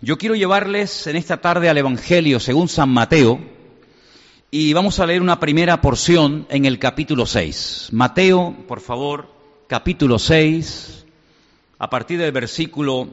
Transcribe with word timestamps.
Yo 0.00 0.18
quiero 0.18 0.34
llevarles 0.34 1.06
en 1.06 1.16
esta 1.16 1.40
tarde 1.40 1.68
al 1.68 1.78
Evangelio 1.78 2.40
según 2.40 2.68
San 2.68 2.88
Mateo 2.88 3.40
y 4.50 4.72
vamos 4.72 4.98
a 4.98 5.06
leer 5.06 5.22
una 5.22 5.38
primera 5.38 5.80
porción 5.80 6.46
en 6.50 6.64
el 6.64 6.78
capítulo 6.78 7.26
6. 7.26 7.88
Mateo, 7.92 8.56
por 8.66 8.80
favor, 8.80 9.28
capítulo 9.68 10.18
6, 10.18 11.04
a 11.78 11.90
partir 11.90 12.18
del 12.18 12.32
versículo 12.32 13.08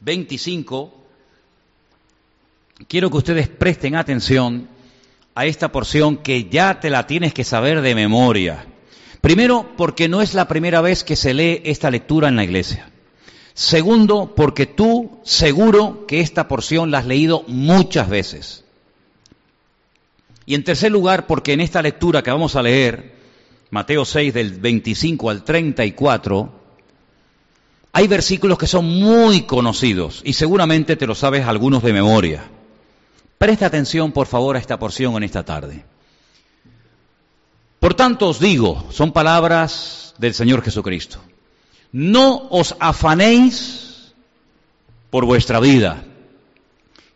25. 0.00 0.94
Quiero 2.88 3.10
que 3.10 3.16
ustedes 3.16 3.48
presten 3.48 3.96
atención 3.96 4.68
a 5.34 5.46
esta 5.46 5.72
porción 5.72 6.18
que 6.18 6.48
ya 6.48 6.80
te 6.80 6.90
la 6.90 7.06
tienes 7.06 7.34
que 7.34 7.44
saber 7.44 7.80
de 7.80 7.94
memoria. 7.94 8.66
Primero, 9.20 9.66
porque 9.76 10.08
no 10.08 10.22
es 10.22 10.34
la 10.34 10.46
primera 10.48 10.80
vez 10.80 11.02
que 11.02 11.16
se 11.16 11.34
lee 11.34 11.62
esta 11.64 11.90
lectura 11.90 12.28
en 12.28 12.36
la 12.36 12.44
iglesia. 12.44 12.90
Segundo, 13.54 14.34
porque 14.34 14.66
tú 14.66 15.20
seguro 15.22 16.06
que 16.08 16.20
esta 16.20 16.48
porción 16.48 16.90
la 16.90 16.98
has 16.98 17.06
leído 17.06 17.44
muchas 17.46 18.08
veces. 18.08 18.64
Y 20.44 20.56
en 20.56 20.64
tercer 20.64 20.90
lugar, 20.90 21.28
porque 21.28 21.52
en 21.52 21.60
esta 21.60 21.80
lectura 21.80 22.22
que 22.22 22.32
vamos 22.32 22.56
a 22.56 22.62
leer, 22.62 23.14
Mateo 23.70 24.04
6 24.04 24.34
del 24.34 24.58
25 24.58 25.30
al 25.30 25.44
34, 25.44 26.52
hay 27.92 28.08
versículos 28.08 28.58
que 28.58 28.66
son 28.66 28.86
muy 28.86 29.42
conocidos 29.42 30.20
y 30.24 30.32
seguramente 30.32 30.96
te 30.96 31.06
lo 31.06 31.14
sabes 31.14 31.46
algunos 31.46 31.84
de 31.84 31.92
memoria. 31.92 32.50
Presta 33.38 33.66
atención, 33.66 34.10
por 34.10 34.26
favor, 34.26 34.56
a 34.56 34.58
esta 34.58 34.80
porción 34.80 35.14
en 35.16 35.22
esta 35.22 35.44
tarde. 35.44 35.84
Por 37.78 37.94
tanto 37.94 38.28
os 38.28 38.40
digo, 38.40 38.84
son 38.90 39.12
palabras 39.12 40.14
del 40.18 40.34
Señor 40.34 40.62
Jesucristo 40.62 41.20
no 41.94 42.48
os 42.50 42.74
afanéis 42.80 44.12
por 45.10 45.24
vuestra 45.24 45.60
vida, 45.60 46.02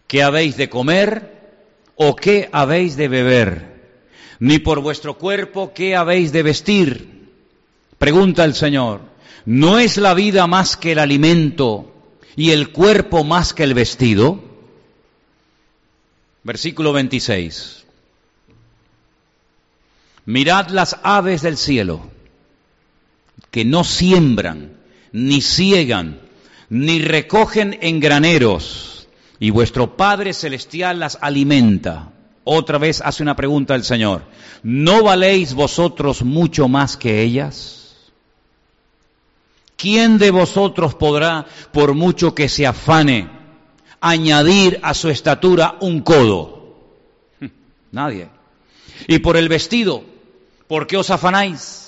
qué 0.06 0.22
habéis 0.22 0.56
de 0.56 0.68
comer 0.68 1.66
o 1.96 2.14
qué 2.14 2.48
habéis 2.52 2.96
de 2.96 3.08
beber, 3.08 3.96
ni 4.38 4.60
por 4.60 4.80
vuestro 4.80 5.18
cuerpo 5.18 5.72
qué 5.74 5.96
habéis 5.96 6.30
de 6.30 6.44
vestir. 6.44 7.28
Pregunta 7.98 8.44
el 8.44 8.54
Señor, 8.54 9.00
¿no 9.46 9.80
es 9.80 9.96
la 9.96 10.14
vida 10.14 10.46
más 10.46 10.76
que 10.76 10.92
el 10.92 11.00
alimento 11.00 11.92
y 12.36 12.52
el 12.52 12.70
cuerpo 12.70 13.24
más 13.24 13.54
que 13.54 13.64
el 13.64 13.74
vestido? 13.74 14.40
Versículo 16.44 16.92
26. 16.92 17.84
Mirad 20.26 20.68
las 20.68 20.96
aves 21.02 21.42
del 21.42 21.56
cielo 21.56 22.16
que 23.50 23.64
no 23.64 23.84
siembran, 23.84 24.76
ni 25.12 25.40
ciegan, 25.40 26.20
ni 26.68 27.00
recogen 27.00 27.78
en 27.80 28.00
graneros, 28.00 29.08
y 29.40 29.50
vuestro 29.50 29.96
Padre 29.96 30.32
Celestial 30.34 31.00
las 31.00 31.18
alimenta. 31.20 32.12
Otra 32.44 32.78
vez 32.78 33.02
hace 33.04 33.22
una 33.22 33.36
pregunta 33.36 33.74
el 33.74 33.84
Señor. 33.84 34.22
¿No 34.62 35.02
valéis 35.02 35.54
vosotros 35.54 36.22
mucho 36.22 36.66
más 36.66 36.96
que 36.96 37.22
ellas? 37.22 37.78
¿Quién 39.76 40.18
de 40.18 40.30
vosotros 40.30 40.94
podrá, 40.94 41.46
por 41.72 41.94
mucho 41.94 42.34
que 42.34 42.48
se 42.48 42.66
afane, 42.66 43.28
añadir 44.00 44.80
a 44.82 44.94
su 44.94 45.08
estatura 45.08 45.76
un 45.80 46.00
codo? 46.00 46.74
Nadie. 47.92 48.28
Y 49.06 49.20
por 49.20 49.36
el 49.36 49.48
vestido, 49.48 50.02
¿por 50.66 50.86
qué 50.86 50.96
os 50.96 51.10
afanáis? 51.10 51.87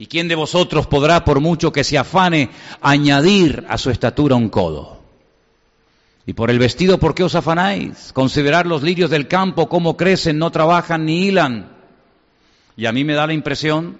¿Y 0.00 0.06
quién 0.06 0.28
de 0.28 0.34
vosotros 0.34 0.86
podrá, 0.86 1.26
por 1.26 1.40
mucho 1.40 1.72
que 1.72 1.84
se 1.84 1.98
afane, 1.98 2.48
añadir 2.80 3.66
a 3.68 3.76
su 3.76 3.90
estatura 3.90 4.34
un 4.34 4.48
codo? 4.48 4.98
Y 6.24 6.32
por 6.32 6.50
el 6.50 6.58
vestido, 6.58 6.96
¿por 6.98 7.14
qué 7.14 7.22
os 7.22 7.34
afanáis? 7.34 8.10
Considerar 8.14 8.64
los 8.64 8.82
lirios 8.82 9.10
del 9.10 9.28
campo, 9.28 9.68
cómo 9.68 9.98
crecen, 9.98 10.38
no 10.38 10.50
trabajan 10.50 11.04
ni 11.04 11.26
hilan. 11.26 11.68
Y 12.78 12.86
a 12.86 12.92
mí 12.92 13.04
me 13.04 13.12
da 13.12 13.26
la 13.26 13.34
impresión 13.34 13.98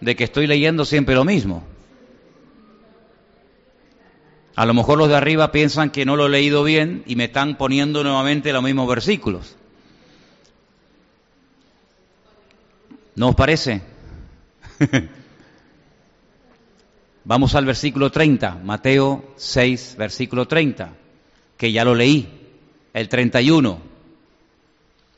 de 0.00 0.16
que 0.16 0.24
estoy 0.24 0.48
leyendo 0.48 0.84
siempre 0.84 1.14
lo 1.14 1.24
mismo. 1.24 1.62
A 4.56 4.66
lo 4.66 4.74
mejor 4.74 4.98
los 4.98 5.08
de 5.08 5.14
arriba 5.14 5.52
piensan 5.52 5.90
que 5.90 6.04
no 6.04 6.16
lo 6.16 6.26
he 6.26 6.30
leído 6.30 6.64
bien 6.64 7.04
y 7.06 7.14
me 7.14 7.26
están 7.26 7.56
poniendo 7.56 8.02
nuevamente 8.02 8.52
los 8.52 8.64
mismos 8.64 8.88
versículos. 8.88 9.54
¿No 13.14 13.28
os 13.28 13.36
parece? 13.36 13.80
Vamos 17.24 17.54
al 17.54 17.66
versículo 17.66 18.10
30, 18.10 18.60
Mateo 18.64 19.34
6, 19.36 19.96
versículo 19.98 20.48
30, 20.48 20.92
que 21.56 21.72
ya 21.72 21.84
lo 21.84 21.94
leí. 21.94 22.28
El 22.92 23.08
31, 23.08 23.80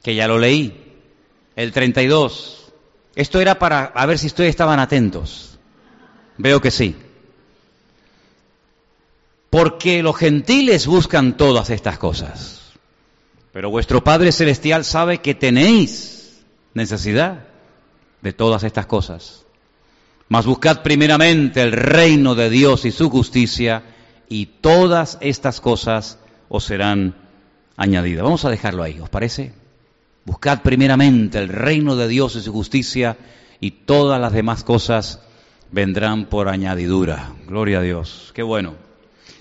que 0.03 0.15
ya 0.15 0.27
lo 0.27 0.39
leí. 0.39 0.99
El 1.55 1.73
32. 1.73 2.73
Esto 3.15 3.41
era 3.41 3.59
para 3.59 3.85
a 3.85 4.07
ver 4.07 4.19
si 4.19 4.27
ustedes 4.27 4.51
estaban 4.51 4.81
atentos. 4.81 5.59
Veo 6.39 6.61
que 6.61 6.71
sí. 6.71 6.97
Porque 9.51 10.03
los 10.03 10.17
gentiles 10.17 10.87
buscan 10.87 11.37
todas 11.37 11.71
estas 11.71 11.99
cosas. 11.99 12.73
Pero 13.53 13.71
vuestro 13.71 14.03
Padre 14.03 14.33
Celestial 14.33 14.85
sabe 14.85 15.19
que 15.19 15.35
tenéis 15.35 16.43
necesidad 16.73 17.45
de 18.23 18.33
todas 18.33 18.65
estas 18.65 18.87
cosas. 18.87 19.45
Mas 20.33 20.47
buscad 20.47 20.81
primeramente 20.81 21.61
el 21.61 21.73
reino 21.73 22.35
de 22.35 22.49
Dios 22.49 22.87
y 22.87 22.91
su 22.91 23.11
justicia, 23.11 23.83
y 24.31 24.47
todas 24.47 25.19
estas 25.21 25.61
cosas 25.61 26.19
os 26.49 26.65
serán 26.65 27.15
añadidas. 27.77 28.25
Vamos 28.25 28.47
a 28.47 28.49
dejarlo 28.49 28.83
ahí, 28.83 28.99
¿os 28.99 29.11
parece? 29.11 29.53
Buscad 30.25 30.63
primeramente 30.63 31.37
el 31.37 31.51
reino 31.51 31.97
de 31.97 32.09
Dios 32.09 32.35
y 32.37 32.41
su 32.41 32.51
justicia, 32.51 33.19
y 33.61 33.73
todas 33.73 34.19
las 34.19 34.33
demás 34.33 34.65
cosas 34.65 35.21
vendrán 35.71 36.25
por 36.25 36.49
añadidura. 36.49 37.35
Gloria 37.47 37.81
a 37.81 37.83
Dios. 37.83 38.33
Qué 38.35 38.43
bueno. 38.43 38.77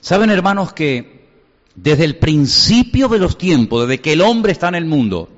Saben, 0.02 0.30
hermanos, 0.30 0.74
que 0.74 1.30
desde 1.74 2.04
el 2.04 2.18
principio 2.18 3.08
de 3.08 3.20
los 3.20 3.38
tiempos, 3.38 3.88
desde 3.88 4.02
que 4.02 4.12
el 4.12 4.20
hombre 4.20 4.52
está 4.52 4.68
en 4.68 4.76
el 4.76 4.86
mundo, 4.86 5.30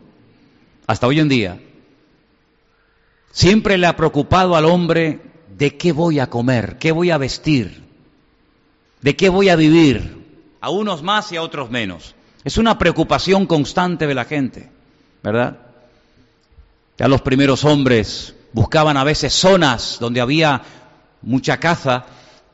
hasta 0.87 1.05
hoy 1.05 1.19
en 1.19 1.29
día, 1.29 1.59
siempre 3.31 3.77
le 3.77 3.85
ha 3.85 3.95
preocupado 3.95 4.55
al 4.55 4.65
hombre 4.65 5.31
de 5.63 5.77
qué 5.77 5.93
voy 5.93 6.19
a 6.19 6.29
comer, 6.29 6.77
qué 6.77 6.91
voy 6.91 7.09
a 7.09 7.17
vestir, 7.17 7.83
de 8.99 9.15
qué 9.15 9.29
voy 9.29 9.47
a 9.47 9.55
vivir, 9.55 10.21
a 10.59 10.69
unos 10.69 11.03
más 11.03 11.31
y 11.31 11.37
a 11.37 11.41
otros 11.41 11.71
menos. 11.71 12.15
Es 12.43 12.57
una 12.57 12.77
preocupación 12.77 13.45
constante 13.45 14.05
de 14.05 14.13
la 14.13 14.25
gente, 14.25 14.69
¿verdad? 15.23 15.59
Ya 16.97 17.07
los 17.07 17.21
primeros 17.21 17.63
hombres 17.63 18.35
buscaban 18.51 18.97
a 18.97 19.05
veces 19.05 19.31
zonas 19.31 19.99
donde 20.01 20.19
había 20.19 20.63
mucha 21.21 21.61
caza 21.61 22.07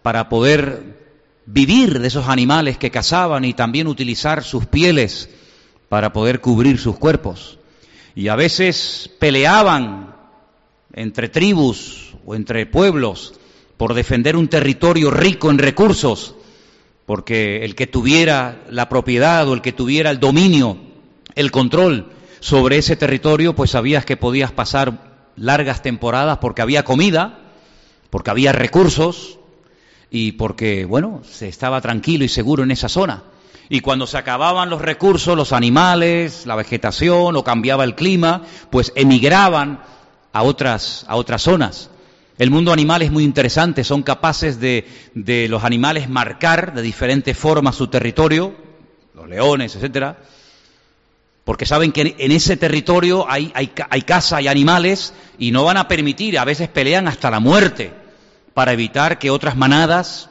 para 0.03 0.29
poder 0.29 0.99
vivir 1.47 1.99
de 1.99 2.09
esos 2.09 2.27
animales 2.27 2.77
que 2.77 2.91
cazaban 2.91 3.43
y 3.43 3.55
también 3.55 3.87
utilizar 3.87 4.43
sus 4.43 4.67
pieles 4.67 5.31
para 5.89 6.13
poder 6.13 6.41
cubrir 6.41 6.77
sus 6.77 6.99
cuerpos. 6.99 7.57
Y 8.13 8.27
a 8.27 8.35
veces 8.35 9.09
peleaban 9.17 10.08
entre 10.99 11.29
tribus 11.29 12.13
o 12.25 12.35
entre 12.35 12.65
pueblos 12.65 13.33
por 13.77 13.93
defender 13.93 14.35
un 14.35 14.49
territorio 14.49 15.09
rico 15.09 15.49
en 15.49 15.57
recursos, 15.57 16.35
porque 17.05 17.63
el 17.63 17.73
que 17.73 17.87
tuviera 17.87 18.65
la 18.69 18.89
propiedad 18.89 19.47
o 19.47 19.53
el 19.53 19.61
que 19.61 19.71
tuviera 19.71 20.11
el 20.11 20.19
dominio, 20.19 20.77
el 21.35 21.51
control 21.51 22.11
sobre 22.41 22.77
ese 22.77 22.97
territorio, 22.97 23.55
pues 23.55 23.71
sabías 23.71 24.03
que 24.03 24.17
podías 24.17 24.51
pasar 24.51 25.29
largas 25.37 25.81
temporadas 25.81 26.39
porque 26.39 26.61
había 26.61 26.83
comida, 26.83 27.39
porque 28.09 28.31
había 28.31 28.51
recursos 28.51 29.39
y 30.11 30.33
porque, 30.33 30.83
bueno, 30.83 31.21
se 31.23 31.47
estaba 31.47 31.79
tranquilo 31.79 32.25
y 32.25 32.29
seguro 32.29 32.63
en 32.63 32.71
esa 32.71 32.89
zona. 32.89 33.23
Y 33.69 33.79
cuando 33.79 34.05
se 34.05 34.17
acababan 34.17 34.69
los 34.69 34.81
recursos, 34.81 35.37
los 35.37 35.53
animales, 35.53 36.45
la 36.45 36.55
vegetación 36.55 37.37
o 37.37 37.43
cambiaba 37.43 37.85
el 37.85 37.95
clima, 37.95 38.41
pues 38.69 38.91
emigraban 38.95 39.79
a 40.33 40.43
otras, 40.43 41.05
a 41.07 41.15
otras 41.15 41.41
zonas. 41.41 41.89
El 42.37 42.51
mundo 42.51 42.71
animal 42.71 43.01
es 43.01 43.11
muy 43.11 43.23
interesante, 43.23 43.83
son 43.83 44.01
capaces 44.01 44.59
de, 44.59 44.87
de 45.13 45.49
los 45.49 45.63
animales 45.63 46.09
marcar 46.09 46.73
de 46.73 46.81
diferentes 46.81 47.37
formas 47.37 47.75
su 47.75 47.87
territorio, 47.87 48.55
los 49.13 49.27
leones, 49.27 49.75
etcétera, 49.75 50.17
porque 51.43 51.65
saben 51.65 51.91
que 51.91 52.15
en 52.17 52.31
ese 52.31 52.57
territorio 52.57 53.29
hay, 53.29 53.51
hay, 53.55 53.71
hay 53.89 54.01
caza, 54.03 54.37
hay 54.37 54.47
animales, 54.47 55.13
y 55.37 55.51
no 55.51 55.65
van 55.65 55.77
a 55.77 55.87
permitir, 55.87 56.37
a 56.37 56.45
veces 56.45 56.69
pelean 56.69 57.07
hasta 57.07 57.31
la 57.31 57.39
muerte, 57.39 57.91
para 58.53 58.71
evitar 58.71 59.19
que 59.19 59.31
otras 59.31 59.57
manadas, 59.57 60.29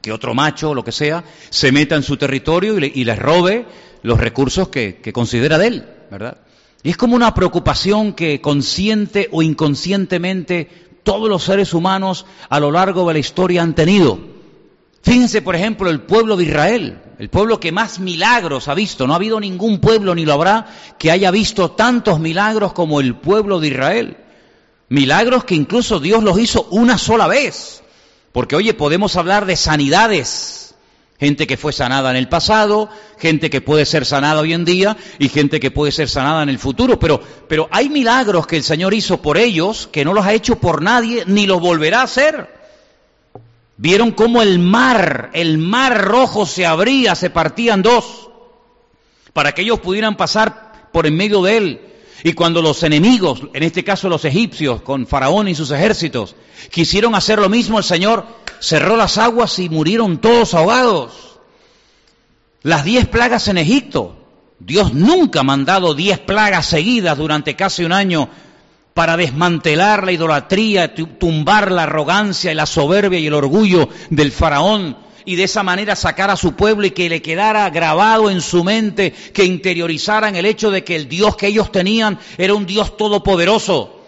que 0.00 0.12
otro 0.12 0.34
macho, 0.34 0.74
lo 0.74 0.84
que 0.84 0.92
sea, 0.92 1.24
se 1.50 1.72
meta 1.72 1.96
en 1.96 2.02
su 2.02 2.16
territorio 2.16 2.78
y, 2.78 3.04
les 3.04 3.18
robe 3.18 3.66
los 4.02 4.20
recursos 4.20 4.68
que, 4.68 5.00
que 5.02 5.12
considera 5.12 5.58
de 5.58 5.66
él, 5.66 5.88
¿verdad? 6.10 6.38
Y 6.82 6.90
es 6.90 6.96
como 6.96 7.14
una 7.14 7.34
preocupación 7.34 8.12
que 8.12 8.40
consciente 8.40 9.28
o 9.30 9.42
inconscientemente 9.42 10.68
todos 11.02 11.28
los 11.28 11.44
seres 11.44 11.74
humanos 11.74 12.26
a 12.48 12.60
lo 12.60 12.70
largo 12.70 13.06
de 13.06 13.14
la 13.14 13.18
historia 13.18 13.62
han 13.62 13.74
tenido. 13.74 14.18
Fíjense, 15.02 15.42
por 15.42 15.56
ejemplo, 15.56 15.90
el 15.90 16.02
pueblo 16.02 16.36
de 16.36 16.44
Israel, 16.44 17.02
el 17.18 17.28
pueblo 17.28 17.58
que 17.58 17.72
más 17.72 17.98
milagros 17.98 18.68
ha 18.68 18.74
visto. 18.74 19.06
No 19.06 19.12
ha 19.12 19.16
habido 19.16 19.40
ningún 19.40 19.80
pueblo, 19.80 20.14
ni 20.14 20.24
lo 20.24 20.32
habrá, 20.32 20.66
que 20.98 21.10
haya 21.10 21.30
visto 21.30 21.72
tantos 21.72 22.20
milagros 22.20 22.72
como 22.72 23.00
el 23.00 23.16
pueblo 23.16 23.58
de 23.60 23.68
Israel. 23.68 24.16
Milagros 24.88 25.44
que 25.44 25.54
incluso 25.54 26.00
Dios 26.00 26.22
los 26.22 26.38
hizo 26.38 26.68
una 26.70 26.98
sola 26.98 27.26
vez. 27.26 27.82
Porque, 28.32 28.56
oye, 28.56 28.74
podemos 28.74 29.16
hablar 29.16 29.46
de 29.46 29.56
sanidades. 29.56 30.71
Gente 31.22 31.46
que 31.46 31.56
fue 31.56 31.72
sanada 31.72 32.10
en 32.10 32.16
el 32.16 32.28
pasado, 32.28 32.88
gente 33.16 33.48
que 33.48 33.60
puede 33.60 33.86
ser 33.86 34.04
sanada 34.04 34.40
hoy 34.40 34.54
en 34.54 34.64
día 34.64 34.96
y 35.20 35.28
gente 35.28 35.60
que 35.60 35.70
puede 35.70 35.92
ser 35.92 36.08
sanada 36.08 36.42
en 36.42 36.48
el 36.48 36.58
futuro. 36.58 36.98
Pero, 36.98 37.20
pero 37.46 37.68
hay 37.70 37.88
milagros 37.88 38.44
que 38.44 38.56
el 38.56 38.64
Señor 38.64 38.92
hizo 38.92 39.22
por 39.22 39.38
ellos 39.38 39.88
que 39.92 40.04
no 40.04 40.14
los 40.14 40.26
ha 40.26 40.32
hecho 40.32 40.56
por 40.56 40.82
nadie 40.82 41.22
ni 41.28 41.46
los 41.46 41.60
volverá 41.60 42.00
a 42.00 42.06
hacer. 42.06 42.48
Vieron 43.76 44.10
cómo 44.10 44.42
el 44.42 44.58
mar, 44.58 45.30
el 45.32 45.58
mar 45.58 46.02
rojo 46.02 46.44
se 46.44 46.66
abría, 46.66 47.14
se 47.14 47.30
partían 47.30 47.82
dos, 47.82 48.28
para 49.32 49.52
que 49.52 49.62
ellos 49.62 49.78
pudieran 49.78 50.16
pasar 50.16 50.90
por 50.90 51.06
en 51.06 51.14
medio 51.14 51.40
de 51.42 51.56
él. 51.56 51.91
Y 52.24 52.34
cuando 52.34 52.62
los 52.62 52.82
enemigos, 52.82 53.42
en 53.52 53.62
este 53.62 53.82
caso 53.82 54.08
los 54.08 54.24
egipcios, 54.24 54.82
con 54.82 55.06
Faraón 55.06 55.48
y 55.48 55.54
sus 55.54 55.70
ejércitos, 55.72 56.36
quisieron 56.70 57.14
hacer 57.14 57.38
lo 57.38 57.48
mismo, 57.48 57.78
el 57.78 57.84
Señor 57.84 58.26
cerró 58.60 58.96
las 58.96 59.18
aguas 59.18 59.58
y 59.58 59.68
murieron 59.68 60.18
todos 60.18 60.54
ahogados. 60.54 61.40
Las 62.62 62.84
diez 62.84 63.08
plagas 63.08 63.48
en 63.48 63.58
Egipto. 63.58 64.16
Dios 64.60 64.94
nunca 64.94 65.40
ha 65.40 65.44
mandado 65.44 65.94
diez 65.94 66.20
plagas 66.20 66.66
seguidas 66.66 67.18
durante 67.18 67.56
casi 67.56 67.84
un 67.84 67.92
año 67.92 68.28
para 68.94 69.16
desmantelar 69.16 70.04
la 70.04 70.12
idolatría, 70.12 70.94
tumbar 70.94 71.72
la 71.72 71.84
arrogancia 71.84 72.52
y 72.52 72.54
la 72.54 72.66
soberbia 72.66 73.18
y 73.18 73.26
el 73.26 73.34
orgullo 73.34 73.88
del 74.10 74.30
faraón 74.30 74.96
y 75.24 75.36
de 75.36 75.44
esa 75.44 75.62
manera 75.62 75.96
sacar 75.96 76.30
a 76.30 76.36
su 76.36 76.54
pueblo 76.54 76.86
y 76.86 76.90
que 76.90 77.08
le 77.08 77.22
quedara 77.22 77.68
grabado 77.70 78.30
en 78.30 78.40
su 78.40 78.64
mente, 78.64 79.12
que 79.32 79.44
interiorizaran 79.44 80.36
el 80.36 80.46
hecho 80.46 80.70
de 80.70 80.84
que 80.84 80.96
el 80.96 81.08
Dios 81.08 81.36
que 81.36 81.48
ellos 81.48 81.70
tenían 81.72 82.18
era 82.38 82.54
un 82.54 82.66
Dios 82.66 82.96
todopoderoso, 82.96 84.00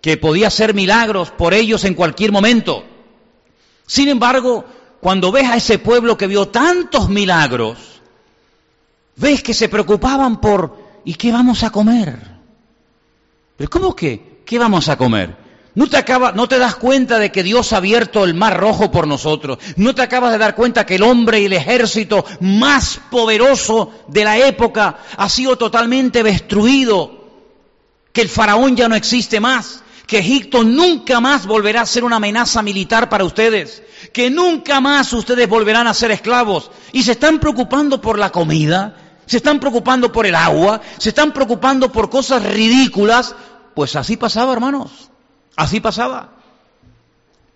que 0.00 0.16
podía 0.16 0.48
hacer 0.48 0.74
milagros 0.74 1.30
por 1.30 1.54
ellos 1.54 1.84
en 1.84 1.94
cualquier 1.94 2.32
momento. 2.32 2.84
Sin 3.86 4.08
embargo, 4.08 4.64
cuando 5.00 5.30
ves 5.30 5.44
a 5.44 5.56
ese 5.56 5.78
pueblo 5.78 6.16
que 6.16 6.26
vio 6.26 6.48
tantos 6.48 7.08
milagros, 7.08 7.78
ves 9.16 9.42
que 9.42 9.54
se 9.54 9.68
preocupaban 9.68 10.40
por 10.40 10.78
¿y 11.04 11.14
qué 11.14 11.30
vamos 11.30 11.62
a 11.62 11.70
comer? 11.70 12.18
¿Pero 13.56 13.70
cómo 13.70 13.94
que? 13.94 14.40
¿Qué 14.44 14.58
vamos 14.58 14.88
a 14.88 14.96
comer? 14.96 15.43
¿No 15.76 15.88
te, 15.88 15.96
acaba, 15.96 16.30
¿No 16.30 16.46
te 16.46 16.58
das 16.58 16.76
cuenta 16.76 17.18
de 17.18 17.32
que 17.32 17.42
Dios 17.42 17.72
ha 17.72 17.78
abierto 17.78 18.24
el 18.24 18.34
mar 18.34 18.56
rojo 18.56 18.92
por 18.92 19.08
nosotros? 19.08 19.58
¿No 19.76 19.92
te 19.92 20.02
acabas 20.02 20.30
de 20.30 20.38
dar 20.38 20.54
cuenta 20.54 20.86
que 20.86 20.94
el 20.94 21.02
hombre 21.02 21.40
y 21.40 21.46
el 21.46 21.52
ejército 21.52 22.24
más 22.40 23.00
poderoso 23.10 23.90
de 24.06 24.24
la 24.24 24.38
época 24.38 24.98
ha 25.16 25.28
sido 25.28 25.58
totalmente 25.58 26.22
destruido? 26.22 27.24
Que 28.12 28.20
el 28.20 28.28
faraón 28.28 28.76
ya 28.76 28.88
no 28.88 28.94
existe 28.94 29.40
más. 29.40 29.82
Que 30.06 30.18
Egipto 30.18 30.62
nunca 30.62 31.18
más 31.18 31.46
volverá 31.46 31.80
a 31.80 31.86
ser 31.86 32.04
una 32.04 32.16
amenaza 32.16 32.62
militar 32.62 33.08
para 33.08 33.24
ustedes. 33.24 33.82
Que 34.12 34.30
nunca 34.30 34.80
más 34.80 35.12
ustedes 35.12 35.48
volverán 35.48 35.88
a 35.88 35.94
ser 35.94 36.12
esclavos. 36.12 36.70
Y 36.92 37.02
se 37.02 37.12
están 37.12 37.40
preocupando 37.40 38.00
por 38.00 38.18
la 38.18 38.30
comida 38.30 38.96
se 39.26 39.38
están 39.38 39.58
preocupando 39.58 40.12
por 40.12 40.26
el 40.26 40.34
agua, 40.34 40.82
se 40.98 41.08
están 41.08 41.32
preocupando 41.32 41.90
por 41.90 42.10
cosas 42.10 42.42
ridículas, 42.44 43.34
pues 43.74 43.96
así 43.96 44.18
pasaba, 44.18 44.52
hermanos, 44.52 45.10
así 45.56 45.80
pasaba. 45.80 46.30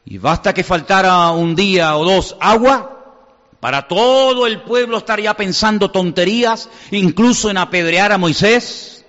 Y 0.05 0.19
basta 0.19 0.55
que 0.55 0.65
faltara 0.65 1.31
un 1.33 1.55
día 1.55 1.97
o 1.97 2.05
dos 2.05 2.37
agua, 2.41 2.95
para 3.61 3.89
todo 3.89 4.47
el 4.47 4.63
pueblo 4.63 4.99
estaría 4.99 5.35
pensando 5.35 5.91
tonterías, 5.91 6.69
incluso 6.91 7.51
en 7.51 7.59
apedrear 7.59 8.13
a 8.13 8.19
Moisés, 8.19 9.05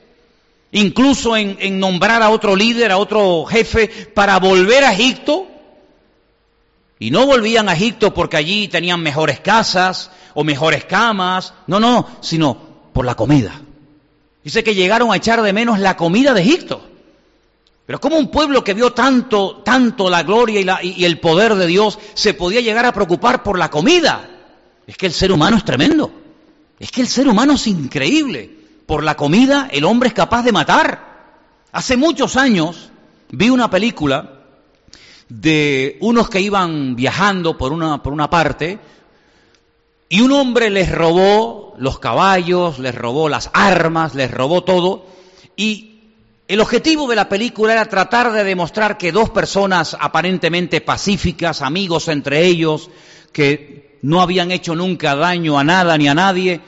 incluso 0.71 1.38
en, 1.38 1.57
en 1.59 1.80
nombrar 1.80 2.21
a 2.21 2.30
otro 2.30 2.56
líder, 2.56 2.91
a 2.91 2.97
otro 2.97 3.45
jefe, 3.45 3.88
para 4.13 4.39
volver 4.39 4.83
a 4.83 4.94
Egipto. 4.94 5.47
Y 6.97 7.12
no 7.12 7.25
volvían 7.25 7.69
a 7.69 7.74
Egipto 7.74 8.13
porque 8.13 8.38
allí 8.38 8.68
tenían 8.68 9.01
mejores 9.01 9.39
casas, 9.39 10.12
o 10.33 10.44
mejores 10.44 10.85
camas, 10.85 11.53
no, 11.68 11.80
no, 11.80 12.07
sino 12.21 12.57
por 12.94 13.06
la 13.06 13.15
comida. 13.15 13.62
Dice 14.44 14.63
que 14.63 14.75
llegaron 14.75 15.12
a 15.12 15.18
echar 15.18 15.42
de 15.42 15.53
menos 15.53 15.80
la 15.80 15.97
comida 15.97 16.33
de 16.33 16.42
Egipto. 16.42 16.88
Pero 17.89 18.00
como 18.00 18.19
un 18.19 18.30
pueblo 18.30 18.63
que 18.63 18.75
vio 18.75 18.94
tanto, 18.94 19.63
tanto 19.65 20.12
la 20.12 20.21
gloria 20.21 20.80
y, 20.83 21.03
el 21.03 21.19
poder 21.19 21.56
de 21.56 21.65
Dios 21.65 21.97
se 22.13 22.36
podía 22.36 22.62
llegar 22.62 22.86
a 22.86 22.94
preocupar 22.94 23.41
por 23.41 23.57
la 23.57 23.71
comida. 23.71 24.30
Es 24.86 24.95
que 24.95 25.07
el 25.07 25.12
ser 25.12 25.31
humano 25.31 25.57
es 25.57 25.65
tremendo. 25.65 26.12
Es 26.77 26.91
que 26.91 27.01
el 27.01 27.07
ser 27.07 27.27
humano 27.27 27.53
es 27.53 27.65
increíble. 27.65 28.56
Por 28.86 29.03
la 29.03 29.15
comida 29.15 29.69
el 29.71 29.86
hombre 29.86 30.09
es 30.09 30.13
capaz 30.13 30.44
de 30.44 30.51
matar. 30.51 31.33
Hace 31.71 31.97
muchos 31.97 32.36
años 32.36 32.91
vi 33.31 33.50
una 33.50 33.71
película 33.71 34.44
de 35.28 35.97
unos 35.99 36.30
que 36.30 36.42
iban 36.42 36.95
viajando 36.95 37.57
por 37.57 37.73
una, 37.73 38.04
por 38.04 38.13
una 38.13 38.30
parte 38.30 38.78
y 40.09 40.21
un 40.21 40.31
hombre 40.31 40.69
les 40.69 40.92
robó 40.92 41.73
los 41.80 41.97
caballos, 41.97 42.78
les 42.78 42.94
robó 42.94 43.30
las 43.30 43.49
armas, 43.52 44.13
les 44.13 44.30
robó 44.30 44.63
todo. 44.63 45.07
Y 45.56 45.88
el 46.49 46.61
objetivo 46.61 47.07
de 47.07 47.15
la 47.15 47.29
película 47.29 47.73
era 47.73 47.85
tratar 47.85 48.31
de 48.33 48.44
demostrar 48.44 48.97
que 48.97 49.11
dos 49.11 49.29
personas 49.29 49.95
aparentemente 49.99 50.81
pacíficas, 50.81 51.61
amigos 51.61 52.07
entre 52.07 52.44
ellos, 52.44 52.89
que 53.31 53.99
no 54.01 54.19
habían 54.19 54.49
hecho 54.49 54.73
nunca 54.73 55.15
daño 55.15 55.59
a 55.59 55.63
nada 55.63 55.95
ni 55.95 56.07
a 56.07 56.15
nadie, 56.15 56.59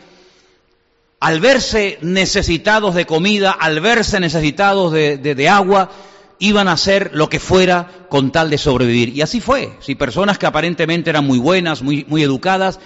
al 1.20 1.40
verse 1.40 1.98
necesitados 2.02 2.94
de 2.94 3.08
comida, 3.08 3.50
al 3.50 3.80
verse 3.80 4.20
necesitados 4.20 4.92
de, 4.94 5.50
agua, 5.50 5.90
iban 6.38 6.68
a 6.68 6.74
hacer 6.74 7.10
lo 7.16 7.28
que 7.28 7.40
fuera 7.40 8.06
con 8.08 8.32
tal 8.32 8.52
de 8.52 8.60
sobrevivir. 8.60 9.10
Y 9.10 9.24
así 9.24 9.42
fue. 9.42 9.78
Si 9.80 9.96
personas 9.96 10.38
que 10.38 10.46
aparentemente 10.46 11.10
eran 11.10 11.26
muy 11.26 11.40
buenas, 11.40 11.82
muy 11.82 12.22
educadas, 12.22 12.80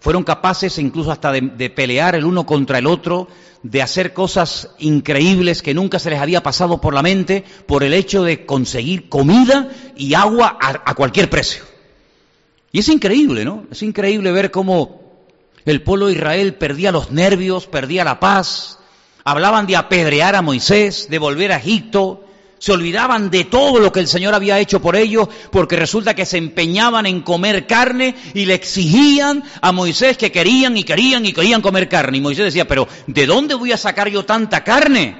fueron 0.00 0.24
capaces 0.24 0.78
incluso 0.78 1.12
hasta 1.12 1.30
de, 1.32 1.70
pelear 1.70 2.14
el 2.14 2.24
uno 2.24 2.46
contra 2.46 2.78
el 2.78 2.86
otro, 2.86 3.28
de 3.62 3.82
hacer 3.82 4.12
cosas 4.14 4.70
increíbles 4.78 5.62
que 5.62 5.74
nunca 5.74 5.98
se 5.98 6.10
les 6.10 6.18
había 6.18 6.42
pasado 6.42 6.80
por 6.80 6.94
la 6.94 7.02
mente 7.02 7.44
por 7.66 7.84
el 7.84 7.92
hecho 7.92 8.24
de 8.24 8.46
conseguir 8.46 9.08
comida 9.08 9.68
y 9.96 10.14
agua 10.14 10.58
a, 10.60 10.90
a 10.90 10.94
cualquier 10.94 11.28
precio. 11.28 11.64
Y 12.72 12.78
es 12.78 12.88
increíble, 12.88 13.44
¿no? 13.44 13.66
Es 13.70 13.82
increíble 13.82 14.32
ver 14.32 14.50
cómo 14.50 15.00
el 15.66 15.82
pueblo 15.82 16.06
de 16.06 16.14
Israel 16.14 16.54
perdía 16.54 16.92
los 16.92 17.10
nervios, 17.10 17.66
perdía 17.66 18.04
la 18.04 18.20
paz, 18.20 18.78
hablaban 19.24 19.66
de 19.66 19.76
apedrear 19.76 20.34
a 20.34 20.42
Moisés, 20.42 21.08
de 21.10 21.18
volver 21.18 21.52
a 21.52 21.58
Egipto, 21.58 22.24
se 22.60 22.72
olvidaban 22.72 23.30
de 23.30 23.44
todo 23.44 23.80
lo 23.80 23.90
que 23.90 24.00
el 24.00 24.06
Señor 24.06 24.34
había 24.34 24.58
hecho 24.58 24.80
por 24.80 24.94
ellos, 24.94 25.28
porque 25.50 25.76
resulta 25.76 26.14
que 26.14 26.26
se 26.26 26.36
empeñaban 26.36 27.06
en 27.06 27.22
comer 27.22 27.66
carne 27.66 28.14
y 28.34 28.44
le 28.44 28.52
exigían 28.52 29.42
a 29.62 29.72
Moisés 29.72 30.18
que 30.18 30.30
querían 30.30 30.76
y 30.76 30.84
querían 30.84 31.24
y 31.24 31.32
querían 31.32 31.62
comer 31.62 31.88
carne. 31.88 32.18
Y 32.18 32.20
Moisés 32.20 32.44
decía, 32.44 32.68
pero 32.68 32.86
¿de 33.06 33.26
dónde 33.26 33.54
voy 33.54 33.72
a 33.72 33.78
sacar 33.78 34.10
yo 34.10 34.26
tanta 34.26 34.62
carne 34.62 35.16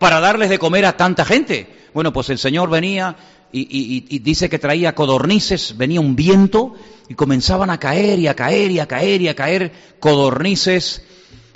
para 0.00 0.18
darles 0.18 0.50
de 0.50 0.58
comer 0.58 0.84
a 0.84 0.96
tanta 0.96 1.24
gente? 1.24 1.68
Bueno, 1.94 2.12
pues 2.12 2.28
el 2.28 2.38
Señor 2.38 2.68
venía 2.68 3.14
y, 3.52 4.18
dice 4.18 4.48
que 4.48 4.58
traía 4.58 4.92
codornices, 4.96 5.76
venía 5.76 6.00
un 6.00 6.16
viento 6.16 6.74
y 7.08 7.14
comenzaban 7.14 7.70
a 7.70 7.78
caer 7.78 8.18
y 8.18 8.26
a 8.26 8.34
caer 8.34 8.72
y 8.72 8.80
a 8.80 8.88
caer 8.88 9.22
y 9.22 9.28
a 9.28 9.36
caer 9.36 9.72
codornices 10.00 11.04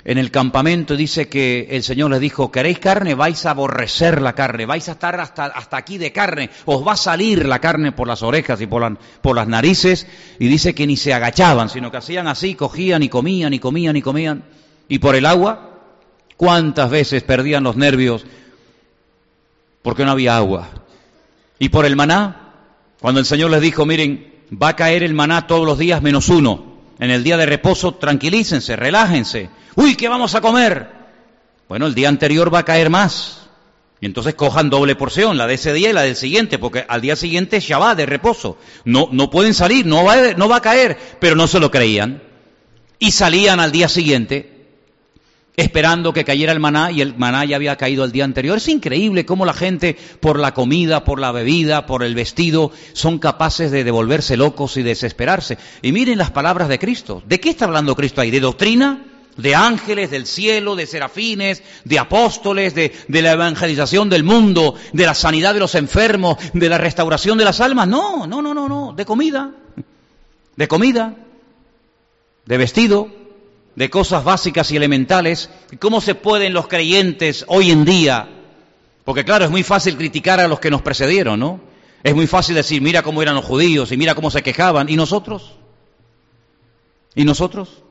en 0.07 0.19
el 0.19 0.29
campamento 0.29 0.95
dice 0.95 1.27
que 1.27 1.67
el 1.71 1.81
Señor 1.81 2.11
les 2.11 2.19
dijo, 2.19 2.51
¿queréis 2.51 2.77
carne? 2.77 3.15
Vais 3.15 3.43
a 3.47 3.49
aborrecer 3.49 4.21
la 4.21 4.33
carne, 4.33 4.67
vais 4.67 4.87
a 4.87 4.91
estar 4.91 5.19
hasta, 5.19 5.45
hasta 5.45 5.77
aquí 5.77 5.97
de 5.97 6.11
carne, 6.11 6.51
os 6.65 6.87
va 6.87 6.93
a 6.93 6.97
salir 6.97 7.47
la 7.47 7.59
carne 7.59 7.91
por 7.91 8.07
las 8.07 8.21
orejas 8.21 8.61
y 8.61 8.67
por, 8.67 8.99
por 9.21 9.35
las 9.35 9.47
narices, 9.47 10.05
y 10.37 10.47
dice 10.47 10.75
que 10.75 10.85
ni 10.85 10.95
se 10.95 11.11
agachaban, 11.11 11.69
sino 11.69 11.89
que 11.89 11.97
hacían 11.97 12.27
así, 12.27 12.53
cogían 12.53 13.01
y 13.01 13.09
comían 13.09 13.55
y 13.55 13.59
comían 13.59 13.95
y 13.95 14.03
comían, 14.03 14.43
y 14.87 14.99
por 14.99 15.15
el 15.15 15.25
agua, 15.25 15.71
¿cuántas 16.37 16.91
veces 16.91 17.23
perdían 17.23 17.63
los 17.63 17.75
nervios 17.75 18.27
porque 19.81 20.05
no 20.05 20.11
había 20.11 20.37
agua? 20.37 20.69
Y 21.57 21.69
por 21.69 21.83
el 21.83 21.95
maná, 21.95 22.53
cuando 23.01 23.19
el 23.19 23.25
Señor 23.25 23.49
les 23.49 23.61
dijo, 23.61 23.87
miren, 23.87 24.35
va 24.53 24.69
a 24.69 24.75
caer 24.75 25.01
el 25.01 25.15
maná 25.15 25.47
todos 25.47 25.65
los 25.65 25.79
días 25.79 26.03
menos 26.03 26.29
uno, 26.29 26.64
en 26.99 27.11
el 27.11 27.23
día 27.23 27.37
de 27.37 27.45
reposo 27.45 27.95
tranquilícense, 27.95 28.75
relájense, 28.75 29.49
Uy, 29.75 29.95
¿qué 29.95 30.07
vamos 30.07 30.35
a 30.35 30.41
comer? 30.41 30.89
Bueno, 31.67 31.85
el 31.87 31.95
día 31.95 32.09
anterior 32.09 32.53
va 32.53 32.59
a 32.59 32.65
caer 32.65 32.89
más. 32.89 33.49
Y 33.99 34.05
entonces 34.05 34.35
cojan 34.35 34.69
doble 34.69 34.95
porción, 34.95 35.37
la 35.37 35.47
de 35.47 35.55
ese 35.55 35.73
día 35.73 35.89
y 35.89 35.93
la 35.93 36.03
del 36.03 36.15
siguiente, 36.15 36.57
porque 36.57 36.85
al 36.87 37.01
día 37.01 37.15
siguiente 37.15 37.59
ya 37.59 37.77
va 37.77 37.95
de 37.95 38.05
reposo. 38.05 38.57
No, 38.83 39.09
no 39.11 39.29
pueden 39.29 39.53
salir, 39.53 39.85
no 39.85 40.03
va, 40.03 40.33
no 40.37 40.47
va 40.47 40.57
a 40.57 40.61
caer, 40.61 40.97
pero 41.19 41.35
no 41.35 41.47
se 41.47 41.59
lo 41.59 41.71
creían. 41.71 42.21
Y 42.99 43.11
salían 43.11 43.59
al 43.59 43.71
día 43.71 43.89
siguiente 43.89 44.54
esperando 45.57 46.13
que 46.13 46.25
cayera 46.25 46.51
el 46.51 46.59
maná 46.59 46.91
y 46.91 47.01
el 47.01 47.15
maná 47.17 47.45
ya 47.45 47.55
había 47.55 47.75
caído 47.75 48.03
el 48.03 48.11
día 48.11 48.25
anterior. 48.25 48.57
Es 48.57 48.67
increíble 48.67 49.25
cómo 49.25 49.45
la 49.45 49.53
gente, 49.53 49.97
por 50.19 50.39
la 50.39 50.53
comida, 50.53 51.03
por 51.03 51.19
la 51.19 51.31
bebida, 51.31 51.85
por 51.85 52.03
el 52.03 52.15
vestido, 52.15 52.71
son 52.93 53.19
capaces 53.19 53.71
de 53.71 53.83
devolverse 53.83 54.37
locos 54.37 54.77
y 54.77 54.83
desesperarse. 54.83 55.57
Y 55.81 55.91
miren 55.91 56.17
las 56.17 56.31
palabras 56.31 56.69
de 56.69 56.79
Cristo. 56.79 57.23
¿De 57.25 57.39
qué 57.39 57.49
está 57.49 57.65
hablando 57.65 57.95
Cristo 57.95 58.21
ahí? 58.21 58.31
¿De 58.31 58.39
doctrina? 58.39 59.05
de 59.37 59.53
ángeles 59.53 60.11
del 60.11 60.25
cielo, 60.25 60.77
de 60.77 60.85
serafines, 60.85 61.61
de 61.83 61.99
apóstoles, 61.99 62.73
de, 62.73 62.93
la 63.09 63.33
evangelización 63.33 64.09
del 64.09 64.23
mundo, 64.23 64.75
de 64.93 65.05
la 65.05 65.13
sanidad 65.13 65.53
de 65.53 65.59
los 65.59 65.75
enfermos, 65.75 66.37
de 66.53 66.69
la 66.69 66.77
restauración 66.77 67.37
de 67.37 67.43
las 67.43 67.59
almas. 67.59 67.87
No, 67.87 68.25
no, 68.27 68.41
no, 68.41 68.53
no, 68.53 68.69
no, 68.69 68.93
de 68.93 69.05
comida, 69.05 69.51
de 70.55 70.67
comida, 70.67 71.15
de 72.45 72.57
vestido, 72.57 73.09
de 73.75 73.89
cosas 73.89 74.23
básicas 74.23 74.71
y 74.71 74.77
elementales. 74.77 75.49
¿Cómo 75.79 76.01
se 76.01 76.15
pueden 76.15 76.53
los 76.53 76.67
creyentes 76.67 77.45
hoy 77.47 77.71
en 77.71 77.85
día? 77.85 78.29
Porque 79.03 79.25
claro, 79.25 79.45
es 79.45 79.51
muy 79.51 79.63
fácil 79.63 79.97
criticar 79.97 80.39
a 80.39 80.47
los 80.47 80.59
que 80.59 80.71
nos 80.71 80.81
precedieron, 80.81 81.39
¿no? 81.39 81.59
Es 82.03 82.15
muy 82.15 82.27
fácil 82.27 82.55
decir, 82.55 82.81
mira 82.81 83.01
cómo 83.03 83.21
eran 83.21 83.35
los 83.35 83.45
judíos 83.45 83.91
y 83.91 83.97
mira 83.97 84.15
cómo 84.15 84.31
se 84.31 84.43
quejaban. 84.43 84.89
¿Y 84.89 84.95
nosotros? 84.95 85.53
¿Y 87.15 87.25
nosotros? 87.25 87.83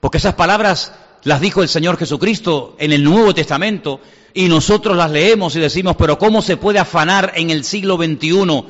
Porque 0.00 0.18
esas 0.18 0.34
palabras 0.34 0.92
las 1.24 1.40
dijo 1.40 1.62
el 1.62 1.68
Señor 1.68 1.96
Jesucristo 1.96 2.76
en 2.78 2.92
el 2.92 3.02
Nuevo 3.02 3.34
Testamento 3.34 4.00
y 4.34 4.48
nosotros 4.48 4.96
las 4.96 5.10
leemos 5.10 5.56
y 5.56 5.60
decimos, 5.60 5.96
pero 5.96 6.18
¿cómo 6.18 6.42
se 6.42 6.56
puede 6.56 6.78
afanar 6.78 7.32
en 7.36 7.50
el 7.50 7.64
siglo 7.64 7.96
XXI 7.96 8.64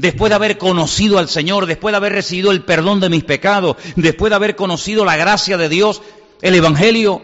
después 0.00 0.30
de 0.30 0.36
haber 0.36 0.58
conocido 0.58 1.18
al 1.18 1.28
Señor, 1.28 1.66
después 1.66 1.92
de 1.92 1.98
haber 1.98 2.12
recibido 2.12 2.50
el 2.50 2.62
perdón 2.62 3.00
de 3.00 3.10
mis 3.10 3.24
pecados, 3.24 3.76
después 3.96 4.30
de 4.30 4.36
haber 4.36 4.56
conocido 4.56 5.04
la 5.04 5.16
gracia 5.16 5.56
de 5.56 5.68
Dios, 5.68 6.02
el 6.40 6.54
Evangelio? 6.54 7.22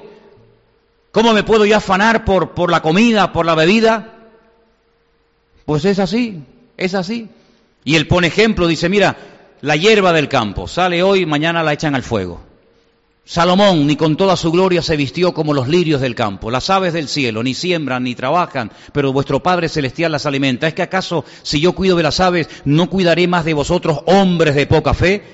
¿Cómo 1.10 1.32
me 1.32 1.42
puedo 1.42 1.64
yo 1.64 1.76
afanar 1.76 2.24
por, 2.24 2.50
por 2.50 2.70
la 2.70 2.82
comida, 2.82 3.32
por 3.32 3.46
la 3.46 3.54
bebida? 3.54 4.12
Pues 5.64 5.84
es 5.86 5.98
así, 5.98 6.42
es 6.76 6.94
así. 6.94 7.28
Y 7.84 7.96
él 7.96 8.06
pone 8.06 8.26
ejemplo, 8.26 8.66
dice, 8.66 8.88
mira, 8.88 9.16
la 9.62 9.76
hierba 9.76 10.12
del 10.12 10.28
campo 10.28 10.68
sale 10.68 11.02
hoy, 11.02 11.24
mañana 11.24 11.62
la 11.62 11.72
echan 11.72 11.94
al 11.94 12.02
fuego. 12.02 12.45
Salomón 13.28 13.88
ni 13.88 13.96
con 13.96 14.16
toda 14.16 14.36
su 14.36 14.52
gloria 14.52 14.82
se 14.82 14.96
vistió 14.96 15.34
como 15.34 15.52
los 15.52 15.66
lirios 15.66 16.00
del 16.00 16.14
campo. 16.14 16.48
Las 16.48 16.70
aves 16.70 16.92
del 16.92 17.08
cielo 17.08 17.42
ni 17.42 17.54
siembran 17.54 18.04
ni 18.04 18.14
trabajan, 18.14 18.70
pero 18.92 19.12
vuestro 19.12 19.42
Padre 19.42 19.68
Celestial 19.68 20.12
las 20.12 20.26
alimenta. 20.26 20.68
¿Es 20.68 20.74
que 20.74 20.82
acaso 20.82 21.24
si 21.42 21.60
yo 21.60 21.72
cuido 21.72 21.96
de 21.96 22.04
las 22.04 22.20
aves, 22.20 22.48
no 22.64 22.88
cuidaré 22.88 23.26
más 23.26 23.44
de 23.44 23.52
vosotros, 23.52 23.98
hombres 24.06 24.54
de 24.54 24.68
poca 24.68 24.94
fe? 24.94 25.24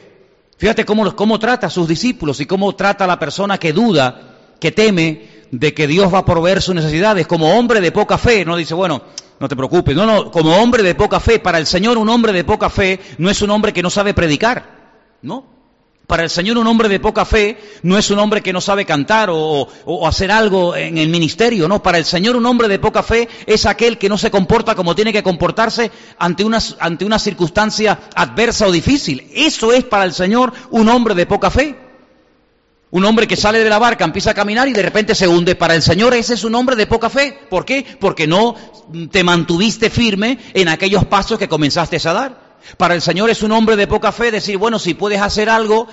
Fíjate 0.57 0.87
cómo, 0.87 1.15
cómo 1.15 1.39
trata 1.39 1.67
a 1.67 1.71
sus 1.71 1.87
discípulos 1.87 2.41
y 2.41 2.47
cómo 2.47 2.75
trata 2.75 3.05
a 3.05 3.07
la 3.07 3.19
persona 3.19 3.59
que 3.59 3.75
duda, 3.75 4.39
que 4.59 4.73
teme 4.73 5.45
de 5.51 5.75
que 5.75 5.87
Dios 5.87 6.13
va 6.13 6.21
a 6.21 6.25
proveer 6.25 6.63
sus 6.63 6.75
necesidades. 6.75 7.27
Como 7.27 7.59
hombre 7.59 7.83
de 7.83 7.93
poca 7.93 8.17
fe, 8.17 8.47
no 8.47 8.57
dice, 8.57 8.73
bueno, 8.73 9.03
no 9.39 9.49
te 9.49 9.57
preocupes. 9.57 9.95
No, 9.95 10.07
no, 10.07 10.31
como 10.31 10.57
hombre 10.57 10.83
de 10.83 10.95
poca 10.95 11.21
fe. 11.21 11.41
Para 11.41 11.59
el 11.59 11.67
Señor 11.67 11.99
un 11.99 12.09
hombre 12.09 12.33
de 12.33 12.43
poca 12.43 12.71
fe 12.71 13.01
no 13.19 13.29
es 13.29 13.43
un 13.43 13.51
hombre 13.51 13.75
que 13.75 13.83
no 13.83 13.91
sabe 13.91 14.15
predicar, 14.15 15.19
¿no? 15.21 15.53
Para 16.07 16.25
el 16.25 16.31
Señor 16.31 16.59
un 16.59 16.67
hombre 16.67 16.89
de 16.89 17.01
poca 17.01 17.25
fe 17.25 17.57
no 17.83 17.97
es 17.97 18.11
un 18.11 18.19
hombre 18.19 18.43
que 18.43 18.53
no 18.53 18.61
sabe 18.61 18.85
cantar 18.85 19.31
o, 19.33 19.69
hacer 20.07 20.31
algo 20.31 20.77
en 20.77 20.99
el 20.99 21.09
ministerio, 21.09 21.69
no. 21.69 21.83
Para 21.83 21.99
el 21.99 22.05
Señor 22.05 22.37
un 22.37 22.45
hombre 22.45 22.69
de 22.69 22.79
poca 22.79 23.03
fe 23.03 23.29
es 23.47 23.67
aquel 23.67 23.99
que 23.99 24.09
no 24.09 24.19
se 24.19 24.31
comporta 24.31 24.75
como 24.75 24.95
tiene 24.95 25.13
que 25.13 25.23
comportarse 25.23 25.91
ante 26.19 26.45
una, 26.45 26.59
ante 26.81 27.05
una 27.05 27.19
circunstancia 27.19 27.99
adversa 28.15 28.67
o 28.67 28.73
difícil. 28.73 29.31
Eso 29.35 29.73
es 29.73 29.85
para 29.85 30.05
el 30.05 30.13
Señor 30.13 30.53
un 30.71 30.89
hombre 30.89 31.15
de 31.15 31.27
poca 31.27 31.51
fe. 31.51 31.77
Un 32.91 33.07
hombre 33.07 33.27
que 33.27 33.37
sale 33.37 33.65
de 33.65 33.71
la 33.71 33.79
barca, 33.79 34.05
empieza 34.05 34.33
a 34.33 34.35
caminar 34.35 34.69
y 34.69 34.75
de 34.75 34.83
repente 34.83 35.15
se 35.15 35.27
hunde. 35.27 35.55
Para 35.55 35.75
el 35.75 35.81
Señor 35.81 36.13
ese 36.13 36.35
es 36.35 36.45
un 36.45 36.55
hombre 36.55 36.77
de 36.77 36.87
poca 36.87 37.09
fe. 37.09 37.39
¿Por 37.49 37.65
qué? 37.65 37.87
Porque 37.99 38.27
no 38.27 38.55
te 39.11 39.25
mantuviste 39.25 39.89
firme 39.89 40.39
en 40.53 40.69
aquellos 40.69 41.07
pasos 41.07 41.39
que 41.39 41.49
comenzaste 41.49 41.97
a 42.07 42.13
dar. 42.13 42.42
Para 42.77 42.95
el 42.95 43.03
Señor 43.03 43.31
es 43.31 43.43
un 43.43 43.53
hombre 43.53 43.77
de 43.77 43.87
poca 43.87 44.13
fe 44.13 44.31
decir, 44.31 44.59
bueno, 44.59 44.79
si 44.79 44.95
puedes 44.95 45.21
hacer 45.21 45.49
algo, 45.49 45.89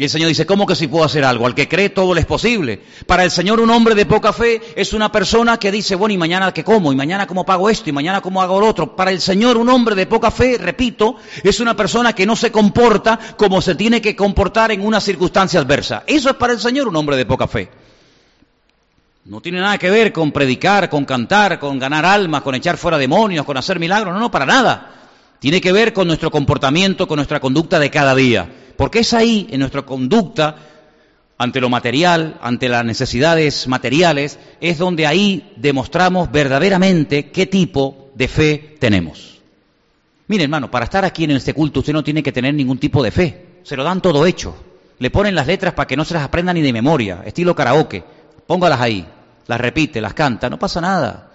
y 0.00 0.04
el 0.04 0.10
Señor 0.10 0.28
dice, 0.28 0.46
¿cómo 0.46 0.64
que 0.64 0.76
si 0.76 0.86
puedo 0.86 1.04
hacer 1.04 1.24
algo? 1.24 1.44
Al 1.44 1.56
que 1.56 1.66
cree 1.66 1.90
todo 1.90 2.14
le 2.14 2.20
es 2.20 2.26
posible. 2.26 2.80
Para 3.04 3.24
el 3.24 3.32
Señor 3.32 3.58
un 3.58 3.68
hombre 3.68 3.96
de 3.96 4.06
poca 4.06 4.32
fe 4.32 4.62
es 4.76 4.92
una 4.92 5.10
persona 5.10 5.58
que 5.58 5.72
dice, 5.72 5.96
bueno, 5.96 6.14
¿y 6.14 6.16
mañana 6.16 6.52
qué 6.52 6.62
como? 6.62 6.92
¿Y 6.92 6.96
mañana 6.96 7.26
cómo 7.26 7.44
pago 7.44 7.68
esto? 7.68 7.90
¿Y 7.90 7.92
mañana 7.92 8.20
cómo 8.20 8.40
hago 8.40 8.60
lo 8.60 8.68
otro? 8.68 8.94
Para 8.94 9.10
el 9.10 9.20
Señor 9.20 9.56
un 9.56 9.68
hombre 9.68 9.96
de 9.96 10.06
poca 10.06 10.30
fe, 10.30 10.56
repito, 10.56 11.16
es 11.42 11.58
una 11.58 11.74
persona 11.74 12.12
que 12.12 12.26
no 12.26 12.36
se 12.36 12.52
comporta 12.52 13.18
como 13.36 13.60
se 13.60 13.74
tiene 13.74 14.00
que 14.00 14.14
comportar 14.14 14.70
en 14.70 14.86
una 14.86 15.00
circunstancia 15.00 15.58
adversa. 15.58 16.04
Eso 16.06 16.30
es 16.30 16.36
para 16.36 16.52
el 16.52 16.60
Señor 16.60 16.86
un 16.86 16.94
hombre 16.94 17.16
de 17.16 17.26
poca 17.26 17.48
fe. 17.48 17.68
No 19.24 19.40
tiene 19.40 19.60
nada 19.60 19.78
que 19.78 19.90
ver 19.90 20.12
con 20.12 20.30
predicar, 20.30 20.88
con 20.88 21.04
cantar, 21.04 21.58
con 21.58 21.76
ganar 21.76 22.06
almas, 22.06 22.42
con 22.42 22.54
echar 22.54 22.76
fuera 22.76 22.98
demonios, 22.98 23.44
con 23.44 23.56
hacer 23.56 23.80
milagros. 23.80 24.14
No, 24.14 24.20
no, 24.20 24.30
para 24.30 24.46
nada. 24.46 24.92
Tiene 25.38 25.60
que 25.60 25.72
ver 25.72 25.92
con 25.92 26.06
nuestro 26.06 26.30
comportamiento, 26.30 27.06
con 27.06 27.16
nuestra 27.16 27.40
conducta 27.40 27.78
de 27.78 27.90
cada 27.90 28.14
día. 28.14 28.50
Porque 28.76 29.00
es 29.00 29.14
ahí, 29.14 29.46
en 29.50 29.60
nuestra 29.60 29.82
conducta, 29.82 30.56
ante 31.38 31.60
lo 31.60 31.68
material, 31.68 32.38
ante 32.42 32.68
las 32.68 32.84
necesidades 32.84 33.68
materiales, 33.68 34.38
es 34.60 34.78
donde 34.78 35.06
ahí 35.06 35.52
demostramos 35.56 36.30
verdaderamente 36.32 37.30
qué 37.30 37.46
tipo 37.46 38.10
de 38.14 38.26
fe 38.28 38.76
tenemos. 38.80 39.38
Mire, 40.26 40.44
hermano, 40.44 40.70
para 40.70 40.84
estar 40.84 41.04
aquí 41.04 41.24
en 41.24 41.30
este 41.30 41.54
culto 41.54 41.80
usted 41.80 41.92
no 41.92 42.04
tiene 42.04 42.22
que 42.22 42.32
tener 42.32 42.52
ningún 42.54 42.78
tipo 42.78 43.02
de 43.02 43.10
fe. 43.10 43.46
Se 43.62 43.76
lo 43.76 43.84
dan 43.84 44.02
todo 44.02 44.26
hecho. 44.26 44.54
Le 44.98 45.10
ponen 45.10 45.34
las 45.34 45.46
letras 45.46 45.74
para 45.74 45.86
que 45.86 45.96
no 45.96 46.04
se 46.04 46.14
las 46.14 46.24
aprenda 46.24 46.52
ni 46.52 46.60
de 46.60 46.72
memoria, 46.72 47.22
estilo 47.24 47.54
karaoke. 47.54 48.02
Póngalas 48.46 48.80
ahí, 48.80 49.06
las 49.46 49.60
repite, 49.60 50.00
las 50.00 50.14
canta, 50.14 50.50
no 50.50 50.58
pasa 50.58 50.80
nada. 50.80 51.30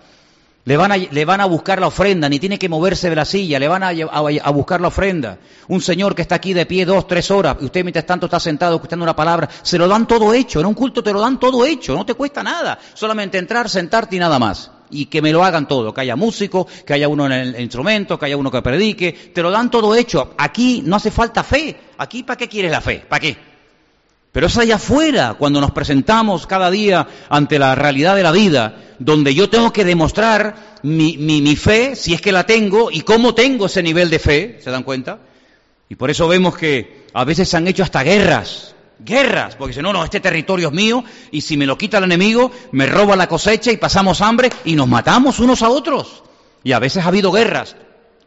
Le 0.66 0.78
van, 0.78 0.94
a, 0.94 0.98
le 0.98 1.26
van, 1.26 1.42
a, 1.42 1.46
buscar 1.46 1.82
la 1.82 1.88
ofrenda, 1.88 2.30
ni 2.30 2.40
tiene 2.40 2.58
que 2.58 2.70
moverse 2.70 3.10
de 3.10 3.16
la 3.18 3.26
silla, 3.26 3.60
le 3.60 3.68
van 3.68 3.84
a, 3.84 3.90
a, 3.90 4.50
buscar 4.52 4.80
la 4.80 4.88
ofrenda. 4.88 5.38
Un 5.68 5.82
señor 5.82 6.16
que 6.16 6.22
está 6.22 6.36
aquí 6.36 6.54
de 6.54 6.66
pie 6.66 6.86
dos, 6.86 7.06
tres 7.06 7.30
horas, 7.32 7.58
y 7.60 7.66
usted 7.66 7.84
mientras 7.84 8.06
tanto 8.06 8.28
está 8.28 8.40
sentado 8.40 8.76
escuchando 8.76 9.04
una 9.04 9.16
palabra, 9.16 9.50
se 9.62 9.78
lo 9.78 9.90
dan 9.90 10.08
todo 10.08 10.34
hecho, 10.34 10.62
en 10.62 10.68
un 10.68 10.74
culto 10.74 11.04
te 11.04 11.12
lo 11.12 11.20
dan 11.20 11.38
todo 11.38 11.66
hecho, 11.66 11.94
no 11.96 12.06
te 12.06 12.14
cuesta 12.14 12.44
nada, 12.44 12.80
solamente 12.94 13.38
entrar, 13.38 13.70
sentarte 13.70 14.16
y 14.16 14.20
nada 14.20 14.40
más. 14.40 14.72
Y 14.90 15.08
que 15.08 15.22
me 15.22 15.34
lo 15.34 15.44
hagan 15.44 15.68
todo, 15.68 15.94
que 15.94 16.00
haya 16.00 16.16
músico, 16.16 16.66
que 16.86 16.94
haya 16.94 17.10
uno 17.10 17.26
en 17.26 17.34
el 17.34 17.60
instrumento, 17.60 18.18
que 18.18 18.28
haya 18.28 18.38
uno 18.38 18.50
que 18.50 18.62
predique, 18.62 19.12
te 19.34 19.42
lo 19.42 19.52
dan 19.52 19.70
todo 19.70 19.94
hecho. 19.96 20.34
Aquí 20.38 20.82
no 20.86 20.96
hace 20.96 21.12
falta 21.12 21.44
fe, 21.44 21.76
aquí 21.98 22.24
¿para 22.24 22.38
qué 22.38 22.48
quieres 22.48 22.72
la 22.72 22.80
fe? 22.80 23.04
¿Para 23.10 23.20
qué? 23.20 23.53
Pero 24.34 24.48
es 24.48 24.58
allá 24.58 24.76
afuera, 24.76 25.36
cuando 25.38 25.62
nos 25.62 25.72
presentamos 25.72 26.48
cada 26.48 26.72
día 26.72 27.08
ante 27.30 27.60
la 27.60 27.76
realidad 27.76 28.16
de 28.16 28.24
la 28.24 28.32
vida, 28.32 28.96
donde 28.98 29.36
yo 29.36 29.48
tengo 29.48 29.72
que 29.72 29.86
demostrar 29.86 30.80
mi, 30.82 31.18
mi, 31.18 31.56
fe, 31.56 31.96
si 31.96 32.16
es 32.16 32.20
que 32.20 32.32
la 32.32 32.44
tengo, 32.44 32.90
y 32.90 33.02
cómo 33.02 33.36
tengo 33.36 33.68
ese 33.68 33.84
nivel 33.84 34.10
de 34.10 34.18
fe, 34.18 34.60
¿se 34.64 34.72
dan 34.72 34.82
cuenta? 34.82 35.20
Y 35.88 35.94
por 35.94 36.10
eso 36.10 36.28
vemos 36.28 36.58
que 36.58 37.06
a 37.14 37.24
veces 37.24 37.48
se 37.48 37.58
han 37.58 37.68
hecho 37.68 37.84
hasta 37.84 38.02
guerras, 38.02 38.74
guerras, 39.06 39.56
porque 39.56 39.70
dicen, 39.70 39.84
no, 39.84 39.94
no, 39.94 40.04
este 40.04 40.20
territorio 40.20 40.70
es 40.70 40.74
mío, 40.74 41.04
y 41.30 41.42
si 41.42 41.56
me 41.56 41.68
lo 41.68 41.78
quita 41.78 42.00
el 42.00 42.06
enemigo, 42.06 42.52
me 42.72 42.88
roba 42.88 43.16
la 43.16 43.28
cosecha 43.28 43.72
y 43.72 43.78
pasamos 43.78 44.20
hambre 44.22 44.50
y 44.66 44.76
nos 44.76 44.88
matamos 44.88 45.38
unos 45.38 45.62
a 45.62 45.70
otros. 45.70 46.24
Y 46.64 46.72
a 46.72 46.80
veces 46.80 47.06
ha 47.06 47.10
habido 47.10 47.32
guerras 47.32 47.76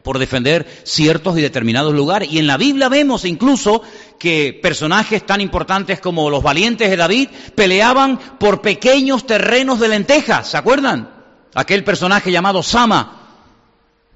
por 0.07 0.19
defender 0.19 0.65
ciertos 0.83 1.37
y 1.37 1.41
determinados 1.41 1.93
lugares. 1.93 2.31
Y 2.31 2.39
en 2.39 2.47
la 2.47 2.55
Biblia 2.55 2.87
vemos 2.87 3.25
incluso 3.25 3.81
que 4.17 4.57
personajes 4.61 5.25
tan 5.25 5.41
importantes 5.41 5.99
como 5.99 6.29
los 6.29 6.43
valientes 6.43 6.89
de 6.89 6.97
David 6.97 7.29
peleaban 7.55 8.17
por 8.39 8.61
pequeños 8.61 9.25
terrenos 9.25 9.79
de 9.79 9.89
lentejas, 9.89 10.49
¿se 10.49 10.57
acuerdan? 10.57 11.09
Aquel 11.53 11.83
personaje 11.83 12.31
llamado 12.31 12.63
Sama, 12.63 13.21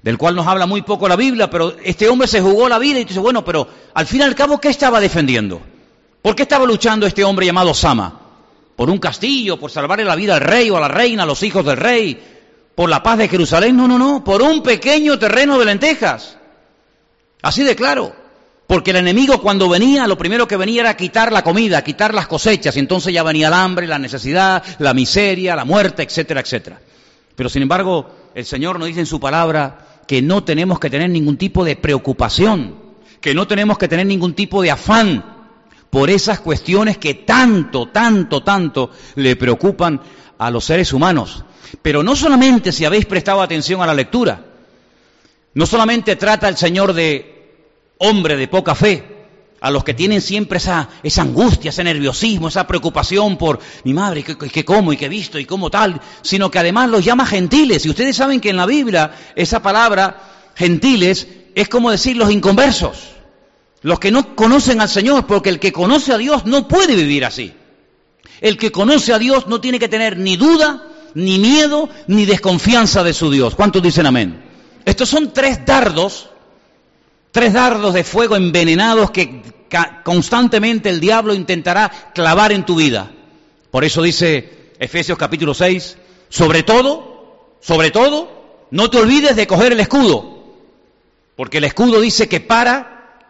del 0.02 0.18
cual 0.18 0.34
nos 0.34 0.46
habla 0.46 0.66
muy 0.66 0.82
poco 0.82 1.08
la 1.08 1.16
Biblia, 1.16 1.48
pero 1.48 1.76
este 1.82 2.08
hombre 2.08 2.26
se 2.26 2.40
jugó 2.40 2.68
la 2.68 2.78
vida 2.78 2.98
y 2.98 3.04
dice, 3.04 3.20
bueno, 3.20 3.44
pero 3.44 3.68
al 3.94 4.06
fin 4.06 4.20
y 4.20 4.24
al 4.24 4.34
cabo, 4.34 4.60
¿qué 4.60 4.68
estaba 4.68 5.00
defendiendo? 5.00 5.60
¿Por 6.20 6.34
qué 6.34 6.42
estaba 6.42 6.66
luchando 6.66 7.06
este 7.06 7.24
hombre 7.24 7.46
llamado 7.46 7.74
Sama? 7.74 8.22
por 8.76 8.90
un 8.90 8.98
castillo, 8.98 9.58
por 9.58 9.70
salvarle 9.70 10.04
la 10.04 10.16
vida 10.16 10.34
al 10.34 10.40
rey 10.40 10.70
o 10.70 10.76
a 10.76 10.80
la 10.80 10.88
reina, 10.88 11.22
a 11.22 11.26
los 11.26 11.42
hijos 11.42 11.64
del 11.64 11.76
rey, 11.76 12.20
por 12.74 12.88
la 12.88 13.02
paz 13.02 13.18
de 13.18 13.28
Jerusalén, 13.28 13.76
no, 13.76 13.86
no, 13.86 13.98
no, 13.98 14.24
por 14.24 14.42
un 14.42 14.62
pequeño 14.62 15.18
terreno 15.18 15.58
de 15.58 15.66
lentejas. 15.66 16.36
Así 17.42 17.62
de 17.62 17.76
claro. 17.76 18.14
Porque 18.66 18.90
el 18.90 18.96
enemigo 18.96 19.40
cuando 19.42 19.68
venía, 19.68 20.06
lo 20.06 20.16
primero 20.16 20.48
que 20.48 20.56
venía 20.56 20.82
era 20.82 20.96
quitar 20.96 21.32
la 21.32 21.42
comida, 21.42 21.82
quitar 21.82 22.14
las 22.14 22.26
cosechas, 22.26 22.76
y 22.76 22.78
entonces 22.78 23.12
ya 23.12 23.22
venía 23.22 23.48
el 23.48 23.54
hambre, 23.54 23.86
la 23.86 23.98
necesidad, 23.98 24.62
la 24.78 24.94
miseria, 24.94 25.56
la 25.56 25.64
muerte, 25.64 26.02
etcétera, 26.02 26.40
etcétera. 26.40 26.80
Pero 27.34 27.48
sin 27.48 27.62
embargo, 27.62 28.30
el 28.34 28.44
Señor 28.44 28.78
nos 28.78 28.88
dice 28.88 29.00
en 29.00 29.06
su 29.06 29.20
palabra 29.20 30.00
que 30.06 30.22
no 30.22 30.44
tenemos 30.44 30.78
que 30.80 30.90
tener 30.90 31.10
ningún 31.10 31.36
tipo 31.36 31.64
de 31.64 31.76
preocupación, 31.76 32.76
que 33.20 33.34
no 33.34 33.46
tenemos 33.46 33.78
que 33.78 33.88
tener 33.88 34.06
ningún 34.06 34.34
tipo 34.34 34.62
de 34.62 34.70
afán 34.70 35.24
por 35.90 36.08
esas 36.08 36.40
cuestiones 36.40 36.98
que 36.98 37.14
tanto, 37.14 37.88
tanto, 37.88 38.42
tanto 38.42 38.90
le 39.16 39.36
preocupan 39.36 40.00
a 40.38 40.50
los 40.50 40.64
seres 40.64 40.92
humanos. 40.92 41.44
Pero 41.82 42.02
no 42.02 42.16
solamente 42.16 42.72
si 42.72 42.84
habéis 42.84 43.06
prestado 43.06 43.42
atención 43.42 43.82
a 43.82 43.86
la 43.86 43.94
lectura, 43.94 44.44
no 45.54 45.66
solamente 45.66 46.16
trata 46.16 46.48
el 46.48 46.56
Señor 46.56 46.94
de 46.94 47.41
hombre 48.02 48.36
de 48.36 48.48
poca 48.48 48.74
fe, 48.74 49.04
a 49.60 49.70
los 49.70 49.84
que 49.84 49.94
tienen 49.94 50.20
siempre 50.20 50.58
esa, 50.58 50.88
esa 51.04 51.22
angustia, 51.22 51.68
ese 51.68 51.84
nerviosismo, 51.84 52.48
esa 52.48 52.66
preocupación 52.66 53.38
por 53.38 53.60
mi 53.84 53.94
madre, 53.94 54.24
que, 54.24 54.36
que 54.36 54.64
como 54.64 54.92
y 54.92 54.96
que 54.96 55.08
visto 55.08 55.38
y 55.38 55.44
cómo 55.44 55.70
tal, 55.70 56.00
sino 56.20 56.50
que 56.50 56.58
además 56.58 56.90
los 56.90 57.04
llama 57.04 57.26
gentiles. 57.26 57.86
Y 57.86 57.90
ustedes 57.90 58.16
saben 58.16 58.40
que 58.40 58.50
en 58.50 58.56
la 58.56 58.66
Biblia 58.66 59.12
esa 59.36 59.62
palabra 59.62 60.50
gentiles 60.56 61.28
es 61.54 61.68
como 61.68 61.92
decir 61.92 62.16
los 62.16 62.32
inconversos, 62.32 63.10
los 63.82 64.00
que 64.00 64.10
no 64.10 64.34
conocen 64.34 64.80
al 64.80 64.88
Señor, 64.88 65.26
porque 65.26 65.50
el 65.50 65.60
que 65.60 65.72
conoce 65.72 66.12
a 66.12 66.18
Dios 66.18 66.44
no 66.44 66.66
puede 66.66 66.96
vivir 66.96 67.24
así. 67.24 67.52
El 68.40 68.58
que 68.58 68.72
conoce 68.72 69.12
a 69.12 69.20
Dios 69.20 69.46
no 69.46 69.60
tiene 69.60 69.78
que 69.78 69.88
tener 69.88 70.18
ni 70.18 70.36
duda, 70.36 70.88
ni 71.14 71.38
miedo, 71.38 71.88
ni 72.08 72.24
desconfianza 72.24 73.04
de 73.04 73.14
su 73.14 73.30
Dios. 73.30 73.54
¿Cuántos 73.54 73.80
dicen 73.80 74.06
amén? 74.06 74.42
Estos 74.84 75.08
son 75.08 75.32
tres 75.32 75.64
dardos 75.64 76.31
Tres 77.32 77.54
dardos 77.54 77.94
de 77.94 78.04
fuego 78.04 78.36
envenenados 78.36 79.10
que 79.10 79.42
constantemente 80.04 80.90
el 80.90 81.00
diablo 81.00 81.32
intentará 81.32 81.90
clavar 82.14 82.52
en 82.52 82.64
tu 82.64 82.76
vida. 82.76 83.10
Por 83.70 83.84
eso 83.84 84.02
dice 84.02 84.72
Efesios 84.78 85.16
capítulo 85.16 85.54
6, 85.54 85.96
sobre 86.28 86.62
todo, 86.62 87.56
sobre 87.60 87.90
todo, 87.90 88.66
no 88.70 88.90
te 88.90 88.98
olvides 88.98 89.34
de 89.34 89.46
coger 89.46 89.72
el 89.72 89.80
escudo, 89.80 90.44
porque 91.34 91.56
el 91.56 91.64
escudo 91.64 92.00
dice 92.00 92.28
que 92.28 92.40
para 92.40 93.22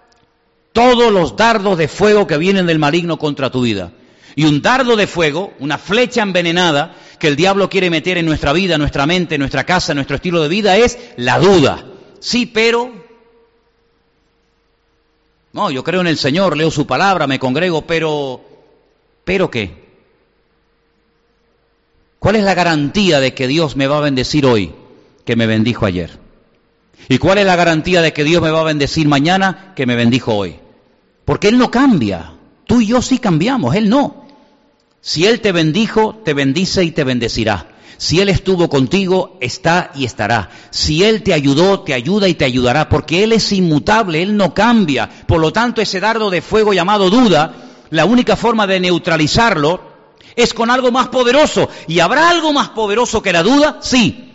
todos 0.72 1.12
los 1.12 1.36
dardos 1.36 1.78
de 1.78 1.86
fuego 1.86 2.26
que 2.26 2.38
vienen 2.38 2.66
del 2.66 2.80
maligno 2.80 3.18
contra 3.18 3.50
tu 3.50 3.62
vida. 3.62 3.92
Y 4.34 4.46
un 4.46 4.62
dardo 4.62 4.96
de 4.96 5.06
fuego, 5.06 5.52
una 5.60 5.78
flecha 5.78 6.22
envenenada 6.22 6.96
que 7.20 7.28
el 7.28 7.36
diablo 7.36 7.68
quiere 7.68 7.90
meter 7.90 8.18
en 8.18 8.26
nuestra 8.26 8.52
vida, 8.52 8.78
nuestra 8.78 9.06
mente, 9.06 9.38
nuestra 9.38 9.64
casa, 9.64 9.94
nuestro 9.94 10.16
estilo 10.16 10.42
de 10.42 10.48
vida, 10.48 10.76
es 10.76 10.98
la 11.16 11.38
duda. 11.38 11.84
Sí, 12.18 12.46
pero 12.46 13.01
no, 15.52 15.70
yo 15.70 15.84
creo 15.84 16.00
en 16.00 16.06
el 16.06 16.16
Señor, 16.16 16.56
leo 16.56 16.70
su 16.70 16.86
palabra, 16.86 17.26
me 17.26 17.38
congrego, 17.38 17.82
pero, 17.82 18.40
¿pero 19.24 19.50
qué? 19.50 19.82
¿Cuál 22.18 22.36
es 22.36 22.44
la 22.44 22.54
garantía 22.54 23.20
de 23.20 23.34
que 23.34 23.48
Dios 23.48 23.76
me 23.76 23.86
va 23.86 23.98
a 23.98 24.02
bendecir 24.02 24.46
hoy 24.46 24.72
que 25.24 25.36
me 25.36 25.46
bendijo 25.46 25.84
ayer? 25.84 26.18
¿Y 27.08 27.18
cuál 27.18 27.38
es 27.38 27.46
la 27.46 27.56
garantía 27.56 28.00
de 28.00 28.12
que 28.12 28.24
Dios 28.24 28.40
me 28.40 28.50
va 28.50 28.60
a 28.60 28.64
bendecir 28.64 29.08
mañana 29.08 29.72
que 29.74 29.86
me 29.86 29.96
bendijo 29.96 30.34
hoy? 30.34 30.56
Porque 31.24 31.48
Él 31.48 31.58
no 31.58 31.70
cambia. 31.70 32.32
Tú 32.66 32.80
y 32.80 32.86
yo 32.86 33.02
sí 33.02 33.18
cambiamos, 33.18 33.74
Él 33.74 33.88
no. 33.88 34.26
Si 35.00 35.26
Él 35.26 35.40
te 35.40 35.52
bendijo, 35.52 36.20
te 36.24 36.32
bendice 36.32 36.84
y 36.84 36.92
te 36.92 37.04
bendecirá. 37.04 37.71
Si 38.02 38.18
Él 38.18 38.30
estuvo 38.30 38.68
contigo, 38.68 39.38
está 39.40 39.92
y 39.94 40.04
estará. 40.04 40.50
Si 40.70 41.04
Él 41.04 41.22
te 41.22 41.32
ayudó, 41.32 41.82
te 41.82 41.94
ayuda 41.94 42.26
y 42.26 42.34
te 42.34 42.44
ayudará, 42.44 42.88
porque 42.88 43.22
Él 43.22 43.30
es 43.30 43.52
inmutable, 43.52 44.20
Él 44.20 44.36
no 44.36 44.52
cambia. 44.52 45.08
Por 45.08 45.38
lo 45.40 45.52
tanto, 45.52 45.80
ese 45.80 46.00
dardo 46.00 46.28
de 46.28 46.42
fuego 46.42 46.72
llamado 46.72 47.10
duda, 47.10 47.54
la 47.90 48.04
única 48.04 48.34
forma 48.34 48.66
de 48.66 48.80
neutralizarlo 48.80 49.82
es 50.34 50.52
con 50.52 50.68
algo 50.68 50.90
más 50.90 51.10
poderoso. 51.10 51.68
¿Y 51.86 52.00
habrá 52.00 52.28
algo 52.28 52.52
más 52.52 52.70
poderoso 52.70 53.22
que 53.22 53.32
la 53.32 53.44
duda? 53.44 53.78
Sí. 53.82 54.32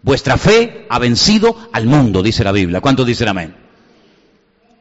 Vuestra 0.00 0.38
fe 0.38 0.86
ha 0.88 0.98
vencido 0.98 1.68
al 1.74 1.84
mundo, 1.84 2.22
dice 2.22 2.42
la 2.42 2.52
Biblia. 2.52 2.80
¿Cuántos 2.80 3.04
dicen 3.04 3.28
amén? 3.28 3.54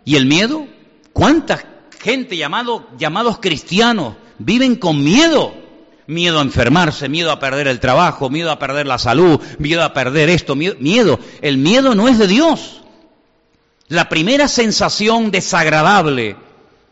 ¿Y 0.05 0.15
el 0.15 0.25
miedo? 0.25 0.65
¿Cuánta 1.11 1.61
gente 1.99 2.37
llamado, 2.37 2.87
llamados 2.97 3.39
cristianos 3.39 4.15
viven 4.37 4.77
con 4.77 5.03
miedo? 5.03 5.68
Miedo 6.09 6.39
a 6.39 6.41
enfermarse, 6.41 7.07
miedo 7.07 7.31
a 7.31 7.39
perder 7.39 7.67
el 7.67 7.79
trabajo, 7.79 8.31
miedo 8.31 8.51
a 8.51 8.57
perder 8.57 8.87
la 8.87 8.97
salud, 8.97 9.39
miedo 9.59 9.83
a 9.83 9.93
perder 9.93 10.29
esto, 10.29 10.55
miedo. 10.55 11.19
El 11.41 11.59
miedo 11.59 11.93
no 11.93 12.07
es 12.07 12.17
de 12.17 12.27
Dios. 12.27 12.81
La 13.87 14.09
primera 14.09 14.47
sensación 14.47 15.29
desagradable, 15.29 16.35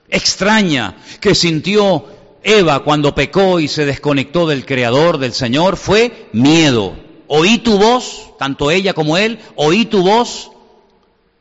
extraña, 0.09 0.97
que 1.19 1.33
sintió 1.33 2.05
Eva 2.43 2.83
cuando 2.83 3.15
pecó 3.15 3.59
y 3.59 3.67
se 3.67 3.85
desconectó 3.85 4.47
del 4.47 4.65
Creador, 4.65 5.17
del 5.17 5.33
Señor, 5.33 5.77
fue 5.77 6.29
miedo. 6.31 6.95
Oí 7.27 7.57
tu 7.57 7.79
voz, 7.79 8.37
tanto 8.37 8.69
ella 8.69 8.93
como 8.93 9.17
él, 9.17 9.39
oí 9.55 9.85
tu 9.85 10.03
voz 10.03 10.51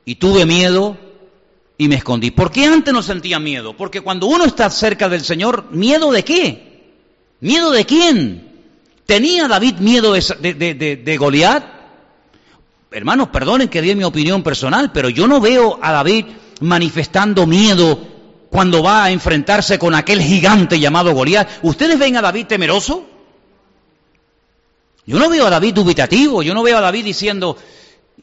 y 0.07 0.15
tuve 0.15 0.47
miedo 0.47 0.97
y 1.77 1.89
me 1.89 1.97
escondí. 1.97 2.31
¿Por 2.31 2.51
qué 2.51 2.65
antes 2.65 2.93
no 2.95 3.03
sentía 3.03 3.39
miedo? 3.39 3.77
Porque 3.77 4.01
cuando 4.01 4.29
uno 4.29 4.47
está 4.47 4.71
cerca 4.71 5.11
del 5.11 5.25
Señor, 5.25 5.67
¿miedo 5.73 6.11
de 6.11 6.25
qué? 6.25 6.76
¿Miedo 7.41 7.71
de 7.71 7.85
quién? 7.85 8.47
¿Tenía 9.05 9.47
David 9.47 9.77
miedo 9.79 10.13
de, 10.13 11.17
Goliat? 11.19 11.65
Hermanos, 12.91 13.29
perdonen 13.29 13.69
que 13.69 13.83
dé 13.83 13.95
mi 13.95 14.05
opinión 14.05 14.43
personal, 14.43 14.91
pero 14.93 15.09
yo 15.11 15.27
no 15.27 15.41
veo 15.41 15.79
a 15.83 15.93
David 15.93 16.27
manifestando 16.61 17.47
miedo 17.47 17.99
cuando 18.51 18.83
va 18.83 19.05
a 19.05 19.11
enfrentarse 19.11 19.79
con 19.79 19.95
aquel 19.95 20.21
gigante 20.23 20.81
llamado 20.81 21.13
Goliat. 21.13 21.49
¿Ustedes 21.63 21.99
ven 21.99 22.17
a 22.17 22.23
David 22.23 22.47
temeroso? 22.47 23.07
Yo 25.05 25.19
no 25.19 25.29
veo 25.29 25.47
a 25.47 25.51
David 25.51 25.75
dubitativo, 25.75 26.43
yo 26.43 26.53
no 26.55 26.63
veo 26.63 26.79
a 26.79 26.81
David 26.81 27.05
diciendo, 27.05 27.57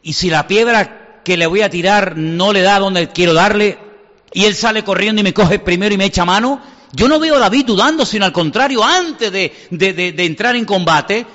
¿y 0.02 0.14
si 0.14 0.30
la 0.30 0.48
piedra 0.48 1.22
que 1.24 1.38
le 1.38 1.46
voy 1.46 1.62
a 1.62 1.70
tirar 1.70 2.18
no 2.18 2.52
le 2.52 2.62
da 2.62 2.80
donde 2.80 3.08
quiero 3.10 3.34
darle? 3.34 3.78
Y 4.34 4.46
él 4.46 4.56
sale 4.56 4.84
corriendo 4.84 5.22
y 5.22 5.24
me 5.24 5.34
coge 5.34 5.60
primero 5.60 5.94
y 5.94 5.98
me 5.98 6.06
echa 6.06 6.26
mano. 6.26 6.62
Yo 6.96 7.08
no 7.08 7.20
veo 7.20 7.36
a 7.36 7.40
David 7.40 7.66
dudando, 7.66 8.06
sino 8.06 8.26
al 8.26 8.32
contrario, 8.32 8.84
antes 8.84 9.32
de, 9.32 10.16
entrar 10.20 10.56
en 10.56 10.64
combate, 10.64 11.26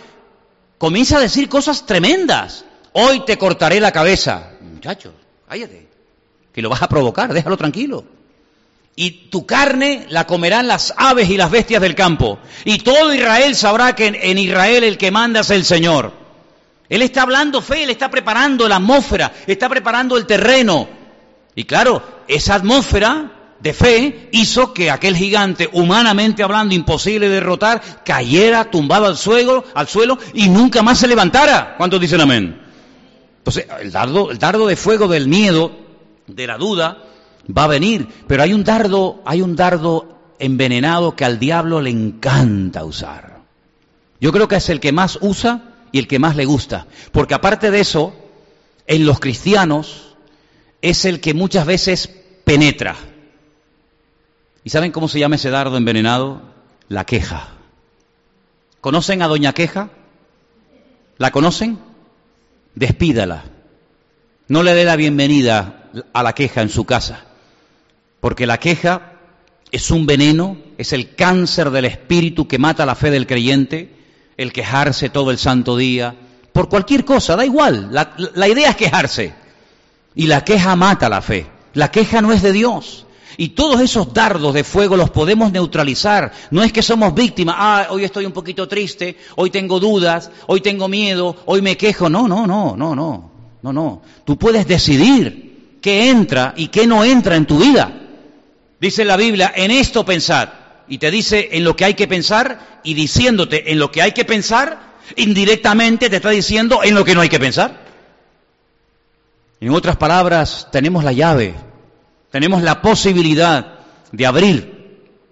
comienza 0.79 1.19
a 1.19 1.21
decir 1.21 1.49
cosas 1.49 1.85
tremendas. 1.85 2.65
Hoy 2.93 3.25
te 3.25 3.37
cortaré 3.37 3.81
la 3.81 3.91
cabeza. 3.91 4.53
Muchachos, 4.61 5.13
cállate, 5.49 5.89
que 6.53 6.63
lo 6.63 6.69
vas 6.69 6.83
a 6.83 6.89
provocar, 6.89 7.33
déjalo 7.33 7.57
tranquilo. 7.57 8.05
Y 8.95 9.29
tu 9.31 9.47
carne 9.47 10.07
la 10.11 10.27
comerán 10.27 10.69
las 10.69 10.95
aves 10.97 11.29
y 11.29 11.37
las 11.37 11.51
bestias 11.51 11.83
del 11.83 11.97
campo. 11.97 12.39
Y 12.65 12.79
todo 12.79 13.13
Israel 13.13 13.57
sabrá 13.57 13.97
que 13.97 14.07
en 14.07 14.39
Israel 14.39 14.85
el 14.85 14.97
que 14.97 15.11
manda 15.11 15.41
es 15.41 15.51
el 15.51 15.65
Señor. 15.65 16.13
Él 16.89 17.03
está 17.03 17.23
hablando 17.23 17.61
fe, 17.61 17.83
él 17.83 17.91
está 17.91 18.11
preparando 18.11 18.69
la 18.69 18.77
atmósfera, 18.77 19.33
está 19.47 19.69
preparando 19.69 20.17
el 20.17 20.27
terreno. 20.27 20.89
Y 21.55 21.65
claro, 21.65 22.03
esa 22.29 22.55
atmósfera 22.55 23.38
de 23.61 23.73
fe 23.73 24.29
hizo 24.33 24.73
que 24.73 24.91
aquel 24.91 25.17
gigante, 25.17 25.69
humanamente 25.73 26.43
hablando, 26.43 26.75
imposible 26.75 27.29
de 27.29 27.37
derrotar, 27.37 28.03
cayera 28.05 28.71
tumbado 28.71 29.07
al 29.07 29.17
suelo, 29.17 29.65
al 29.75 29.89
suelo 29.89 30.19
y 30.35 30.49
nunca 30.49 30.83
más 30.83 30.99
se 30.99 31.09
levantara. 31.09 31.75
¿Cuántos 31.77 32.01
dicen 32.01 32.21
amén? 32.21 32.61
Entonces, 33.39 33.67
el 33.81 33.91
dardo, 33.91 34.31
el 34.31 34.39
dardo 34.39 34.67
de 34.67 34.77
fuego 34.77 35.09
del 35.09 35.27
miedo, 35.27 35.73
de 36.27 36.47
la 36.47 36.57
duda, 36.57 36.99
va 37.57 37.65
a 37.65 37.69
venir. 37.69 38.07
Pero 38.27 38.43
hay 38.43 38.53
un 38.53 38.63
dardo, 38.63 39.23
hay 39.25 39.43
un 39.43 39.57
dardo 39.57 40.19
envenenado 40.39 41.17
que 41.17 41.25
al 41.25 41.39
diablo 41.39 41.81
le 41.81 41.91
encanta 41.91 42.85
usar. 42.85 43.39
Yo 44.21 44.33
creo 44.33 44.49
que 44.49 44.57
es 44.57 44.69
el 44.69 44.81
que 44.81 44.93
más 44.93 45.19
usa 45.21 45.75
y 45.93 45.99
el 45.99 46.07
que 46.07 46.19
más 46.19 46.37
le 46.37 46.45
gusta. 46.45 46.87
Porque 47.13 47.35
aparte 47.35 47.71
de 47.71 47.81
eso, 47.81 48.15
en 48.87 49.07
los 49.07 49.21
cristianos 49.21 50.17
es 50.83 51.05
el 51.05 51.21
que 51.21 51.35
muchas 51.35 51.67
veces 51.67 52.09
penetra. 52.45 52.97
¿Y 54.65 54.71
saben 54.71 54.93
cómo 54.93 55.09
se 55.09 55.19
llama 55.19 55.37
ese 55.37 55.51
dardo 55.51 55.77
envenenado? 55.77 56.43
La 56.89 57.05
queja. 57.05 57.49
¿Conocen 58.81 59.23
a 59.23 59.29
Doña 59.29 59.53
Queja? 59.53 59.91
¿La 61.17 61.31
conocen? 61.31 61.79
Despídala. 62.75 63.45
No 64.49 64.63
le 64.63 64.75
dé 64.75 64.85
la 64.85 64.97
bienvenida 64.97 65.91
a 66.13 66.23
la 66.23 66.35
queja 66.35 66.63
en 66.63 66.69
su 66.69 66.85
casa, 66.85 67.25
porque 68.21 68.47
la 68.47 68.59
queja 68.59 69.13
es 69.71 69.91
un 69.91 70.07
veneno, 70.07 70.57
es 70.79 70.93
el 70.93 71.15
cáncer 71.15 71.71
del 71.71 71.85
espíritu 71.85 72.47
que 72.49 72.59
mata 72.59 72.87
la 72.87 72.95
fe 72.95 73.11
del 73.11 73.27
creyente, 73.27 73.95
el 74.37 74.53
quejarse 74.53 75.11
todo 75.11 75.31
el 75.31 75.39
santo 75.39 75.77
día, 75.77 76.15
por 76.53 76.69
cualquier 76.69 77.05
cosa, 77.05 77.37
da 77.37 77.45
igual, 77.45 77.89
la, 77.93 78.15
la 78.17 78.49
idea 78.49 78.71
es 78.71 78.77
quejarse. 78.77 79.35
Y 80.15 80.27
la 80.27 80.45
queja 80.45 80.75
mata 80.77 81.09
la 81.09 81.21
fe, 81.21 81.47
la 81.75 81.91
queja 81.91 82.23
no 82.23 82.33
es 82.33 82.43
de 82.43 82.53
Dios. 82.53 83.07
Y 83.41 83.51
todos 83.51 83.81
esos 83.81 84.13
dardos 84.13 84.53
de 84.53 84.65
fuego 84.65 84.97
los 84.97 85.11
podemos 85.11 85.53
neutralizar. 85.53 86.33
No 86.51 86.65
es 86.65 86.73
que 86.73 86.83
somos 86.83 87.15
víctimas. 87.15 87.55
Ah, 87.57 87.87
hoy 87.91 88.03
estoy 88.03 88.27
un 88.27 88.33
poquito 88.33 88.67
triste, 88.67 89.17
hoy 89.37 89.49
tengo 89.49 89.79
dudas, 89.79 90.29
hoy 90.49 90.61
tengo 90.61 90.89
miedo, 90.89 91.37
hoy 91.47 91.63
me 91.63 91.77
quejo. 91.77 92.11
No, 92.11 92.27
no, 92.27 92.49
no, 92.49 92.77
no, 92.77 92.97
no. 92.97 93.31
No, 93.63 93.73
no. 93.73 94.03
Tú 94.25 94.37
puedes 94.37 94.67
decidir 94.67 95.79
qué 95.81 96.11
entra 96.11 96.53
y 96.57 96.67
qué 96.67 96.89
no 96.89 97.05
entra 97.05 97.37
en 97.37 97.47
tu 97.47 97.61
vida. 97.61 97.93
Dice 98.81 99.05
la 99.05 99.17
Biblia, 99.17 99.53
en 99.55 99.71
esto 99.71 100.05
pensad. 100.05 100.49
Y 100.89 100.99
te 100.99 101.13
dice 101.13 101.51
en 101.53 101.63
lo 101.63 101.77
que 101.77 101.85
hay 101.85 101.95
que 101.95 102.09
pensar 102.09 102.81
y 102.83 102.95
diciéndote 102.95 103.71
en 103.71 103.79
lo 103.79 103.93
que 103.93 104.03
hay 104.03 104.11
que 104.11 104.25
pensar, 104.25 104.97
indirectamente 105.15 106.11
te 106.11 106.17
está 106.17 106.31
diciendo 106.31 106.81
en 106.83 106.93
lo 106.93 107.05
que 107.05 107.15
no 107.15 107.21
hay 107.21 107.29
que 107.29 107.39
pensar. 107.39 107.87
En 109.61 109.71
otras 109.71 109.97
palabras, 109.97 110.67
tenemos 110.73 111.05
la 111.05 111.13
llave, 111.13 111.55
tenemos 112.31 112.63
la 112.63 112.83
posibilidad 112.83 113.79
de 114.13 114.27
abrir 114.27 114.79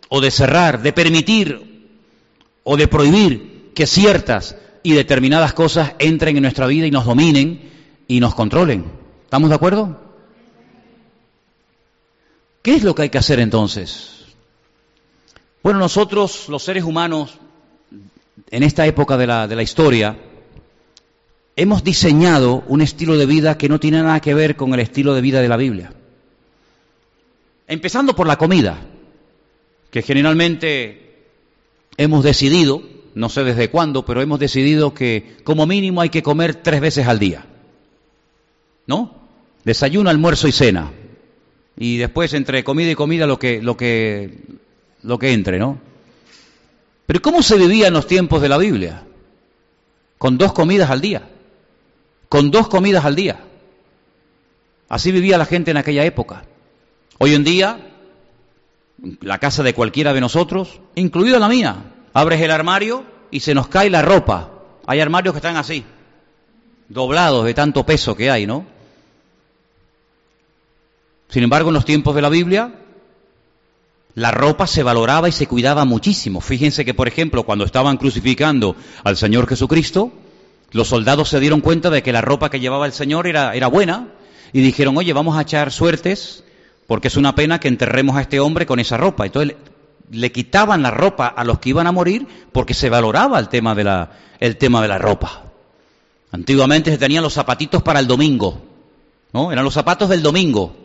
o 0.09 0.21
de 0.21 0.31
cerrar, 0.31 0.83
de 0.83 0.93
permitir 0.93 1.91
o 2.65 2.77
de 2.77 2.89
prohibir 2.89 3.73
que 3.75 3.87
ciertas 3.87 4.57
y 4.83 4.93
determinadas 4.93 5.53
cosas 5.53 5.93
entren 5.99 6.37
en 6.37 6.43
nuestra 6.43 6.67
vida 6.67 6.87
y 6.87 6.91
nos 6.91 7.05
dominen 7.05 7.71
y 8.09 8.21
nos 8.21 8.35
controlen. 8.35 8.85
¿Estamos 9.25 9.51
de 9.51 9.57
acuerdo? 9.57 10.01
¿Qué 12.63 12.75
es 12.75 12.83
lo 12.83 12.95
que 12.95 13.03
hay 13.03 13.11
que 13.11 13.19
hacer 13.19 13.41
entonces? 13.41 14.25
Bueno, 15.63 15.79
nosotros, 15.79 16.49
los 16.49 16.63
seres 16.63 16.85
humanos, 16.85 17.35
en 18.51 18.63
esta 18.63 18.87
época 18.87 19.17
de 19.17 19.27
la, 19.27 19.49
de 19.49 19.57
la 19.57 19.63
historia, 19.63 20.17
hemos 21.57 21.83
diseñado 21.83 22.65
un 22.69 22.81
estilo 22.81 23.17
de 23.17 23.27
vida 23.27 23.59
que 23.59 23.69
no 23.69 23.81
tiene 23.81 24.03
nada 24.03 24.21
que 24.21 24.35
ver 24.35 24.57
con 24.57 24.73
el 24.75 24.81
estilo 24.81 25.15
de 25.15 25.21
vida 25.21 25.41
de 25.41 25.49
la 25.49 25.57
Biblia. 25.57 25.93
Empezando 27.69 28.15
por 28.15 28.27
la 28.27 28.37
comida, 28.37 28.81
que 29.91 30.03
generalmente 30.03 31.25
hemos 31.97 32.23
decidido, 32.23 32.83
no 33.15 33.29
sé 33.29 33.45
desde 33.45 33.71
cuándo, 33.71 34.05
pero 34.05 34.23
hemos 34.23 34.39
decidido 34.39 34.95
que 34.95 35.37
como 35.43 35.67
mínimo 35.67 36.01
hay 36.01 36.11
que 36.11 36.23
comer 36.23 36.55
tres 36.57 36.81
veces 36.81 37.07
al 37.07 37.19
día. 37.19 37.47
¿No? 38.87 39.15
Desayuno, 39.65 40.11
almuerzo 40.11 40.47
y 40.47 40.53
cena. 40.53 40.93
Y 41.77 41.97
después 41.97 42.33
entre 42.35 42.63
comida 42.63 42.91
y 42.91 42.95
comida 42.95 43.27
lo 43.27 43.39
que, 43.39 43.61
lo 43.61 43.77
que, 43.77 44.39
lo 45.03 45.19
que 45.19 45.33
entre, 45.33 45.59
¿no? 45.59 45.81
Pero 47.07 47.21
¿cómo 47.21 47.43
se 47.43 47.57
vivía 47.57 47.89
en 47.89 47.95
los 47.95 48.07
tiempos 48.07 48.43
de 48.43 48.49
la 48.49 48.59
Biblia? 48.59 49.05
Con 50.19 50.39
dos 50.39 50.53
comidas 50.53 50.91
al 50.91 51.01
día. 51.01 51.29
Con 52.29 52.51
dos 52.51 52.69
comidas 52.69 53.05
al 53.05 53.17
día. 53.17 53.41
Así 54.89 55.11
vivía 55.13 55.39
la 55.39 55.47
gente 55.47 55.71
en 55.71 55.77
aquella 55.77 56.05
época. 56.05 56.45
Hoy 57.19 57.35
en 57.35 57.45
día, 57.45 57.79
la 59.21 59.39
casa 59.39 59.63
de 59.63 59.75
cualquiera 59.75 60.13
de 60.13 60.21
nosotros, 60.21 60.81
incluida 60.95 61.39
la 61.39 61.49
mía, 61.49 61.95
abres 62.13 62.41
el 62.41 62.51
armario 62.51 63.05
y 63.31 63.41
se 63.41 63.55
nos 63.55 63.69
cae 63.69 63.91
la 63.91 64.03
ropa. 64.03 64.51
Hay 64.87 65.01
armarios 65.01 65.33
que 65.33 65.39
están 65.39 65.57
así, 65.57 65.85
doblados 66.89 67.45
de 67.45 67.55
tanto 67.55 67.85
peso 67.85 68.17
que 68.17 68.31
hay, 68.31 68.47
¿no? 68.47 68.67
Sin 71.29 71.43
embargo, 71.43 71.71
en 71.71 71.75
los 71.75 71.85
tiempos 71.85 72.15
de 72.15 72.23
la 72.23 72.29
Biblia, 72.29 72.73
la 74.15 74.31
ropa 74.31 74.67
se 74.67 74.83
valoraba 74.83 75.29
y 75.29 75.33
se 75.33 75.47
cuidaba 75.47 75.85
muchísimo. 75.85 76.41
Fíjense 76.41 76.85
que, 76.85 76.95
por 76.95 77.09
ejemplo, 77.09 77.43
cuando 77.43 77.65
estaban 77.65 77.97
crucificando 77.97 78.77
al 79.05 79.17
Señor 79.17 79.47
Jesucristo, 79.49 80.13
los 80.73 80.89
soldados 80.89 81.29
se 81.29 81.41
dieron 81.41 81.61
cuenta 81.61 81.91
de 81.91 82.03
que 82.03 82.13
la 82.13 82.21
ropa 82.21 82.49
que 82.49 82.61
llevaba 82.61 82.87
el 82.87 82.93
Señor 82.93 83.27
era, 83.27 83.67
buena 83.67 84.09
y 84.53 84.61
dijeron, 84.61 84.97
oye, 84.97 85.13
vamos 85.13 85.37
a 85.37 85.43
echar 85.43 85.73
suertes 85.73 86.45
porque 86.87 87.09
es 87.09 87.17
una 87.17 87.35
pena 87.35 87.61
que 87.61 87.69
enterremos 87.69 88.17
a 88.17 88.23
este 88.23 88.41
hombre 88.41 88.67
con 88.67 88.79
esa 88.79 88.97
ropa. 88.97 89.27
Entonces 89.27 89.57
le, 90.11 90.33
quitaban 90.33 90.83
la 90.83 90.91
ropa 90.91 91.27
a 91.27 91.45
los 91.45 91.59
que 91.59 91.71
iban 91.71 91.87
a 91.87 91.93
morir 91.93 92.27
porque 92.53 92.75
se 92.75 92.91
valoraba 92.91 93.39
el 93.39 93.49
tema 93.49 93.75
de 93.75 93.85
la, 93.85 94.11
el 94.41 94.57
tema 94.57 94.83
de 94.83 94.89
la 94.89 94.99
ropa. 94.99 95.43
Antiguamente 96.33 96.91
se 96.91 96.99
tenían 96.99 97.23
los 97.23 97.35
zapatitos 97.35 97.83
para 97.83 98.01
el 98.01 98.07
domingo, 98.07 98.61
¿no? 99.33 99.53
Eran 99.53 99.65
los 99.65 99.75
zapatos 99.75 100.09
del 100.09 100.23
domingo. 100.23 100.77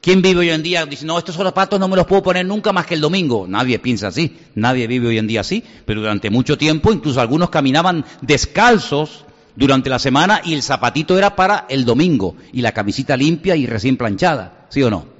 ¿Quién 0.00 0.20
vive 0.20 0.40
hoy 0.40 0.50
en 0.50 0.64
día 0.64 0.84
dice, 0.84 1.06
no, 1.06 1.16
estos 1.16 1.36
zapatos 1.36 1.78
no 1.78 1.86
me 1.86 1.94
los 1.94 2.06
puedo 2.06 2.24
poner 2.24 2.44
nunca 2.44 2.72
más 2.72 2.86
que 2.86 2.94
el 2.94 3.00
domingo? 3.00 3.46
Nadie 3.46 3.78
piensa 3.78 4.08
así, 4.08 4.36
nadie 4.56 4.88
vive 4.88 5.08
hoy 5.08 5.18
en 5.18 5.28
día 5.28 5.42
así, 5.42 5.62
pero 5.84 6.00
durante 6.00 6.28
mucho 6.28 6.58
tiempo 6.58 6.92
incluso 6.92 7.20
algunos 7.20 7.50
caminaban 7.50 8.04
descalzos 8.20 9.24
durante 9.54 9.90
la 9.90 10.00
semana 10.00 10.40
y 10.44 10.54
el 10.54 10.62
zapatito 10.62 11.16
era 11.16 11.36
para 11.36 11.66
el 11.68 11.84
domingo 11.84 12.34
y 12.52 12.62
la 12.62 12.72
camisita 12.72 13.16
limpia 13.16 13.54
y 13.54 13.66
recién 13.66 13.96
planchada, 13.96 14.66
¿sí 14.70 14.82
o 14.82 14.90
no? 14.90 15.11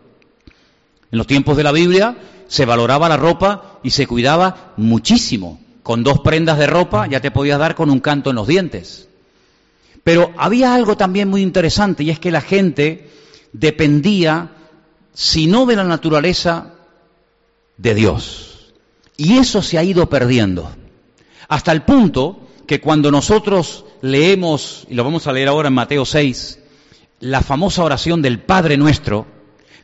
En 1.12 1.18
los 1.18 1.26
tiempos 1.26 1.58
de 1.58 1.62
la 1.62 1.72
Biblia 1.72 2.16
se 2.48 2.64
valoraba 2.64 3.08
la 3.08 3.18
ropa 3.18 3.78
y 3.82 3.90
se 3.90 4.06
cuidaba 4.06 4.72
muchísimo. 4.78 5.60
Con 5.82 6.02
dos 6.02 6.20
prendas 6.20 6.58
de 6.58 6.66
ropa 6.66 7.06
ya 7.06 7.20
te 7.20 7.30
podías 7.30 7.58
dar 7.58 7.74
con 7.74 7.90
un 7.90 8.00
canto 8.00 8.30
en 8.30 8.36
los 8.36 8.46
dientes. 8.46 9.08
Pero 10.02 10.32
había 10.38 10.74
algo 10.74 10.96
también 10.96 11.28
muy 11.28 11.42
interesante 11.42 12.02
y 12.02 12.10
es 12.10 12.18
que 12.18 12.30
la 12.30 12.40
gente 12.40 13.10
dependía 13.52 14.52
sino 15.12 15.66
de 15.66 15.76
la 15.76 15.84
naturaleza 15.84 16.74
de 17.76 17.94
Dios. 17.94 18.72
Y 19.18 19.36
eso 19.36 19.60
se 19.60 19.76
ha 19.76 19.84
ido 19.84 20.08
perdiendo. 20.08 20.72
Hasta 21.48 21.72
el 21.72 21.82
punto 21.82 22.48
que 22.66 22.80
cuando 22.80 23.10
nosotros 23.10 23.84
leemos, 24.00 24.86
y 24.88 24.94
lo 24.94 25.04
vamos 25.04 25.26
a 25.26 25.32
leer 25.32 25.48
ahora 25.48 25.68
en 25.68 25.74
Mateo 25.74 26.06
6, 26.06 26.58
la 27.20 27.42
famosa 27.42 27.84
oración 27.84 28.22
del 28.22 28.40
Padre 28.40 28.78
nuestro, 28.78 29.26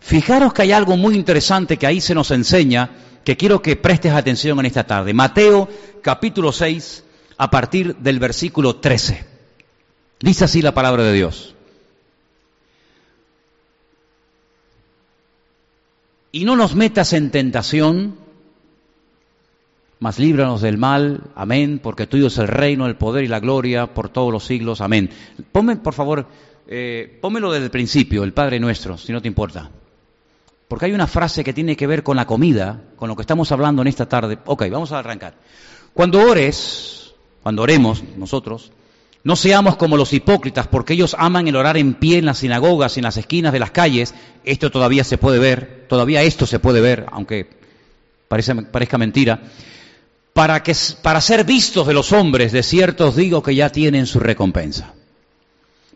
fijaros 0.01 0.53
que 0.53 0.63
hay 0.63 0.73
algo 0.73 0.97
muy 0.97 1.15
interesante 1.15 1.77
que 1.77 1.87
ahí 1.87 2.01
se 2.01 2.15
nos 2.15 2.31
enseña, 2.31 2.91
que 3.25 3.37
quiero 3.37 3.63
que 3.63 3.77
prestes 3.77 4.13
atención 4.13 4.59
en 4.59 4.67
esta 4.67 4.87
tarde. 4.87 5.13
Mateo 5.15 5.69
capítulo 6.03 6.53
6, 6.53 7.05
a 7.37 7.51
partir 7.51 7.97
del 7.97 8.19
versículo 8.19 8.77
13. 8.77 9.25
Dice 10.21 10.45
así 10.45 10.63
la 10.63 10.75
palabra 10.75 11.05
de 11.05 11.13
Dios. 11.13 11.55
y 16.33 16.45
no 16.45 16.57
nos 16.57 16.75
metas 16.75 17.13
en 17.13 17.31
tentación, 17.31 18.17
mas 19.99 20.19
líbranos 20.19 20.61
del 20.61 20.79
mal, 20.79 21.23
amén, 21.35 21.81
porque 21.83 22.07
tuyo 22.07 22.29
es 22.29 22.39
el 22.39 22.49
reino, 22.49 22.87
el 22.87 22.97
poder 22.97 23.25
y 23.25 23.29
la 23.29 23.41
gloria 23.41 23.93
por 23.95 24.09
todos 24.09 24.33
los 24.33 24.45
siglos, 24.45 24.81
amén. 24.81 25.11
Ponme, 25.51 25.77
por 25.77 25.95
favor, 25.95 26.27
eh, 26.69 27.19
desde 27.21 27.65
el 27.65 27.71
principio, 27.71 28.25
el 28.25 28.33
Padre 28.33 28.61
nuestro, 28.61 28.97
si 28.97 29.13
no 29.13 29.23
te 29.23 29.29
importa. 29.29 29.71
Porque 30.69 30.85
hay 30.87 30.93
una 30.93 31.07
frase 31.07 31.43
que 31.43 31.55
tiene 31.55 31.77
que 31.77 31.87
ver 31.87 32.03
con 32.03 32.17
la 32.17 32.27
comida, 32.27 32.83
con 32.97 33.09
lo 33.09 33.17
que 33.17 33.23
estamos 33.23 33.51
hablando 33.51 33.81
en 33.83 33.89
esta 33.89 34.07
tarde. 34.07 34.39
Ok, 34.45 34.65
vamos 34.71 34.93
a 34.93 34.99
arrancar. 34.99 35.35
Cuando 35.95 36.21
ores, 36.21 37.15
cuando 37.43 37.63
oremos 37.63 38.05
nosotros, 38.17 38.71
no 39.25 39.35
seamos 39.35 39.77
como 39.77 39.97
los 39.97 40.13
hipócritas, 40.13 40.67
porque 40.67 40.93
ellos 40.93 41.17
aman 41.19 41.49
el 41.49 41.57
orar 41.57 41.77
en 41.79 41.95
pie 41.95 42.19
en 42.19 42.27
las 42.27 42.39
sinagogas 42.39 42.99
en 42.99 43.05
las 43.05 43.17
esquinas 43.17 43.53
de 43.53 43.59
las 43.59 43.71
calles. 43.71 44.15
Esto 44.45 44.71
todavía 44.71 45.05
se 45.05 45.19
puede 45.19 45.39
ver, 45.39 45.87
todavía 45.89 46.23
esto 46.23 46.47
se 46.47 46.59
puede 46.59 46.81
ver, 46.81 47.07
aunque 47.11 47.49
parezca 48.29 48.99
mentira. 48.99 49.41
Para, 50.35 50.63
que, 50.63 50.77
para 51.03 51.21
ser 51.21 51.45
vistos 51.45 51.87
de 51.87 51.95
los 51.95 52.13
hombres, 52.13 52.53
de 52.53 52.63
cierto 52.63 53.09
os 53.09 53.17
digo 53.17 53.43
que 53.43 53.55
ya 53.55 53.71
tienen 53.71 54.07
su 54.07 54.21
recompensa. 54.21 54.95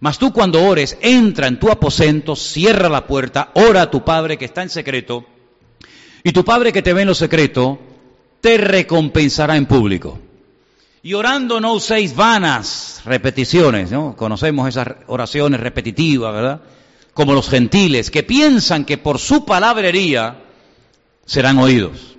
Mas 0.03 0.19
tú 0.19 0.33
cuando 0.33 0.65
ores, 0.65 0.99
entra 1.01 1.47
en 1.47 1.61
tu 1.61 1.71
aposento, 1.71 2.35
cierra 2.35 2.89
la 2.89 3.07
puerta, 3.07 3.53
ora 3.55 3.83
a 3.83 3.91
tu 3.93 4.05
Padre 4.05 4.37
que 4.37 4.47
está 4.47 4.61
en 4.61 4.69
secreto, 4.69 5.25
y 6.25 6.33
tu 6.33 6.45
Padre 6.45 6.73
que 6.73 6.83
te 6.83 6.93
ve 6.93 7.03
en 7.03 7.07
lo 7.07 7.15
secreto, 7.15 7.79
te 8.41 8.59
recompensará 8.59 9.57
en 9.57 9.67
público. 9.67 10.19
Y 11.05 11.15
orando 11.15 11.61
no 11.61 11.75
uséis 11.75 12.17
vanas 12.17 13.01
repeticiones, 13.05 13.93
¿no? 13.93 14.17
Conocemos 14.17 14.69
esas 14.69 14.89
oraciones 15.07 15.61
repetitivas, 15.61 16.35
¿verdad? 16.35 16.63
Como 17.15 17.33
los 17.33 17.49
gentiles, 17.49 18.11
que 18.11 18.25
piensan 18.25 18.85
que 18.85 18.99
por 18.99 19.21
su 19.21 19.45
palabrería 19.45 20.43
serán 21.25 21.59
oídos. 21.59 22.17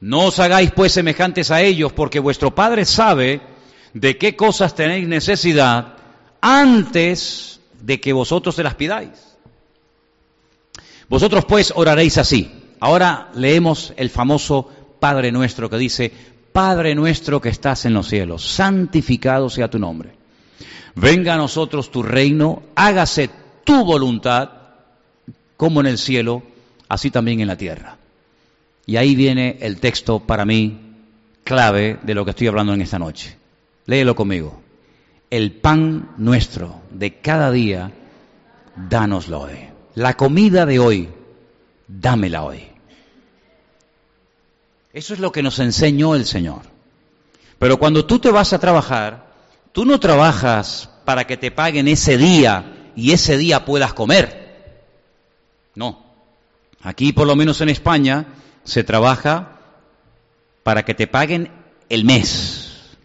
No 0.00 0.26
os 0.26 0.38
hagáis 0.38 0.70
pues 0.72 0.92
semejantes 0.92 1.50
a 1.50 1.62
ellos, 1.62 1.94
porque 1.94 2.20
vuestro 2.20 2.54
Padre 2.54 2.84
sabe 2.84 3.40
de 3.94 4.18
qué 4.18 4.36
cosas 4.36 4.74
tenéis 4.74 5.08
necesidad 5.08 5.95
antes 6.46 7.58
de 7.82 8.00
que 8.00 8.12
vosotros 8.12 8.54
se 8.54 8.62
las 8.62 8.76
pidáis. 8.76 9.36
Vosotros 11.08 11.44
pues 11.44 11.72
oraréis 11.74 12.18
así. 12.18 12.52
Ahora 12.78 13.30
leemos 13.34 13.92
el 13.96 14.10
famoso 14.10 14.70
Padre 15.00 15.32
nuestro 15.32 15.68
que 15.68 15.76
dice, 15.76 16.12
Padre 16.52 16.94
nuestro 16.94 17.40
que 17.40 17.48
estás 17.48 17.84
en 17.84 17.94
los 17.94 18.06
cielos, 18.06 18.46
santificado 18.46 19.50
sea 19.50 19.68
tu 19.68 19.80
nombre. 19.80 20.12
Venga 20.94 21.34
a 21.34 21.36
nosotros 21.36 21.90
tu 21.90 22.04
reino, 22.04 22.62
hágase 22.76 23.28
tu 23.64 23.84
voluntad, 23.84 24.50
como 25.56 25.80
en 25.80 25.86
el 25.86 25.98
cielo, 25.98 26.44
así 26.88 27.10
también 27.10 27.40
en 27.40 27.48
la 27.48 27.56
tierra. 27.56 27.96
Y 28.86 28.96
ahí 28.96 29.16
viene 29.16 29.58
el 29.60 29.80
texto 29.80 30.20
para 30.20 30.44
mí 30.44 30.78
clave 31.42 31.98
de 32.02 32.14
lo 32.14 32.24
que 32.24 32.30
estoy 32.30 32.46
hablando 32.46 32.72
en 32.72 32.82
esta 32.82 33.00
noche. 33.00 33.36
Léelo 33.86 34.14
conmigo. 34.14 34.65
El 35.30 35.52
pan 35.52 36.12
nuestro 36.18 36.82
de 36.90 37.20
cada 37.20 37.50
día, 37.50 37.92
dánoslo 38.76 39.40
hoy. 39.40 39.68
La 39.94 40.16
comida 40.16 40.66
de 40.66 40.78
hoy, 40.78 41.08
dámela 41.88 42.44
hoy. 42.44 42.68
Eso 44.92 45.14
es 45.14 45.20
lo 45.20 45.32
que 45.32 45.42
nos 45.42 45.58
enseñó 45.58 46.14
el 46.14 46.24
Señor. 46.24 46.62
Pero 47.58 47.78
cuando 47.78 48.06
tú 48.06 48.18
te 48.18 48.30
vas 48.30 48.52
a 48.52 48.58
trabajar, 48.58 49.26
tú 49.72 49.84
no 49.84 49.98
trabajas 50.00 50.90
para 51.04 51.26
que 51.26 51.36
te 51.36 51.50
paguen 51.50 51.88
ese 51.88 52.16
día 52.16 52.92
y 52.94 53.12
ese 53.12 53.36
día 53.36 53.64
puedas 53.64 53.92
comer. 53.94 54.72
No. 55.74 56.04
Aquí, 56.82 57.12
por 57.12 57.26
lo 57.26 57.36
menos 57.36 57.60
en 57.60 57.68
España, 57.68 58.26
se 58.64 58.84
trabaja 58.84 59.58
para 60.62 60.84
que 60.84 60.94
te 60.94 61.06
paguen 61.06 61.50
el 61.88 62.04
mes. 62.04 62.96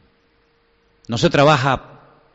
No 1.08 1.18
se 1.18 1.30
trabaja 1.30 1.91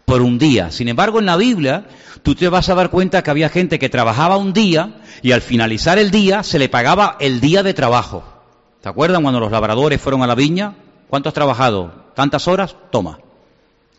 por 0.07 0.23
un 0.23 0.38
día. 0.38 0.71
Sin 0.71 0.88
embargo, 0.88 1.19
en 1.19 1.27
la 1.27 1.37
Biblia, 1.37 1.85
tú 2.23 2.35
te 2.35 2.49
vas 2.49 2.69
a 2.69 2.75
dar 2.75 2.90
cuenta 2.90 3.23
que 3.23 3.31
había 3.31 3.51
gente 3.51 3.79
que 3.79 3.88
trabajaba 3.88 4.37
un 4.37 4.53
día 4.53 5.01
y 5.21 5.33
al 5.33 5.42
finalizar 5.42 5.99
el 5.99 6.12
día 6.12 6.45
se 6.45 6.61
le 6.61 6.69
pagaba 6.69 7.16
el 7.21 7.40
día 7.40 7.64
de 7.64 7.75
trabajo. 7.75 8.25
¿Te 8.81 8.88
acuerdan 8.88 9.23
cuando 9.23 9.40
los 9.40 9.51
labradores 9.51 10.01
fueron 10.01 10.23
a 10.23 10.29
la 10.29 10.37
viña? 10.37 10.77
¿Cuánto 11.09 11.29
has 11.29 11.35
trabajado? 11.35 12.12
¿Tantas 12.14 12.47
horas? 12.47 12.77
Toma. 12.92 13.19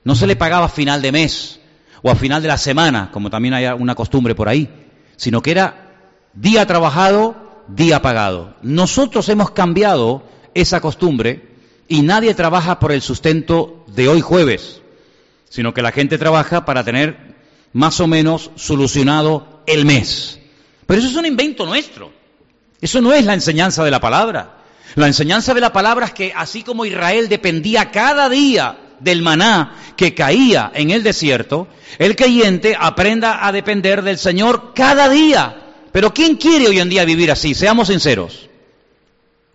No 0.06 0.16
se 0.16 0.28
le 0.28 0.38
pagaba 0.38 0.68
a 0.68 0.70
final 0.70 1.02
de 1.02 1.12
mes 1.12 1.60
o 2.02 2.10
a 2.10 2.16
final 2.16 2.42
de 2.42 2.48
la 2.48 2.58
semana, 2.58 3.10
como 3.12 3.30
también 3.30 3.54
hay 3.54 3.66
una 3.66 3.94
costumbre 3.94 4.34
por 4.34 4.48
ahí, 4.48 4.70
sino 5.18 5.42
que 5.42 5.52
era 5.52 5.92
día 6.34 6.66
trabajado, 6.66 7.36
día 7.68 8.02
pagado. 8.02 8.56
Nosotros 8.62 9.28
hemos 9.28 9.52
cambiado 9.52 10.24
esa 10.54 10.80
costumbre 10.80 11.50
y 11.90 12.02
nadie 12.02 12.34
trabaja 12.34 12.80
por 12.80 12.94
el 12.94 13.02
sustento 13.02 13.84
de 13.88 14.08
hoy 14.08 14.22
jueves 14.22 14.82
sino 15.50 15.74
que 15.74 15.82
la 15.82 15.92
gente 15.92 16.18
trabaja 16.18 16.66
para 16.66 16.84
tener 16.84 17.36
más 17.74 18.00
o 18.00 18.08
menos 18.08 18.52
solucionado 18.56 19.62
el 19.66 19.86
mes. 19.86 20.40
Pero 20.86 21.00
eso 21.00 21.10
es 21.10 21.16
un 21.16 21.26
invento 21.26 21.66
nuestro. 21.66 22.12
Eso 22.82 23.02
no 23.02 23.14
es 23.14 23.26
la 23.26 23.34
enseñanza 23.34 23.84
de 23.84 23.92
la 23.92 24.00
palabra. 24.00 24.58
La 24.96 25.08
enseñanza 25.08 25.54
de 25.54 25.62
la 25.62 25.74
palabra 25.74 26.08
es 26.08 26.14
que 26.14 26.34
así 26.36 26.64
como 26.64 26.86
Israel 26.86 27.30
dependía 27.30 27.92
cada 27.92 28.30
día 28.30 28.78
del 29.00 29.22
maná 29.22 29.76
que 29.96 30.16
caía 30.16 30.72
en 30.74 30.92
el 30.92 31.04
desierto, 31.04 31.68
el 32.00 32.16
creyente 32.16 32.76
aprenda 32.80 33.46
a 33.46 33.52
depender 33.52 34.02
del 34.02 34.18
Señor 34.18 34.74
cada 34.74 35.10
día. 35.10 35.64
Pero 35.92 36.14
¿quién 36.14 36.36
quiere 36.36 36.68
hoy 36.68 36.80
en 36.80 36.90
día 36.90 37.06
vivir 37.06 37.32
así? 37.32 37.54
Seamos 37.54 37.88
sinceros. 37.88 38.50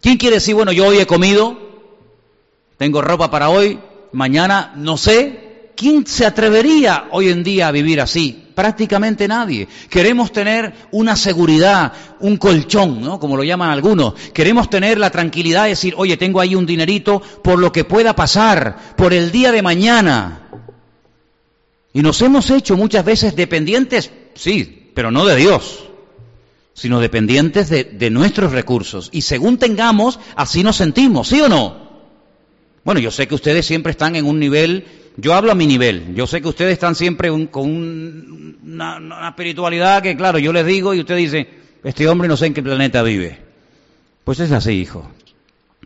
¿Quién 0.00 0.16
quiere 0.16 0.36
decir, 0.36 0.54
bueno, 0.54 0.72
yo 0.72 0.86
hoy 0.86 0.98
he 0.98 1.06
comido, 1.06 1.56
tengo 2.76 3.00
ropa 3.00 3.30
para 3.30 3.48
hoy, 3.48 3.78
mañana 4.12 4.72
no 4.76 4.96
sé, 4.96 5.41
¿quién 5.76 6.06
se 6.06 6.26
atrevería 6.26 7.06
hoy 7.10 7.28
en 7.28 7.42
día 7.42 7.68
a 7.68 7.72
vivir 7.72 8.00
así? 8.00 8.38
Prácticamente 8.54 9.26
nadie. 9.26 9.68
Queremos 9.88 10.32
tener 10.32 10.72
una 10.90 11.16
seguridad, 11.16 11.92
un 12.20 12.36
colchón, 12.36 13.00
¿no? 13.00 13.18
Como 13.18 13.36
lo 13.36 13.44
llaman 13.44 13.70
algunos. 13.70 14.14
Queremos 14.32 14.68
tener 14.68 14.98
la 14.98 15.10
tranquilidad 15.10 15.64
de 15.64 15.70
decir, 15.70 15.94
oye, 15.96 16.16
tengo 16.16 16.40
ahí 16.40 16.54
un 16.54 16.66
dinerito 16.66 17.20
por 17.20 17.58
lo 17.58 17.72
que 17.72 17.84
pueda 17.84 18.14
pasar, 18.14 18.94
por 18.96 19.12
el 19.12 19.32
día 19.32 19.52
de 19.52 19.62
mañana. 19.62 20.48
Y 21.92 22.02
nos 22.02 22.20
hemos 22.22 22.50
hecho 22.50 22.76
muchas 22.76 23.04
veces 23.04 23.36
dependientes, 23.36 24.10
sí, 24.34 24.90
pero 24.94 25.10
no 25.10 25.26
de 25.26 25.36
Dios, 25.36 25.84
sino 26.74 27.00
dependientes 27.00 27.68
de, 27.68 27.84
de 27.84 28.10
nuestros 28.10 28.52
recursos. 28.52 29.08
Y 29.12 29.22
según 29.22 29.58
tengamos, 29.58 30.18
así 30.36 30.62
nos 30.62 30.76
sentimos, 30.76 31.28
¿sí 31.28 31.40
o 31.40 31.48
no? 31.48 31.82
Bueno, 32.84 33.00
yo 33.00 33.10
sé 33.10 33.28
que 33.28 33.34
ustedes 33.34 33.66
siempre 33.66 33.92
están 33.92 34.16
en 34.16 34.24
un 34.24 34.40
nivel 34.40 34.84
yo 35.16 35.34
hablo 35.34 35.52
a 35.52 35.54
mi 35.54 35.66
nivel. 35.66 36.14
Yo 36.14 36.26
sé 36.26 36.40
que 36.40 36.48
ustedes 36.48 36.72
están 36.72 36.94
siempre 36.94 37.30
con 37.50 38.58
una, 38.64 39.28
espiritualidad 39.28 40.02
que, 40.02 40.16
claro, 40.16 40.38
yo 40.38 40.52
les 40.52 40.66
digo 40.66 40.94
y 40.94 41.00
usted 41.00 41.16
dice, 41.16 41.48
este 41.84 42.08
hombre 42.08 42.28
no 42.28 42.36
sé 42.36 42.46
en 42.46 42.54
qué 42.54 42.62
planeta 42.62 43.02
vive. 43.02 43.38
Pues 44.24 44.40
es 44.40 44.52
así, 44.52 44.72
hijo. 44.72 45.10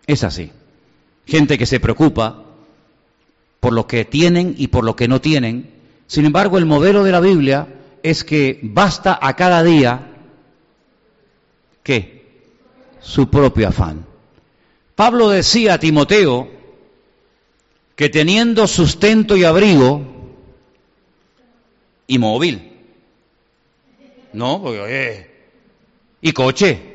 Es 0.06 0.24
así. 0.24 0.50
Gente 1.26 1.58
que 1.58 1.66
se 1.66 1.80
preocupa 1.80 2.44
por 3.60 3.72
lo 3.72 3.86
que 3.86 4.04
tienen 4.04 4.54
y 4.56 4.68
por 4.68 4.84
lo 4.84 4.94
que 4.94 5.08
no 5.08 5.20
tienen. 5.20 5.70
Sin 6.06 6.24
embargo, 6.24 6.58
el 6.58 6.66
modelo 6.66 7.02
de 7.02 7.12
la 7.12 7.20
Biblia 7.20 7.66
es 8.02 8.22
que 8.22 8.60
basta 8.62 9.18
a 9.20 9.34
cada 9.34 9.62
día 9.62 10.12
¿qué? 11.86 12.26
Su 13.00 13.30
propio 13.30 13.68
afán. 13.68 14.04
Pablo 14.96 15.28
decía 15.28 15.74
a 15.74 15.78
Timoteo, 15.78 16.50
que 17.96 18.10
teniendo 18.10 18.68
sustento 18.68 19.36
y 19.36 19.44
abrigo 19.44 20.02
y 22.06 22.18
móvil, 22.18 22.72
no, 24.34 24.62
porque, 24.62 25.30
y 26.20 26.32
coche. 26.32 26.92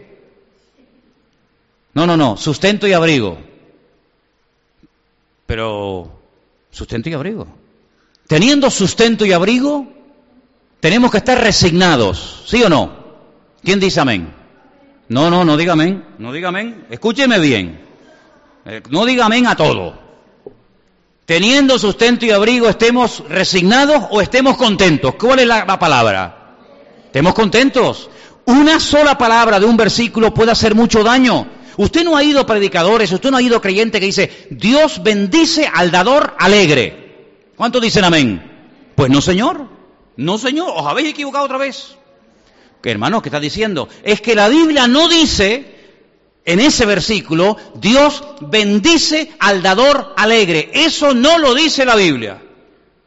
No, 1.94 2.06
no, 2.06 2.16
no, 2.16 2.38
sustento 2.38 2.88
y 2.88 2.94
abrigo. 2.94 3.38
Pero, 5.48 6.22
sustento 6.70 7.10
y 7.10 7.14
abrigo. 7.14 7.48
Teniendo 8.28 8.70
sustento 8.70 9.26
y 9.26 9.34
abrigo, 9.34 9.92
tenemos 10.80 11.12
que 11.12 11.18
estar 11.18 11.42
resignados, 11.44 12.44
¿sí 12.46 12.64
o 12.64 12.70
no? 12.70 13.02
¿Quién 13.64 13.80
dice 13.80 14.00
amén? 14.00 14.34
No, 15.10 15.30
no, 15.30 15.44
no 15.44 15.58
diga 15.58 15.74
amén, 15.74 16.06
no 16.20 16.32
diga 16.32 16.50
amén. 16.50 16.86
Escúcheme 16.92 17.40
bien. 17.40 17.82
Eh, 18.66 18.82
no 18.90 19.06
diga 19.06 19.26
amén 19.26 19.48
a 19.48 19.56
todo 19.56 20.11
teniendo 21.26 21.80
sustento 21.80 22.26
y 22.26 22.32
abrigo, 22.32 22.68
estemos 22.68 23.24
resignados 23.30 24.06
o 24.10 24.22
estemos 24.22 24.58
contentos. 24.58 25.16
¿Cuál 25.16 25.40
es 25.40 25.48
la, 25.48 25.80
palabra? 25.80 26.56
Estemos 27.06 27.34
contentos. 27.34 28.10
Una 28.46 28.80
sola 28.80 29.18
palabra 29.18 29.60
de 29.60 29.66
un 29.66 29.78
versículo 29.78 30.34
puede 30.34 30.52
hacer 30.52 30.76
mucho 30.76 31.04
daño. 31.04 31.48
Usted 31.78 32.04
no 32.04 32.18
ha 32.18 32.24
ido 32.24 32.46
predicadores, 32.46 33.12
usted 33.12 33.32
no 33.32 33.38
ha 33.38 33.42
ido 33.42 33.62
creyente 33.62 34.00
que 34.00 34.08
dice, 34.08 34.48
Dios 34.50 35.02
bendice 35.04 35.70
al 35.72 35.92
dador 35.92 36.36
alegre. 36.38 37.52
¿Cuántos 37.56 37.82
dicen 37.82 38.04
amén? 38.04 38.92
Pues 38.96 39.10
no, 39.10 39.22
Señor. 39.22 39.68
No, 40.18 40.38
Señor. 40.38 40.74
¿Os 40.76 40.86
habéis 40.86 41.10
equivocado 41.10 41.46
otra 41.46 41.58
vez? 41.58 41.96
¿Qué 42.82 42.92
hermano, 42.92 43.22
qué 43.22 43.30
está 43.30 43.40
diciendo? 43.40 43.88
Es 44.04 44.22
que 44.22 44.36
la 44.36 44.50
Biblia 44.50 44.88
no 44.88 45.08
dice 45.08 45.81
en 46.44 46.60
ese 46.60 46.86
versículo, 46.86 47.58
Dios 47.76 48.24
bendice 48.42 49.32
al 49.40 49.62
dador 49.62 50.14
alegre. 50.18 50.72
Eso 50.74 51.14
no 51.14 51.38
lo 51.38 51.54
dice 51.54 51.86
la 51.86 51.96
Biblia. 51.96 52.42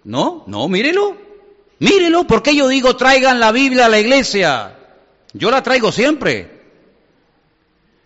No, 0.04 0.44
no, 0.46 0.68
mírelo. 0.68 1.16
Mírelo, 1.80 2.24
porque 2.24 2.54
yo 2.54 2.68
digo 2.68 2.96
traigan 2.96 3.40
la 3.40 3.50
Biblia 3.50 3.86
a 3.86 3.88
la 3.88 3.98
iglesia. 3.98 4.76
Yo 5.32 5.50
la 5.50 5.62
traigo 5.62 5.90
siempre. 5.90 6.62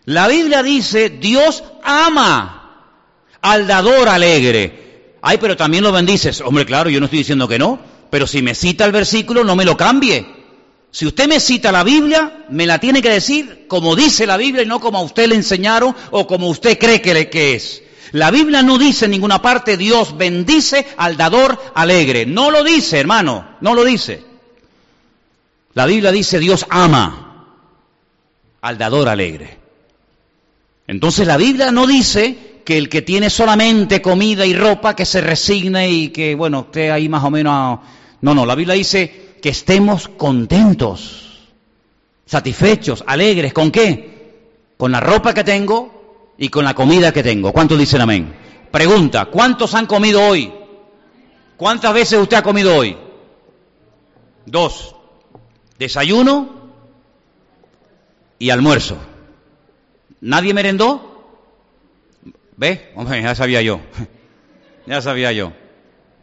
La 0.05 0.27
Biblia 0.27 0.63
dice 0.63 1.09
Dios 1.09 1.63
ama 1.83 2.95
al 3.41 3.67
dador 3.67 4.09
alegre. 4.09 5.17
Ay, 5.21 5.37
pero 5.37 5.55
también 5.55 5.83
lo 5.83 5.91
bendices. 5.91 6.41
Hombre, 6.41 6.65
claro, 6.65 6.89
yo 6.89 6.99
no 6.99 7.05
estoy 7.05 7.19
diciendo 7.19 7.47
que 7.47 7.59
no, 7.59 7.79
pero 8.09 8.25
si 8.25 8.41
me 8.41 8.55
cita 8.55 8.85
el 8.85 8.91
versículo, 8.91 9.43
no 9.43 9.55
me 9.55 9.65
lo 9.65 9.77
cambie. 9.77 10.38
Si 10.91 11.05
usted 11.05 11.27
me 11.27 11.39
cita 11.39 11.71
la 11.71 11.83
Biblia, 11.83 12.45
me 12.49 12.65
la 12.65 12.79
tiene 12.79 13.01
que 13.01 13.11
decir 13.11 13.65
como 13.67 13.95
dice 13.95 14.25
la 14.25 14.37
Biblia 14.37 14.63
y 14.63 14.65
no 14.65 14.79
como 14.79 14.97
a 14.97 15.03
usted 15.03 15.27
le 15.27 15.35
enseñaron 15.35 15.95
o 16.11 16.25
como 16.25 16.49
usted 16.49 16.79
cree 16.79 17.01
que, 17.01 17.29
que 17.29 17.55
es. 17.55 17.83
La 18.11 18.31
Biblia 18.31 18.63
no 18.63 18.79
dice 18.79 19.05
en 19.05 19.11
ninguna 19.11 19.41
parte 19.41 19.77
Dios 19.77 20.17
bendice 20.17 20.87
al 20.97 21.15
dador 21.15 21.59
alegre. 21.75 22.25
No 22.25 22.49
lo 22.49 22.63
dice, 22.63 22.99
hermano, 22.99 23.57
no 23.61 23.75
lo 23.75 23.83
dice. 23.83 24.23
La 25.75 25.85
Biblia 25.85 26.11
dice 26.11 26.39
Dios 26.39 26.65
ama 26.69 27.45
al 28.61 28.77
dador 28.77 29.09
alegre. 29.09 29.59
Entonces 30.87 31.27
la 31.27 31.37
Biblia 31.37 31.71
no 31.71 31.85
dice 31.85 32.61
que 32.65 32.79
el 32.79 32.89
que 32.89 33.03
tiene 33.03 33.29
solamente 33.29 34.01
comida 34.01 34.45
y 34.45 34.55
ropa 34.55 34.95
que 34.95 35.05
se 35.05 35.21
resigne 35.21 35.89
y 35.89 36.09
que, 36.09 36.33
bueno, 36.33 36.61
esté 36.61 36.91
ahí 36.91 37.07
más 37.07 37.23
o 37.23 37.29
menos... 37.29 37.79
No, 38.21 38.33
no, 38.33 38.45
la 38.45 38.55
Biblia 38.55 38.75
dice 38.75 39.28
que 39.41 39.49
estemos 39.49 40.07
contentos, 40.07 41.49
satisfechos, 42.25 43.03
alegres. 43.07 43.53
¿Con 43.53 43.71
qué? 43.71 44.73
Con 44.77 44.91
la 44.91 44.99
ropa 44.99 45.33
que 45.33 45.43
tengo 45.43 46.33
y 46.37 46.49
con 46.49 46.65
la 46.65 46.73
comida 46.73 47.11
que 47.11 47.23
tengo. 47.23 47.51
¿Cuántos 47.51 47.77
dicen 47.77 48.01
amén? 48.01 48.33
Pregunta, 48.71 49.25
¿cuántos 49.25 49.73
han 49.73 49.85
comido 49.85 50.23
hoy? 50.23 50.53
¿Cuántas 51.57 51.93
veces 51.93 52.19
usted 52.19 52.37
ha 52.37 52.43
comido 52.43 52.75
hoy? 52.75 52.97
Dos. 54.45 54.95
Desayuno 55.77 56.71
y 58.37 58.49
almuerzo. 58.49 58.97
¿Nadie 60.21 60.53
merendó? 60.53 61.09
¿Ve? 62.55 62.91
Hombre, 62.95 63.21
ya 63.21 63.35
sabía 63.35 63.61
yo. 63.61 63.79
ya 64.85 65.01
sabía 65.01 65.31
yo. 65.31 65.53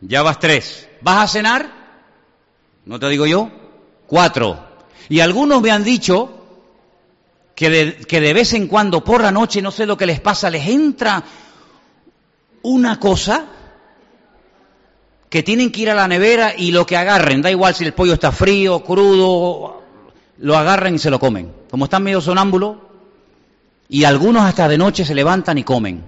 Ya 0.00 0.22
vas 0.22 0.38
tres. 0.38 0.88
¿Vas 1.00 1.24
a 1.24 1.28
cenar? 1.28 1.75
¿No 2.86 3.00
te 3.00 3.08
digo 3.08 3.26
yo? 3.26 3.50
Cuatro. 4.06 4.58
Y 5.08 5.20
algunos 5.20 5.60
me 5.60 5.70
han 5.70 5.84
dicho 5.84 6.30
que 7.54 7.68
de, 7.68 7.96
que 7.98 8.20
de 8.20 8.32
vez 8.32 8.52
en 8.54 8.68
cuando 8.68 9.02
por 9.02 9.22
la 9.22 9.32
noche, 9.32 9.60
no 9.60 9.70
sé 9.70 9.86
lo 9.86 9.96
que 9.96 10.06
les 10.06 10.20
pasa, 10.20 10.50
les 10.50 10.66
entra 10.68 11.22
una 12.62 12.98
cosa 13.00 13.46
que 15.28 15.42
tienen 15.42 15.72
que 15.72 15.82
ir 15.82 15.90
a 15.90 15.94
la 15.94 16.06
nevera 16.06 16.54
y 16.56 16.70
lo 16.70 16.86
que 16.86 16.96
agarren, 16.96 17.42
da 17.42 17.50
igual 17.50 17.74
si 17.74 17.84
el 17.84 17.92
pollo 17.92 18.14
está 18.14 18.30
frío, 18.30 18.84
crudo, 18.84 19.82
lo 20.38 20.56
agarran 20.56 20.94
y 20.94 20.98
se 20.98 21.10
lo 21.10 21.18
comen. 21.18 21.52
como 21.70 21.86
están 21.86 22.04
medio 22.04 22.20
sonámbulos, 22.20 22.76
y 23.88 24.04
algunos 24.04 24.44
hasta 24.44 24.68
de 24.68 24.78
noche 24.78 25.04
se 25.04 25.14
levantan 25.14 25.58
y 25.58 25.64
comen. 25.64 26.04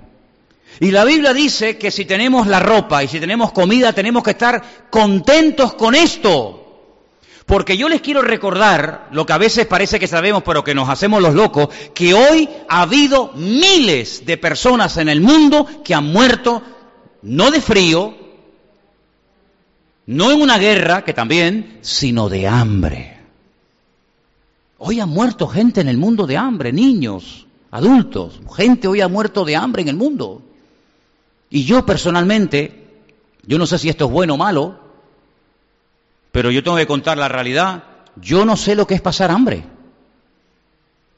Y 0.81 0.93
la 0.93 1.05
Biblia 1.05 1.33
dice 1.33 1.77
que 1.77 1.91
si 1.91 2.05
tenemos 2.05 2.47
la 2.47 2.61
ropa 2.61 3.03
y 3.03 3.09
si 3.09 3.19
tenemos 3.19 3.51
comida, 3.51 3.93
tenemos 3.93 4.23
que 4.23 4.31
estar 4.31 4.63
contentos 4.91 5.75
con 5.75 5.95
esto. 5.97 6.68
Porque 7.49 7.79
yo 7.79 7.89
les 7.89 8.03
quiero 8.03 8.21
recordar 8.21 9.09
lo 9.11 9.25
que 9.25 9.33
a 9.33 9.39
veces 9.39 9.67
parece 9.67 9.99
que 9.99 10.07
sabemos, 10.07 10.43
pero 10.43 10.63
que 10.63 10.75
nos 10.75 10.91
hacemos 10.91 11.23
los 11.23 11.35
locos, 11.35 11.71
que 11.95 12.13
hoy 12.13 12.47
ha 12.69 12.83
habido 12.83 13.33
miles 13.35 14.27
de 14.27 14.37
personas 14.37 14.99
en 14.99 15.09
el 15.09 15.23
mundo 15.23 15.67
que 15.83 15.95
han 15.95 16.05
muerto 16.05 16.63
no 17.23 17.51
de 17.51 17.63
frío, 17.63 18.15
no 20.05 20.31
en 20.31 20.43
una 20.43 20.59
guerra, 20.59 21.03
que 21.07 21.15
también, 21.15 21.79
sino 21.81 22.29
de 22.29 22.47
hambre. 22.47 23.19
Hoy 24.77 25.01
ha 25.01 25.07
muerto 25.07 25.49
gente 25.49 25.81
en 25.81 25.89
el 25.89 25.97
mundo 25.97 26.27
de 26.27 26.37
hambre, 26.37 26.71
niños, 26.71 27.47
adultos, 27.71 28.43
gente 28.55 28.89
hoy 28.89 29.01
ha 29.01 29.09
muerto 29.09 29.47
de 29.47 29.57
hambre 29.57 29.81
en 29.81 29.89
el 29.89 29.97
mundo. 29.97 30.43
Y 31.49 31.65
yo 31.65 31.87
personalmente, 31.87 32.89
yo 33.47 33.57
no 33.57 33.67
sé 33.67 33.79
si 33.79 33.89
esto 33.89 34.05
es 34.05 34.13
bueno 34.13 34.35
o 34.35 34.37
malo, 34.37 34.88
pero 36.39 36.53
yo 36.53 36.63
tengo 36.63 36.77
que 36.77 36.87
contar 36.87 37.19
la 37.19 37.27
realidad, 37.27 37.83
yo 38.15 38.45
no 38.45 38.57
sé 38.57 38.77
lo 38.77 38.87
que 38.87 38.95
es 38.95 39.01
pasar 39.01 39.33
hambre. 39.33 39.65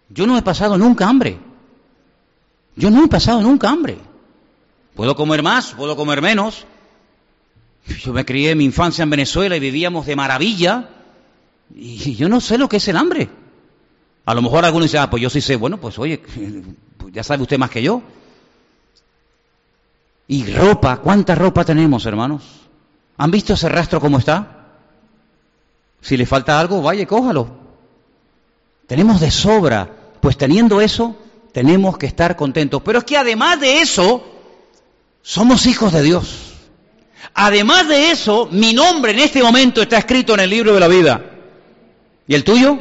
Yo 0.09 0.27
no 0.27 0.39
he 0.39 0.41
pasado 0.41 0.79
nunca 0.79 1.07
hambre. 1.07 1.39
Yo 2.75 2.91
no 2.91 3.05
he 3.05 3.09
pasado 3.09 3.43
nunca 3.43 3.69
hambre. 3.69 3.99
Puedo 4.95 5.15
comer 5.15 5.43
más, 5.43 5.75
puedo 5.75 5.95
comer 5.95 6.23
menos. 6.23 6.65
Yo 7.87 8.15
me 8.15 8.25
crié 8.25 8.53
en 8.53 8.57
mi 8.57 8.65
infancia 8.65 9.03
en 9.03 9.11
Venezuela 9.11 9.55
y 9.55 9.61
vivíamos 9.61 10.07
de 10.07 10.17
maravilla. 10.17 10.89
Y 11.75 12.15
yo 12.15 12.31
no 12.31 12.41
sé 12.41 12.57
lo 12.57 12.71
que 12.71 12.79
es 12.79 12.89
el 12.89 12.97
hambre. 12.97 13.29
A 14.25 14.33
lo 14.33 14.41
mejor 14.41 14.65
algunos 14.65 14.87
dicen, 14.87 15.03
ah, 15.03 15.11
pues 15.11 15.23
yo 15.23 15.29
sí 15.29 15.43
sé. 15.43 15.57
Bueno, 15.57 15.77
pues 15.77 15.99
oye, 15.99 16.23
ya 17.13 17.23
sabe 17.23 17.43
usted 17.43 17.59
más 17.59 17.69
que 17.69 17.83
yo. 17.83 18.03
Y 20.29 20.51
ropa, 20.51 20.97
¿cuánta 20.97 21.35
ropa 21.35 21.63
tenemos, 21.63 22.07
hermanos? 22.07 22.43
¿Han 23.19 23.31
visto 23.31 23.53
ese 23.53 23.69
rastro 23.69 24.01
cómo 24.01 24.17
está? 24.17 24.57
Si 26.01 26.17
le 26.17 26.27
falta 26.27 26.59
algo, 26.59 26.83
vaya, 26.83 27.07
cójalo. 27.07 27.49
Tenemos 28.87 29.21
de 29.21 29.31
sobra. 29.31 29.89
Pues 30.21 30.37
teniendo 30.37 30.81
eso, 30.81 31.17
tenemos 31.53 31.97
que 31.99 32.07
estar 32.07 32.37
contentos. 32.37 32.83
Pero 32.85 32.99
es 32.99 33.05
que 33.05 33.17
además 33.17 33.61
de 33.61 33.81
eso, 33.81 34.25
somos 35.23 35.67
hijos 35.67 35.93
de 35.93 36.03
Dios. 36.03 36.55
Además 37.35 37.89
de 37.89 38.11
eso, 38.11 38.49
mi 38.51 38.73
nombre 38.73 39.13
en 39.13 39.21
este 39.21 39.43
momento 39.43 39.83
está 39.83 39.99
escrito 39.99 40.35
en 40.35 40.41
el 40.41 40.51
libro 40.51 40.75
de 40.75 40.81
la 40.81 40.89
vida. 40.89 41.25
¿Y 42.27 42.35
el 42.35 42.45
tuyo? 42.45 42.79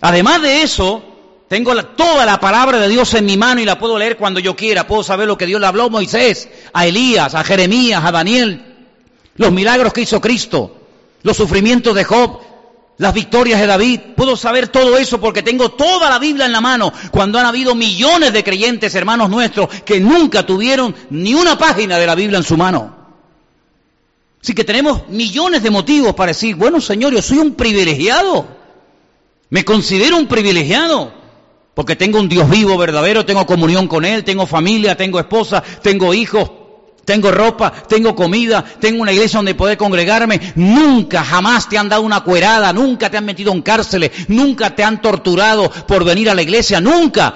Además 0.00 0.42
de 0.42 0.62
eso, 0.62 1.02
tengo 1.48 1.74
toda 1.84 2.26
la 2.26 2.40
palabra 2.40 2.78
de 2.78 2.88
Dios 2.88 3.14
en 3.14 3.24
mi 3.24 3.36
mano 3.36 3.60
y 3.60 3.64
la 3.64 3.78
puedo 3.78 3.98
leer 3.98 4.16
cuando 4.16 4.40
yo 4.40 4.54
quiera. 4.54 4.86
Puedo 4.86 5.02
saber 5.02 5.26
lo 5.26 5.38
que 5.38 5.46
Dios 5.46 5.60
le 5.60 5.66
habló 5.66 5.84
a 5.84 5.88
Moisés, 5.88 6.48
a 6.72 6.86
Elías, 6.86 7.34
a 7.34 7.42
Jeremías, 7.44 8.04
a 8.04 8.12
Daniel, 8.12 8.76
los 9.36 9.52
milagros 9.52 9.92
que 9.92 10.02
hizo 10.02 10.20
Cristo, 10.20 10.77
los 11.22 11.36
sufrimientos 11.36 11.94
de 11.94 12.04
Job, 12.04 12.40
las 12.98 13.14
victorias 13.14 13.60
de 13.60 13.66
David. 13.66 14.00
Puedo 14.16 14.36
saber 14.36 14.68
todo 14.68 14.98
eso 14.98 15.20
porque 15.20 15.42
tengo 15.42 15.70
toda 15.70 16.10
la 16.10 16.18
Biblia 16.18 16.46
en 16.46 16.52
la 16.52 16.60
mano. 16.60 16.92
Cuando 17.10 17.38
han 17.38 17.46
habido 17.46 17.74
millones 17.74 18.32
de 18.32 18.44
creyentes, 18.44 18.94
hermanos 18.94 19.30
nuestros, 19.30 19.68
que 19.84 20.00
nunca 20.00 20.44
tuvieron 20.44 20.94
ni 21.10 21.34
una 21.34 21.56
página 21.56 21.98
de 21.98 22.06
la 22.06 22.14
Biblia 22.14 22.38
en 22.38 22.44
su 22.44 22.56
mano. 22.56 22.96
Así 24.42 24.54
que 24.54 24.64
tenemos 24.64 25.08
millones 25.08 25.62
de 25.62 25.70
motivos 25.70 26.14
para 26.14 26.30
decir, 26.30 26.54
bueno 26.54 26.80
Señor, 26.80 27.12
yo 27.12 27.22
soy 27.22 27.38
un 27.38 27.54
privilegiado. 27.54 28.46
Me 29.50 29.64
considero 29.64 30.16
un 30.16 30.26
privilegiado. 30.26 31.18
Porque 31.74 31.94
tengo 31.94 32.18
un 32.18 32.28
Dios 32.28 32.50
vivo, 32.50 32.76
verdadero, 32.76 33.24
tengo 33.24 33.46
comunión 33.46 33.86
con 33.86 34.04
Él, 34.04 34.24
tengo 34.24 34.46
familia, 34.46 34.96
tengo 34.96 35.20
esposa, 35.20 35.62
tengo 35.80 36.12
hijos, 36.12 36.50
tengo 37.08 37.30
ropa, 37.30 37.72
tengo 37.72 38.14
comida, 38.14 38.62
tengo 38.62 39.00
una 39.00 39.14
iglesia 39.14 39.38
donde 39.38 39.54
poder 39.54 39.78
congregarme. 39.78 40.52
Nunca, 40.56 41.24
jamás 41.24 41.66
te 41.66 41.78
han 41.78 41.88
dado 41.88 42.02
una 42.02 42.20
cuerada, 42.20 42.70
nunca 42.74 43.08
te 43.08 43.16
han 43.16 43.24
metido 43.24 43.50
en 43.50 43.62
cárceles, 43.62 44.28
nunca 44.28 44.74
te 44.74 44.84
han 44.84 45.00
torturado 45.00 45.70
por 45.70 46.04
venir 46.04 46.28
a 46.28 46.34
la 46.34 46.42
iglesia, 46.42 46.82
nunca. 46.82 47.32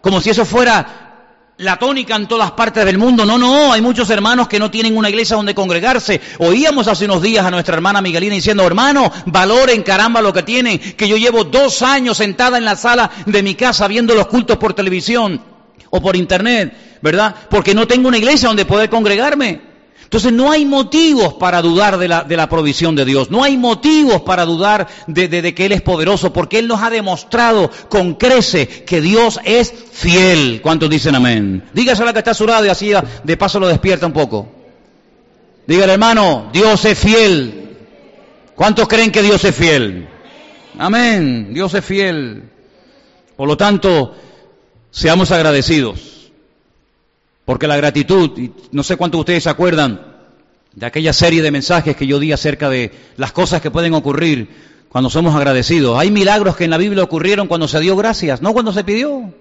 Como 0.00 0.20
si 0.20 0.30
eso 0.30 0.44
fuera 0.44 1.54
la 1.56 1.76
tónica 1.80 2.14
en 2.14 2.28
todas 2.28 2.52
partes 2.52 2.84
del 2.84 2.96
mundo. 2.96 3.26
No, 3.26 3.38
no, 3.38 3.72
hay 3.72 3.82
muchos 3.82 4.08
hermanos 4.10 4.46
que 4.46 4.60
no 4.60 4.70
tienen 4.70 4.96
una 4.96 5.10
iglesia 5.10 5.34
donde 5.34 5.52
congregarse. 5.52 6.20
Oíamos 6.38 6.86
hace 6.86 7.06
unos 7.06 7.20
días 7.20 7.44
a 7.44 7.50
nuestra 7.50 7.74
hermana 7.74 8.00
Miguelina 8.00 8.36
diciendo, 8.36 8.64
hermano, 8.64 9.10
valoren 9.26 9.82
caramba 9.82 10.22
lo 10.22 10.32
que 10.32 10.44
tienen, 10.44 10.78
que 10.78 11.08
yo 11.08 11.16
llevo 11.16 11.42
dos 11.42 11.82
años 11.82 12.18
sentada 12.18 12.56
en 12.56 12.64
la 12.64 12.76
sala 12.76 13.10
de 13.26 13.42
mi 13.42 13.56
casa 13.56 13.88
viendo 13.88 14.14
los 14.14 14.28
cultos 14.28 14.58
por 14.58 14.74
televisión 14.74 15.42
o 15.90 16.00
por 16.00 16.14
internet, 16.14 16.87
¿verdad? 17.02 17.34
Porque 17.50 17.74
no 17.74 17.86
tengo 17.86 18.08
una 18.08 18.18
iglesia 18.18 18.48
donde 18.48 18.64
poder 18.64 18.90
congregarme. 18.90 19.60
Entonces 20.04 20.32
no 20.32 20.50
hay 20.50 20.64
motivos 20.64 21.34
para 21.34 21.60
dudar 21.60 21.98
de 21.98 22.08
la, 22.08 22.24
de 22.24 22.36
la 22.36 22.48
provisión 22.48 22.96
de 22.96 23.04
Dios, 23.04 23.30
no 23.30 23.44
hay 23.44 23.58
motivos 23.58 24.22
para 24.22 24.46
dudar 24.46 24.88
de, 25.06 25.28
de, 25.28 25.54
que 25.54 25.66
Él 25.66 25.72
es 25.72 25.82
poderoso, 25.82 26.32
porque 26.32 26.58
Él 26.58 26.66
nos 26.66 26.82
ha 26.82 26.88
demostrado 26.88 27.70
con 27.90 28.14
crece 28.14 28.66
que 28.66 29.02
Dios 29.02 29.38
es 29.44 29.70
fiel. 29.92 30.60
¿Cuántos 30.62 30.88
dicen 30.88 31.14
amén? 31.14 31.62
Dígase 31.74 32.02
a 32.02 32.06
la 32.06 32.14
que 32.14 32.20
está 32.20 32.30
a 32.30 32.66
y 32.66 32.68
así 32.70 32.92
de 33.22 33.36
paso 33.36 33.60
lo 33.60 33.68
despierta 33.68 34.06
un 34.06 34.14
poco. 34.14 34.48
Dígale 35.66 35.92
hermano, 35.92 36.48
Dios 36.54 36.82
es 36.86 36.98
fiel. 36.98 37.76
¿Cuántos 38.54 38.88
creen 38.88 39.12
que 39.12 39.22
Dios 39.22 39.44
es 39.44 39.54
fiel? 39.54 40.08
Amén, 40.78 41.52
Dios 41.52 41.74
es 41.74 41.84
fiel. 41.84 42.44
Por 43.36 43.46
lo 43.46 43.58
tanto, 43.58 44.14
Seamos 44.90 45.30
agradecidos, 45.30 46.17
porque 47.48 47.66
la 47.66 47.78
gratitud, 47.78 48.38
y 48.38 48.52
no 48.72 48.82
sé 48.82 48.98
cuántos 48.98 49.16
de 49.16 49.20
ustedes 49.20 49.44
se 49.44 49.48
acuerdan 49.48 50.02
de 50.74 50.84
aquella 50.84 51.14
serie 51.14 51.40
de 51.40 51.50
mensajes 51.50 51.96
que 51.96 52.06
yo 52.06 52.20
di 52.20 52.30
acerca 52.30 52.68
de 52.68 52.92
las 53.16 53.32
cosas 53.32 53.62
que 53.62 53.70
pueden 53.70 53.94
ocurrir 53.94 54.50
cuando 54.90 55.08
somos 55.08 55.34
agradecidos. 55.34 55.98
Hay 55.98 56.10
milagros 56.10 56.56
que 56.56 56.64
en 56.64 56.70
la 56.70 56.76
Biblia 56.76 57.02
ocurrieron 57.02 57.48
cuando 57.48 57.66
se 57.66 57.80
dio 57.80 57.96
gracias, 57.96 58.42
no 58.42 58.52
cuando 58.52 58.70
se 58.70 58.84
pidió. 58.84 59.32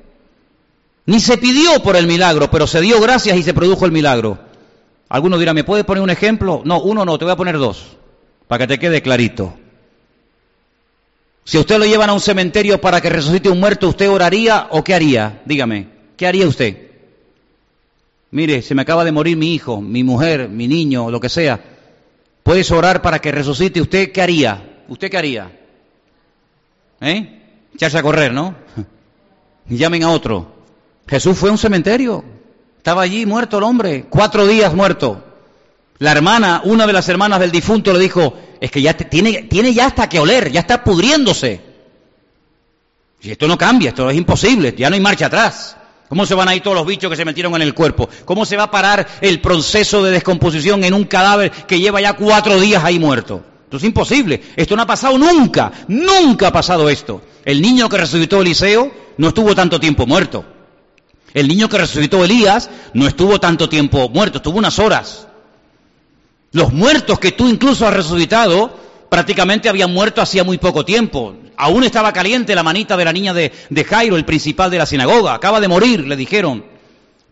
Ni 1.06 1.20
se 1.20 1.38
pidió 1.38 1.84
por 1.84 1.98
el 1.98 2.08
milagro, 2.08 2.50
pero 2.50 2.66
se 2.66 2.80
dio 2.80 3.02
gracias 3.02 3.36
y 3.36 3.44
se 3.44 3.54
produjo 3.54 3.84
el 3.84 3.92
milagro. 3.92 4.40
Algunos 5.10 5.38
dirán, 5.38 5.56
¿me 5.56 5.66
puedes 5.66 5.84
poner 5.84 6.02
un 6.02 6.10
ejemplo? 6.10 6.62
No, 6.64 6.80
uno 6.80 7.04
no, 7.04 7.18
te 7.18 7.26
voy 7.26 7.34
a 7.34 7.36
poner 7.38 7.58
dos, 7.58 7.98
para 8.48 8.60
que 8.60 8.74
te 8.74 8.80
quede 8.80 9.02
clarito. 9.02 9.54
Si 11.44 11.58
usted 11.58 11.78
lo 11.78 11.84
llevan 11.84 12.10
a 12.10 12.14
un 12.14 12.22
cementerio 12.22 12.80
para 12.80 13.02
que 13.02 13.10
resucite 13.10 13.50
un 13.50 13.60
muerto, 13.60 13.90
¿usted 13.90 14.10
oraría 14.10 14.68
o 14.70 14.82
qué 14.82 14.94
haría? 14.94 15.42
Dígame, 15.44 15.90
¿qué 16.16 16.26
haría 16.26 16.48
usted? 16.48 16.87
Mire, 18.32 18.62
se 18.62 18.76
me 18.76 18.82
acaba 18.82 19.06
de 19.06 19.12
morir 19.12 19.38
mi 19.38 19.54
hijo, 19.54 19.82
mi 19.82 20.04
mujer, 20.04 20.50
mi 20.50 20.68
niño, 20.68 21.10
lo 21.10 21.20
que 21.20 21.30
sea. 21.30 21.60
¿Puedes 22.44 22.70
orar 22.72 23.02
para 23.02 23.20
que 23.20 23.32
resucite? 23.32 23.82
¿Usted 23.82 24.12
qué 24.12 24.22
haría? 24.22 24.84
¿Usted 24.88 25.10
qué 25.10 25.18
haría? 25.18 25.52
¿Eh? 27.02 27.42
Echarse 27.74 27.98
a 27.98 28.04
correr, 28.04 28.34
¿no? 28.34 28.56
Llamen 29.70 30.04
a 30.04 30.12
otro. 30.12 30.52
Jesús 31.08 31.38
fue 31.38 31.50
a 31.50 31.54
un 31.54 31.58
cementerio. 31.58 32.24
Estaba 32.78 33.02
allí 33.02 33.26
muerto 33.26 33.58
el 33.58 33.64
hombre, 33.64 34.06
cuatro 34.10 34.46
días 34.46 34.74
muerto. 34.74 35.24
La 36.00 36.12
hermana, 36.12 36.62
una 36.64 36.86
de 36.86 36.94
las 36.94 37.10
hermanas 37.10 37.40
del 37.40 37.52
difunto 37.52 37.94
le 37.94 38.00
dijo, 38.00 38.34
es 38.60 38.72
que 38.72 38.82
ya 38.82 38.96
tiene, 38.96 39.44
tiene 39.44 39.74
ya 39.74 39.88
hasta 39.88 40.08
que 40.08 40.20
oler, 40.20 40.52
ya 40.52 40.60
está 40.62 40.84
pudriéndose. 40.84 41.62
Si 43.20 43.32
esto 43.32 43.48
no 43.48 43.58
cambia, 43.58 43.90
esto 43.90 44.10
es 44.10 44.18
imposible, 44.18 44.76
ya 44.78 44.90
no 44.90 44.96
hay 44.96 45.02
marcha 45.02 45.26
atrás. 45.28 45.77
¿Cómo 46.10 46.26
se 46.26 46.36
van 46.36 46.48
a 46.48 46.56
ir 46.56 46.64
todos 46.64 46.78
los 46.78 46.88
bichos 46.88 47.10
que 47.10 47.18
se 47.18 47.26
metieron 47.26 47.54
en 47.56 47.62
el 47.62 47.74
cuerpo? 47.74 48.10
¿Cómo 48.26 48.46
se 48.46 48.56
va 48.56 48.64
a 48.64 48.72
parar 48.72 49.08
el 49.22 49.42
proceso 49.42 50.04
de 50.04 50.12
descomposición 50.12 50.84
en 50.84 50.94
un 50.94 51.04
cadáver 51.04 51.52
que 51.52 51.80
lleva 51.80 52.00
ya 52.00 52.14
cuatro 52.14 52.60
días 52.60 52.84
ahí 52.84 52.98
muerto? 52.98 53.44
Esto 53.66 53.78
es 53.78 53.84
imposible. 53.84 54.42
Esto 54.56 54.76
no 54.78 54.84
ha 54.84 54.88
pasado 54.88 55.18
nunca. 55.18 55.72
Nunca 55.90 56.48
ha 56.48 56.54
pasado 56.54 56.90
esto. 56.90 57.22
El 57.44 57.62
niño 57.62 57.90
que 57.90 57.98
resucitó 57.98 58.42
Eliseo 58.42 58.92
no 59.18 59.28
estuvo 59.28 59.54
tanto 59.54 59.80
tiempo 59.80 60.06
muerto. 60.06 60.46
El 61.34 61.48
niño 61.48 61.68
que 61.68 61.78
resucitó 61.78 62.24
Elías 62.24 62.70
no 62.94 63.08
estuvo 63.08 63.40
tanto 63.40 63.68
tiempo 63.68 64.10
muerto, 64.10 64.38
estuvo 64.38 64.58
unas 64.58 64.80
horas. 64.80 65.28
Los 66.52 66.72
muertos 66.72 67.20
que 67.20 67.34
tú 67.34 67.48
incluso 67.48 67.86
has 67.86 67.94
resucitado 67.94 68.80
prácticamente 69.10 69.70
habían 69.70 69.94
muerto 69.94 70.22
hacía 70.22 70.44
muy 70.44 70.58
poco 70.58 70.86
tiempo. 70.86 71.36
Aún 71.56 71.84
estaba 71.84 72.14
caliente 72.14 72.56
la 72.56 72.64
manita 72.64 72.96
de 72.96 73.06
la 73.06 73.14
niña 73.14 73.34
de, 73.34 73.52
Jairo, 73.88 74.16
el 74.16 74.26
principal 74.26 74.70
de 74.70 74.78
la 74.78 74.86
sinagoga. 74.86 75.34
Acaba 75.34 75.60
de 75.60 75.68
morir, 75.68 76.06
le 76.06 76.16
dijeron. 76.16 76.66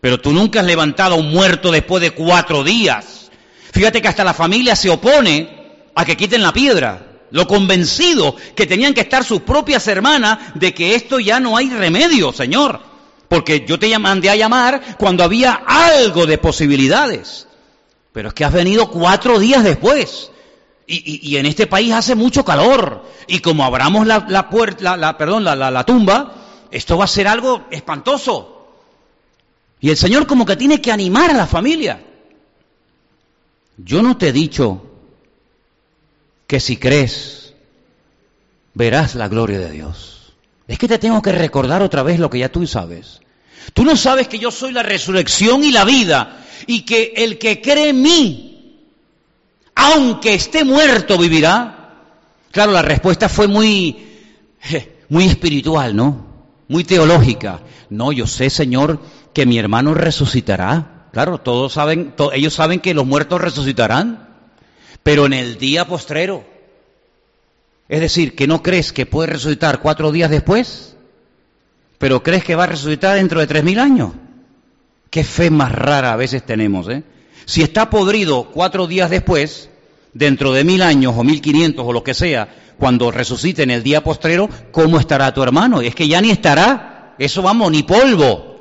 Pero 0.00 0.20
tú 0.20 0.32
nunca 0.32 0.60
has 0.60 0.66
levantado 0.66 1.14
a 1.14 1.18
un 1.18 1.30
muerto 1.30 1.70
después 1.70 2.02
de 2.02 2.10
cuatro 2.10 2.64
días. 2.64 3.30
Fíjate 3.72 4.00
que 4.00 4.08
hasta 4.08 4.24
la 4.24 4.34
familia 4.34 4.74
se 4.76 4.90
opone 4.90 5.84
a 5.94 6.04
que 6.04 6.16
quiten 6.16 6.42
la 6.42 6.52
piedra. 6.52 7.06
Lo 7.30 7.46
convencido 7.46 8.36
que 8.54 8.66
tenían 8.66 8.94
que 8.94 9.00
estar 9.02 9.24
sus 9.24 9.42
propias 9.42 9.86
hermanas 9.88 10.38
de 10.54 10.72
que 10.72 10.94
esto 10.94 11.18
ya 11.18 11.40
no 11.40 11.56
hay 11.56 11.70
remedio, 11.70 12.32
Señor. 12.32 12.80
Porque 13.28 13.64
yo 13.66 13.78
te 13.78 13.98
mandé 13.98 14.30
a 14.30 14.36
llamar 14.36 14.80
cuando 14.98 15.24
había 15.24 15.62
algo 15.66 16.26
de 16.26 16.38
posibilidades. 16.38 17.48
Pero 18.12 18.28
es 18.28 18.34
que 18.34 18.44
has 18.44 18.52
venido 18.52 18.88
cuatro 18.90 19.38
días 19.38 19.64
después. 19.64 20.30
Y, 20.88 21.36
en 21.36 21.46
este 21.46 21.66
país 21.66 21.92
hace 21.92 22.14
mucho 22.14 22.44
calor. 22.44 23.04
Y 23.26 23.40
como 23.40 23.64
abramos 23.64 24.06
la, 24.06 24.48
puerta, 24.50 24.96
la, 24.96 25.18
perdón, 25.18 25.44
la 25.44 25.84
tumba, 25.84 26.34
esto 26.70 26.96
va 26.96 27.04
a 27.04 27.08
ser 27.08 27.28
algo 27.28 27.66
espantoso. 27.70 28.56
Y 29.80 29.90
el 29.90 29.96
Señor 29.96 30.26
como 30.26 30.46
que 30.46 30.56
tiene 30.56 30.80
que 30.80 30.92
animar 30.92 31.30
a 31.30 31.34
la 31.34 31.46
familia. 31.46 32.02
Yo 33.76 34.02
no 34.02 34.16
te 34.16 34.28
he 34.28 34.32
dicho 34.32 34.82
que 36.46 36.60
si 36.60 36.76
crees, 36.76 37.54
verás 38.74 39.14
la 39.14 39.28
gloria 39.28 39.58
de 39.58 39.70
Dios. 39.70 40.32
Es 40.68 40.78
que 40.78 40.88
te 40.88 40.98
tengo 40.98 41.22
que 41.22 41.32
recordar 41.32 41.82
otra 41.82 42.02
vez 42.02 42.18
lo 42.18 42.30
que 42.30 42.38
ya 42.38 42.50
tú 42.50 42.66
sabes. 42.66 43.20
Tú 43.74 43.84
no 43.84 43.96
sabes 43.96 44.28
que 44.28 44.38
yo 44.38 44.50
soy 44.50 44.72
la 44.72 44.82
resurrección 44.82 45.62
y 45.64 45.72
la 45.72 45.84
vida 45.84 46.44
y 46.66 46.82
que 46.82 47.12
el 47.16 47.38
que 47.38 47.60
cree 47.60 47.90
en 47.90 48.02
mí, 48.02 48.55
aunque 49.76 50.34
esté 50.34 50.64
muerto, 50.64 51.18
vivirá. 51.18 51.92
Claro, 52.50 52.72
la 52.72 52.82
respuesta 52.82 53.28
fue 53.28 53.46
muy, 53.46 54.04
muy 55.08 55.26
espiritual, 55.26 55.94
¿no? 55.94 56.26
Muy 56.66 56.82
teológica. 56.82 57.60
No, 57.90 58.10
yo 58.10 58.26
sé, 58.26 58.50
Señor, 58.50 58.98
que 59.32 59.46
mi 59.46 59.58
hermano 59.58 59.94
resucitará. 59.94 61.08
Claro, 61.12 61.38
todos 61.38 61.74
saben, 61.74 62.14
ellos 62.32 62.54
saben 62.54 62.80
que 62.80 62.94
los 62.94 63.06
muertos 63.06 63.40
resucitarán, 63.40 64.28
pero 65.02 65.26
en 65.26 65.34
el 65.34 65.58
día 65.58 65.86
postrero. 65.86 66.44
Es 67.88 68.00
decir, 68.00 68.34
que 68.34 68.46
no 68.46 68.62
crees 68.62 68.92
que 68.92 69.06
puede 69.06 69.28
resucitar 69.28 69.80
cuatro 69.80 70.10
días 70.10 70.30
después, 70.30 70.96
pero 71.98 72.22
crees 72.22 72.44
que 72.44 72.56
va 72.56 72.64
a 72.64 72.68
resucitar 72.68 73.16
dentro 73.16 73.40
de 73.40 73.46
tres 73.46 73.62
mil 73.62 73.78
años. 73.78 74.12
Qué 75.10 75.22
fe 75.22 75.50
más 75.50 75.70
rara 75.70 76.12
a 76.12 76.16
veces 76.16 76.44
tenemos, 76.44 76.88
¿eh? 76.88 77.04
Si 77.46 77.62
está 77.62 77.88
podrido 77.88 78.50
cuatro 78.52 78.88
días 78.88 79.08
después, 79.08 79.70
dentro 80.12 80.52
de 80.52 80.64
mil 80.64 80.82
años 80.82 81.14
o 81.16 81.22
mil 81.22 81.40
quinientos 81.40 81.86
o 81.86 81.92
lo 81.92 82.02
que 82.02 82.12
sea, 82.12 82.74
cuando 82.76 83.12
resucite 83.12 83.62
en 83.62 83.70
el 83.70 83.84
día 83.84 84.02
postrero, 84.02 84.50
¿cómo 84.72 84.98
estará 84.98 85.32
tu 85.32 85.42
hermano? 85.44 85.80
Es 85.80 85.94
que 85.94 86.08
ya 86.08 86.20
ni 86.20 86.30
estará, 86.30 87.14
eso 87.18 87.42
vamos, 87.42 87.70
ni 87.70 87.84
polvo. 87.84 88.56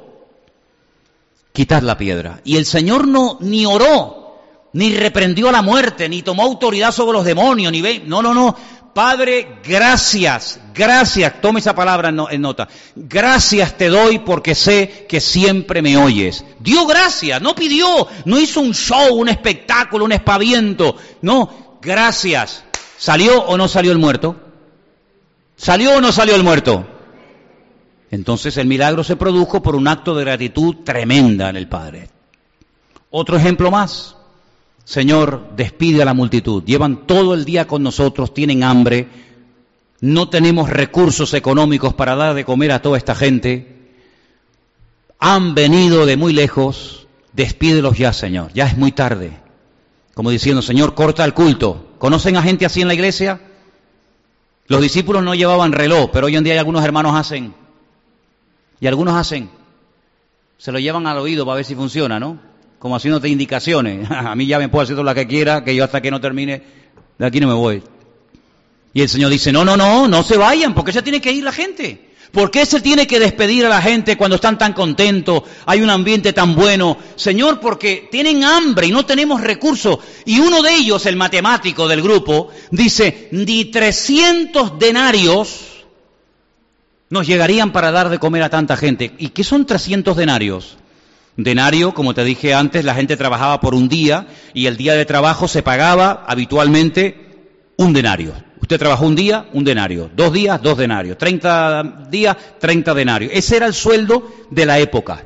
Quitad 1.52 1.82
la 1.82 1.98
piedra. 1.98 2.42
Y 2.44 2.58
el 2.58 2.66
Señor 2.66 3.08
no 3.08 3.40
ni 3.42 3.66
oró, 3.66 4.38
ni 4.74 4.94
reprendió 4.96 5.50
a 5.50 5.54
la 5.54 5.64
muerte, 5.64 6.08
ni 6.08 6.22
tomó 6.22 6.44
autoridad 6.44 6.92
sobre 6.92 7.18
los 7.18 7.26
demonios, 7.26 7.72
ni 7.72 7.82
ve, 7.82 8.04
no, 8.06 8.22
no, 8.22 8.36
no. 8.36 8.56
Padre, 8.96 9.60
gracias, 9.62 10.58
gracias, 10.74 11.42
tome 11.42 11.60
esa 11.60 11.76
palabra 11.76 12.14
en 12.32 12.42
nota. 12.42 12.70
Gracias 12.96 13.78
te 13.78 13.90
doy 13.90 14.20
porque 14.20 14.56
sé 14.56 15.06
que 15.10 15.20
siempre 15.20 15.82
me 15.82 15.98
oyes. 15.98 16.46
Dio 16.62 16.86
gracias, 16.86 17.42
no 17.42 17.54
pidió, 17.54 18.08
no 18.24 18.40
hizo 18.40 18.62
un 18.62 18.74
show, 18.74 19.14
un 19.16 19.28
espectáculo, 19.28 20.06
un 20.06 20.14
espaviento. 20.14 20.96
No, 21.22 21.78
gracias. 21.82 22.64
¿Salió 22.98 23.44
o 23.44 23.58
no 23.58 23.68
salió 23.68 23.92
el 23.92 23.98
muerto? 23.98 24.38
¿Salió 25.58 25.98
o 25.98 26.00
no 26.00 26.14
salió 26.14 26.34
el 26.34 26.44
muerto? 26.44 26.88
Entonces 28.12 28.56
el 28.56 28.68
milagro 28.68 29.04
se 29.04 29.18
produjo 29.18 29.62
por 29.62 29.76
un 29.76 29.90
acto 29.90 30.16
de 30.16 30.24
gratitud 30.24 30.86
tremenda 30.86 31.50
en 31.50 31.58
el 31.58 31.68
Padre. 31.68 32.10
Otro 33.10 33.36
ejemplo 33.36 33.70
más. 33.70 34.15
Señor, 34.86 35.50
despide 35.56 36.04
a 36.04 36.06
la 36.06 36.14
multitud. 36.14 36.64
Llevan 36.64 37.06
todo 37.08 37.34
el 37.34 37.44
día 37.44 37.68
con 37.68 37.84
nosotros, 37.84 38.34
tienen 38.34 38.64
hambre, 38.64 39.08
no 40.00 40.30
tenemos 40.30 40.70
recursos 40.70 41.34
económicos 41.34 41.96
para 41.96 42.16
dar 42.16 42.36
de 42.36 42.46
comer 42.46 42.72
a 42.72 42.82
toda 42.82 42.98
esta 42.98 43.16
gente. 43.16 43.90
Han 45.20 45.56
venido 45.56 46.06
de 46.06 46.16
muy 46.16 46.34
lejos, 46.34 47.08
despídelos 47.34 47.98
ya, 47.98 48.14
Señor. 48.14 48.52
Ya 48.54 48.68
es 48.68 48.78
muy 48.78 48.92
tarde. 48.92 49.40
Como 50.14 50.30
diciendo, 50.30 50.62
Señor, 50.62 50.94
corta 50.94 51.26
el 51.26 51.34
culto. 51.34 51.96
¿Conocen 51.98 52.38
a 52.38 52.44
gente 52.44 52.68
así 52.68 52.82
en 52.82 52.88
la 52.88 52.94
iglesia? 52.94 53.42
Los 54.68 54.82
discípulos 54.82 55.24
no 55.24 55.34
llevaban 55.34 55.72
reloj, 55.72 56.12
pero 56.14 56.28
hoy 56.28 56.36
en 56.36 56.44
día 56.44 56.54
hay 56.54 56.60
algunos 56.60 56.86
hermanos 56.86 57.16
hacen. 57.16 57.56
Y 58.80 58.86
algunos 58.86 59.16
hacen. 59.16 59.50
Se 60.60 60.72
lo 60.72 60.78
llevan 60.78 61.08
al 61.08 61.18
oído 61.18 61.46
para 61.46 61.56
ver 61.56 61.66
si 61.66 61.74
funciona, 61.74 62.20
¿no? 62.20 62.40
Como 62.86 62.98
haciéndote 62.98 63.28
indicaciones. 63.28 64.08
a 64.12 64.36
mí 64.36 64.46
ya 64.46 64.60
me 64.60 64.70
puedo 64.70 64.84
hacer 64.84 64.96
lo 64.96 65.16
que 65.16 65.26
quiera, 65.26 65.64
que 65.64 65.76
yo 65.76 65.84
hasta 65.84 66.02
que 66.02 66.12
no 66.12 66.22
termine, 66.22 66.62
de 67.18 67.26
aquí 67.26 67.40
no 67.40 67.48
me 67.48 67.56
voy. 67.56 67.82
Y 68.94 69.02
el 69.02 69.10
Señor 69.10 69.32
dice, 69.32 69.52
no, 69.52 69.66
no, 69.66 69.76
no, 69.76 70.08
no 70.08 70.22
se 70.22 70.38
vayan, 70.38 70.76
porque 70.76 70.92
ya 70.92 71.02
tiene 71.02 71.20
que 71.20 71.32
ir 71.32 71.44
la 71.44 71.52
gente. 71.52 72.12
¿Por 72.32 72.52
qué 72.52 72.64
se 72.64 72.82
tiene 72.82 73.08
que 73.08 73.20
despedir 73.20 73.66
a 73.66 73.70
la 73.70 73.82
gente 73.82 74.18
cuando 74.18 74.36
están 74.36 74.60
tan 74.60 74.74
contentos? 74.74 75.42
Hay 75.66 75.82
un 75.82 75.90
ambiente 75.90 76.32
tan 76.32 76.54
bueno. 76.54 77.00
Señor, 77.16 77.60
porque 77.60 78.08
tienen 78.12 78.44
hambre 78.44 78.86
y 78.86 78.92
no 78.92 79.04
tenemos 79.04 79.42
recursos. 79.42 79.98
Y 80.24 80.38
uno 80.38 80.62
de 80.62 80.76
ellos, 80.76 81.08
el 81.08 81.16
matemático 81.16 81.88
del 81.88 82.04
grupo, 82.04 82.50
dice, 82.70 83.30
ni 83.32 83.66
300 83.66 84.78
denarios 84.78 85.86
nos 87.10 87.26
llegarían 87.26 87.72
para 87.72 87.90
dar 87.90 88.10
de 88.10 88.20
comer 88.20 88.44
a 88.44 88.52
tanta 88.52 88.78
gente. 88.78 89.12
¿Y 89.18 89.30
qué 89.30 89.44
son 89.44 89.66
300 89.66 90.16
denarios? 90.16 90.78
Denario, 91.38 91.94
como 91.94 92.14
te 92.14 92.24
dije 92.24 92.54
antes, 92.54 92.86
la 92.86 92.96
gente 92.96 93.18
trabajaba 93.18 93.60
por 93.60 93.76
un 93.76 93.90
día 93.90 94.28
y 94.54 94.68
el 94.68 94.78
día 94.78 94.94
de 94.94 95.06
trabajo 95.06 95.48
se 95.48 95.64
pagaba 95.64 96.24
habitualmente 96.28 97.26
un 97.78 97.92
denario. 97.94 98.34
Usted 98.62 98.80
trabajó 98.80 99.06
un 99.06 99.16
día, 99.16 99.48
un 99.54 99.64
denario. 99.64 100.10
Dos 100.16 100.32
días, 100.32 100.62
dos 100.62 100.78
denarios. 100.78 101.18
Treinta 101.18 101.84
días, 102.10 102.38
treinta 102.60 102.94
denarios. 102.94 103.32
Ese 103.34 103.58
era 103.58 103.66
el 103.66 103.74
sueldo 103.74 104.32
de 104.50 104.66
la 104.66 104.80
época. 104.80 105.26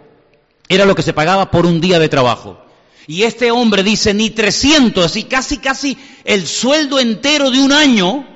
Era 0.67 0.85
lo 0.85 0.95
que 0.95 1.03
se 1.03 1.13
pagaba 1.13 1.51
por 1.51 1.65
un 1.65 1.79
día 1.79 1.99
de 1.99 2.09
trabajo. 2.09 2.59
Y 3.07 3.23
este 3.23 3.51
hombre 3.51 3.81
dice, 3.81 4.13
ni 4.13 4.29
trescientos, 4.31 5.05
así 5.05 5.23
casi, 5.23 5.57
casi 5.57 5.97
el 6.25 6.45
sueldo 6.45 6.99
entero 6.99 7.49
de 7.49 7.59
un 7.59 7.71
año. 7.71 8.27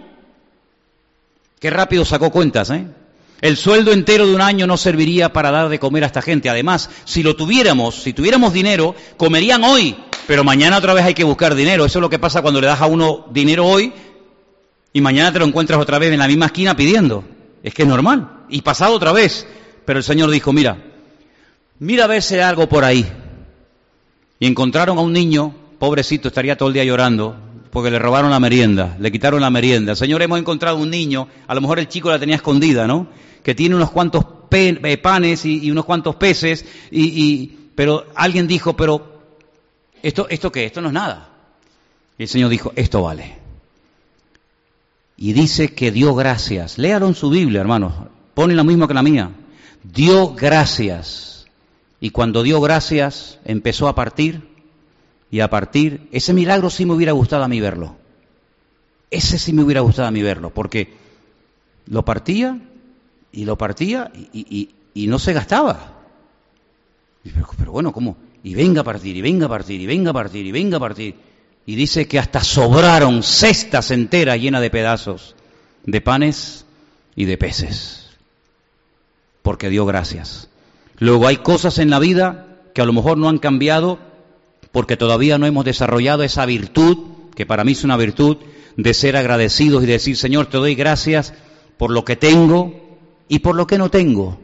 Qué 1.59 1.69
rápido 1.69 2.05
sacó 2.05 2.32
cuentas, 2.32 2.69
¿eh? 2.69 2.88
El 3.44 3.58
sueldo 3.58 3.91
entero 3.91 4.26
de 4.26 4.34
un 4.34 4.39
año 4.39 4.66
no 4.68 4.78
serviría 4.78 5.34
para 5.34 5.52
dar 5.52 5.68
de 5.68 5.78
comer 5.78 6.06
a 6.06 6.08
esta 6.08 6.22
gente. 6.22 6.50
Además, 6.50 6.89
si 7.04 7.24
lo 7.24 7.36
tuviéramos, 7.36 7.96
si 7.96 8.14
tuviéramos 8.14 8.54
dinero, 8.54 8.96
comerían 9.18 9.66
hoy, 9.66 9.98
pero 10.28 10.46
mañana 10.46 10.78
otra 10.78 10.94
vez 10.94 11.04
hay 11.04 11.14
que 11.14 11.26
buscar 11.26 11.54
dinero. 11.54 11.84
Eso 11.84 12.00
es 12.00 12.02
lo 12.02 12.10
que 12.10 12.20
pasa 12.20 12.41
cuando 12.41 12.62
le 12.62 12.68
das 12.68 12.80
a 12.80 12.86
uno 12.86 13.26
dinero 13.32 13.66
hoy 13.66 13.91
y 14.94 15.02
mañana 15.02 15.34
te 15.34 15.39
lo 15.39 15.46
encuentras 15.46 15.78
otra 15.78 16.00
vez 16.00 16.14
en 16.14 16.20
la 16.20 16.28
misma 16.30 16.46
esquina 16.46 16.78
pidiendo. 16.78 17.26
Es 17.62 17.74
que 17.74 17.82
es 17.82 17.88
normal. 17.89 18.46
Y 18.48 18.62
pasado 18.62 18.94
otra 18.94 19.12
vez. 19.12 19.46
Pero 19.84 20.00
el 20.00 20.06
Señor 20.06 20.32
dijo, 20.32 20.54
mira, 20.54 20.78
mira 21.80 22.06
a 22.06 22.08
ver 22.08 22.22
si 22.22 22.36
hay 22.36 22.39
algo 22.39 22.70
por 22.70 22.86
ahí. 22.86 23.06
Y 24.39 24.48
encontraron 24.48 24.98
a 24.98 25.02
un 25.02 25.12
niño, 25.12 25.54
pobrecito, 25.80 26.30
estaría 26.30 26.58
todo 26.58 26.70
el 26.70 26.76
día 26.76 26.86
llorando, 26.86 27.36
porque 27.74 27.91
le 27.91 27.99
robaron 27.99 28.32
la 28.32 28.39
merienda, 28.39 28.95
le 28.99 29.11
quitaron 29.11 29.41
la 29.41 29.49
merienda. 29.49 29.95
Señor, 29.95 30.21
hemos 30.21 30.39
encontrado 30.39 30.78
un 30.78 30.89
niño, 30.89 31.28
a 31.47 31.53
lo 31.53 31.59
mejor 31.59 31.80
el 31.80 31.89
chico 31.89 32.09
la 32.09 32.19
tenía 32.19 32.38
escondida, 32.38 32.88
¿no? 32.88 33.07
Que 33.43 33.53
tiene 33.53 33.76
unos 33.76 33.91
cuantos 33.91 34.26
eh, 34.51 34.97
panes 34.97 35.45
y, 35.45 35.69
unos 35.69 35.84
cuantos 35.84 36.15
peces, 36.15 36.65
y, 36.91 37.47
pero 37.76 38.05
alguien 38.15 38.47
dijo, 38.47 38.78
pero, 38.78 39.21
¿esto, 40.01 40.28
¿esto 40.30 40.51
qué? 40.51 40.65
Esto 40.65 40.80
no 40.80 40.88
es 40.88 40.93
nada. 40.93 41.30
Y 42.17 42.24
el 42.24 42.30
Señor 42.30 42.49
dijo, 42.49 42.71
esto 42.76 43.01
vale 43.01 43.43
y 45.17 45.34
dice 45.34 45.74
que 45.74 45.91
dio 45.91 46.15
gracias. 46.15 46.78
Léalo 46.78 47.07
en 47.07 47.15
su 47.15 47.30
Biblia, 47.30 47.61
hermanos. 47.61 47.93
Pone 48.34 48.55
lo 48.55 48.63
mismo 48.63 48.88
que 48.88 48.93
la 48.93 49.03
mía. 49.03 49.32
Dio 49.84 50.34
gracias. 50.34 51.45
Y 51.99 52.09
cuando 52.09 52.43
dio 52.43 52.59
gracias, 52.61 53.39
empezó 53.45 53.88
a 53.88 53.95
partir 53.95 54.53
y 55.34 55.40
a 55.40 55.50
partir. 55.50 56.08
Ese 56.12 56.32
milagro 56.32 56.70
sí 56.70 56.86
me 56.86 56.94
hubiera 56.94 57.12
gustado 57.12 57.44
a 57.44 57.48
mí 57.48 57.60
verlo. 57.60 57.96
Ese 59.10 59.40
sí 59.40 59.52
me 59.52 59.64
hubiera 59.64 59.82
gustado 59.82 60.08
a 60.08 60.12
mí 60.12 60.22
verlo, 60.22 60.52
porque 60.52 60.94
lo 61.88 62.06
partía 62.06 62.62
y 63.32 63.44
lo 63.44 63.58
partía 63.58 64.12
y, 64.14 64.70
no 65.08 65.18
se 65.18 65.34
gastaba. 65.34 66.04
Pero, 67.24 67.50
pero 67.58 67.72
bueno, 67.72 67.92
¿cómo? 67.92 68.16
Y 68.44 68.54
venga 68.54 68.82
a 68.82 68.84
partir, 68.84 69.18
y 69.18 69.22
venga 69.22 69.48
a 69.48 69.50
partir, 69.50 69.82
y 69.82 69.88
venga 69.88 70.12
a 70.12 70.14
partir, 70.14 70.46
y 70.46 70.52
venga 70.52 70.78
a 70.78 70.80
partir 70.80 71.16
y 71.66 71.76
dice 71.76 72.08
que 72.08 72.20
hasta 72.20 72.44
sobraron 72.44 73.24
cestas 73.24 73.90
enteras 73.90 74.40
llenas 74.40 74.62
de 74.62 74.70
pedazos 74.70 75.36
de 75.84 76.00
panes 76.00 76.68
y 77.16 77.26
de 77.26 77.40
peces, 77.40 78.12
porque 79.42 79.70
dio 79.70 79.88
gracias. 79.88 80.48
Luego 81.00 81.26
hay 81.26 81.38
cosas 81.38 81.80
en 81.80 81.90
la 81.90 81.98
vida 81.98 82.60
que 82.76 82.84
a 82.84 82.86
lo 82.86 82.94
mejor 82.94 83.18
no 83.18 83.30
han 83.30 83.40
cambiado 83.40 84.12
porque 84.74 84.97
todavía 84.97 85.38
no 85.38 85.45
hemos 85.45 85.63
desarrollado 85.63 86.24
esa 86.24 86.47
virtud, 86.47 86.97
que 87.36 87.45
para 87.45 87.63
mí 87.63 87.74
es 87.74 87.84
una 87.84 87.95
virtud, 87.95 88.38
de 88.76 88.93
ser 88.95 89.15
agradecidos 89.15 89.84
y 89.84 89.86
decir, 89.86 90.17
Señor, 90.17 90.47
te 90.47 90.57
doy 90.57 90.74
gracias 90.74 91.36
por 91.78 91.91
lo 91.91 92.03
que 92.03 92.15
tengo 92.15 92.97
y 93.30 93.39
por 93.39 93.55
lo 93.55 93.67
que 93.67 93.78
no 93.78 93.91
tengo. 93.91 94.39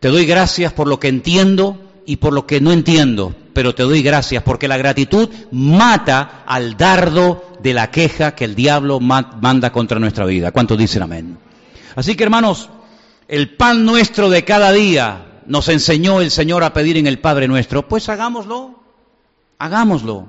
Te 0.00 0.08
doy 0.08 0.26
gracias 0.26 0.72
por 0.72 0.88
lo 0.88 0.98
que 0.98 1.06
entiendo 1.06 1.80
y 2.04 2.16
por 2.16 2.32
lo 2.32 2.44
que 2.44 2.60
no 2.60 2.72
entiendo, 2.72 3.36
pero 3.54 3.72
te 3.72 3.84
doy 3.84 4.02
gracias 4.02 4.42
porque 4.42 4.66
la 4.66 4.76
gratitud 4.76 5.28
mata 5.52 6.42
al 6.44 6.76
dardo 6.76 7.44
de 7.62 7.72
la 7.72 7.92
queja 7.92 8.34
que 8.34 8.44
el 8.44 8.56
diablo 8.56 8.98
manda 8.98 9.70
contra 9.70 10.00
nuestra 10.00 10.26
vida. 10.26 10.50
¿Cuántos 10.50 10.76
dicen 10.76 11.02
amén? 11.02 11.38
Así 11.94 12.16
que 12.16 12.24
hermanos, 12.24 12.68
el 13.28 13.54
pan 13.54 13.84
nuestro 13.84 14.28
de 14.28 14.44
cada 14.44 14.72
día 14.72 15.42
nos 15.46 15.68
enseñó 15.68 16.20
el 16.20 16.32
Señor 16.32 16.64
a 16.64 16.72
pedir 16.72 16.96
en 16.96 17.06
el 17.06 17.20
Padre 17.20 17.46
nuestro, 17.46 17.86
pues 17.86 18.08
hagámoslo, 18.08 18.81
hagámoslo. 19.62 20.26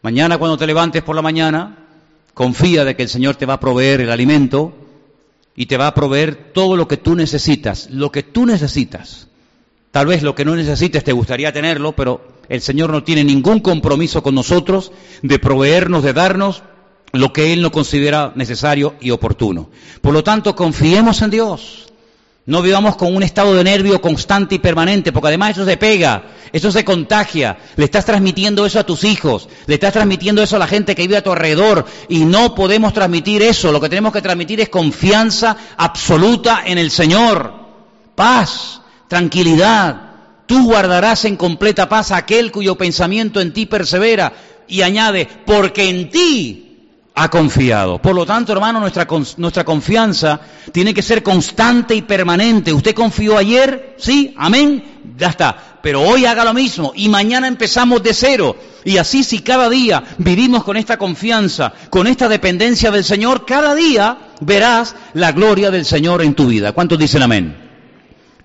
Mañana 0.00 0.38
cuando 0.38 0.56
te 0.56 0.66
levantes 0.66 1.02
por 1.02 1.14
la 1.14 1.20
mañana, 1.20 1.76
confía 2.32 2.86
de 2.86 2.96
que 2.96 3.02
el 3.02 3.08
Señor 3.10 3.36
te 3.36 3.44
va 3.44 3.54
a 3.54 3.60
proveer 3.60 4.00
el 4.00 4.10
alimento 4.10 4.72
y 5.54 5.66
te 5.66 5.76
va 5.76 5.88
a 5.88 5.94
proveer 5.94 6.52
todo 6.54 6.76
lo 6.76 6.88
que 6.88 6.96
tú 6.96 7.14
necesitas, 7.14 7.90
lo 7.90 8.10
que 8.10 8.22
tú 8.22 8.46
necesitas. 8.46 9.28
Tal 9.90 10.06
vez 10.06 10.22
lo 10.22 10.34
que 10.34 10.46
no 10.46 10.56
necesites 10.56 11.04
te 11.04 11.12
gustaría 11.12 11.52
tenerlo, 11.52 11.92
pero 11.92 12.26
el 12.48 12.62
Señor 12.62 12.90
no 12.90 13.04
tiene 13.04 13.24
ningún 13.24 13.60
compromiso 13.60 14.22
con 14.22 14.34
nosotros 14.34 14.90
de 15.22 15.38
proveernos, 15.38 16.02
de 16.02 16.14
darnos 16.14 16.62
lo 17.12 17.34
que 17.34 17.52
Él 17.52 17.60
no 17.60 17.70
considera 17.70 18.32
necesario 18.36 18.94
y 19.00 19.10
oportuno. 19.10 19.68
Por 20.00 20.14
lo 20.14 20.24
tanto, 20.24 20.56
confiemos 20.56 21.20
en 21.20 21.30
Dios. 21.30 21.87
No 22.48 22.62
vivamos 22.62 22.96
con 22.96 23.14
un 23.14 23.22
estado 23.22 23.54
de 23.54 23.62
nervio 23.62 24.00
constante 24.00 24.54
y 24.54 24.58
permanente, 24.58 25.12
porque 25.12 25.28
además 25.28 25.50
eso 25.50 25.66
se 25.66 25.76
pega, 25.76 26.30
eso 26.50 26.72
se 26.72 26.82
contagia. 26.82 27.58
Le 27.76 27.84
estás 27.84 28.06
transmitiendo 28.06 28.64
eso 28.64 28.80
a 28.80 28.86
tus 28.86 29.04
hijos, 29.04 29.50
le 29.66 29.74
estás 29.74 29.92
transmitiendo 29.92 30.42
eso 30.42 30.56
a 30.56 30.58
la 30.58 30.66
gente 30.66 30.94
que 30.94 31.02
vive 31.02 31.18
a 31.18 31.22
tu 31.22 31.30
alrededor 31.30 31.84
y 32.08 32.20
no 32.24 32.54
podemos 32.54 32.94
transmitir 32.94 33.42
eso. 33.42 33.70
Lo 33.70 33.82
que 33.82 33.90
tenemos 33.90 34.14
que 34.14 34.22
transmitir 34.22 34.62
es 34.62 34.70
confianza 34.70 35.58
absoluta 35.76 36.62
en 36.64 36.78
el 36.78 36.90
Señor, 36.90 37.52
paz, 38.14 38.80
tranquilidad. 39.08 40.12
Tú 40.46 40.64
guardarás 40.64 41.26
en 41.26 41.36
completa 41.36 41.86
paz 41.90 42.12
aquel 42.12 42.50
cuyo 42.50 42.76
pensamiento 42.76 43.42
en 43.42 43.52
ti 43.52 43.66
persevera 43.66 44.32
y 44.66 44.80
añade, 44.80 45.28
porque 45.44 45.90
en 45.90 46.08
ti 46.08 46.67
ha 47.20 47.28
confiado. 47.28 48.00
Por 48.00 48.14
lo 48.14 48.24
tanto, 48.24 48.52
hermano, 48.52 48.78
nuestra, 48.78 49.04
nuestra 49.38 49.64
confianza 49.64 50.40
tiene 50.70 50.94
que 50.94 51.02
ser 51.02 51.24
constante 51.24 51.92
y 51.96 52.02
permanente. 52.02 52.72
Usted 52.72 52.94
confió 52.94 53.36
ayer, 53.36 53.96
sí, 53.98 54.32
amén, 54.36 55.14
ya 55.18 55.28
está. 55.30 55.80
Pero 55.82 56.02
hoy 56.02 56.26
haga 56.26 56.44
lo 56.44 56.54
mismo 56.54 56.92
y 56.94 57.08
mañana 57.08 57.48
empezamos 57.48 58.04
de 58.04 58.14
cero. 58.14 58.56
Y 58.84 58.98
así 58.98 59.24
si 59.24 59.40
cada 59.40 59.68
día 59.68 60.04
vivimos 60.18 60.62
con 60.62 60.76
esta 60.76 60.96
confianza, 60.96 61.72
con 61.90 62.06
esta 62.06 62.28
dependencia 62.28 62.92
del 62.92 63.02
Señor, 63.02 63.44
cada 63.44 63.74
día 63.74 64.18
verás 64.40 64.94
la 65.14 65.32
gloria 65.32 65.72
del 65.72 65.84
Señor 65.84 66.22
en 66.22 66.34
tu 66.34 66.46
vida. 66.46 66.70
¿Cuántos 66.70 67.00
dicen 67.00 67.22
amén? 67.22 67.56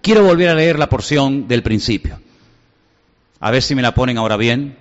Quiero 0.01 0.23
volver 0.23 0.49
a 0.49 0.55
leer 0.55 0.79
la 0.79 0.89
porción 0.89 1.47
del 1.47 1.61
principio. 1.61 2.19
A 3.39 3.51
ver 3.51 3.61
si 3.61 3.75
me 3.75 3.83
la 3.83 3.93
ponen 3.93 4.17
ahora 4.17 4.35
bien. 4.35 4.77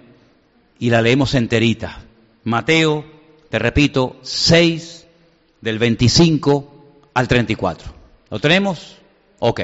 Y 0.79 0.89
la 0.89 1.03
leemos 1.03 1.35
enterita. 1.35 2.01
Mateo 2.43 3.12
te 3.53 3.59
repito, 3.59 4.17
6 4.23 5.05
del 5.61 5.79
25 5.79 7.11
al 7.13 7.29
34. 7.29 7.93
¿Lo 8.31 8.39
tenemos? 8.41 8.97
Ok. 9.41 9.61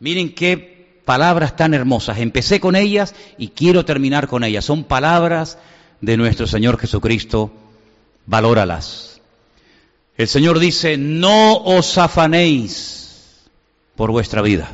Miren 0.00 0.34
qué 0.34 0.98
palabras 1.04 1.54
tan 1.54 1.72
hermosas. 1.72 2.18
Empecé 2.18 2.58
con 2.58 2.74
ellas 2.74 3.14
y 3.38 3.50
quiero 3.50 3.84
terminar 3.84 4.26
con 4.26 4.42
ellas. 4.42 4.64
Son 4.64 4.82
palabras 4.82 5.56
de 6.00 6.16
nuestro 6.16 6.48
Señor 6.48 6.80
Jesucristo. 6.80 7.52
Valóralas. 8.26 9.20
El 10.16 10.26
Señor 10.26 10.58
dice, 10.58 10.96
no 10.96 11.58
os 11.58 11.96
afanéis 11.96 13.48
por 13.94 14.10
vuestra 14.10 14.42
vida. 14.42 14.68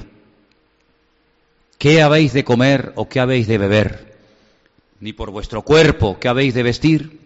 ¿Qué 1.77 2.01
habéis 2.01 2.33
de 2.33 2.45
comer 2.45 2.95
o 2.97 3.11
qué 3.11 3.21
habéis 3.21 3.47
de 3.47 3.59
beber? 3.59 4.17
Ni 5.01 5.13
por 5.13 5.31
vuestro 5.31 5.61
cuerpo, 5.61 6.19
¿qué 6.19 6.29
habéis 6.29 6.55
de 6.55 6.63
vestir? 6.63 7.26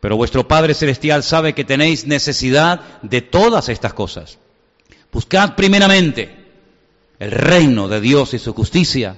pero 0.00 0.16
vuestro 0.16 0.48
Padre 0.48 0.74
Celestial 0.74 1.22
sabe 1.22 1.54
que 1.54 1.64
tenéis 1.64 2.06
necesidad 2.06 2.80
de 3.02 3.20
todas 3.20 3.68
estas 3.68 3.92
cosas. 3.92 4.38
Buscad 5.12 5.54
primeramente 5.54 6.36
el 7.18 7.30
reino 7.30 7.86
de 7.88 8.00
Dios 8.00 8.32
y 8.32 8.38
su 8.38 8.54
justicia, 8.54 9.16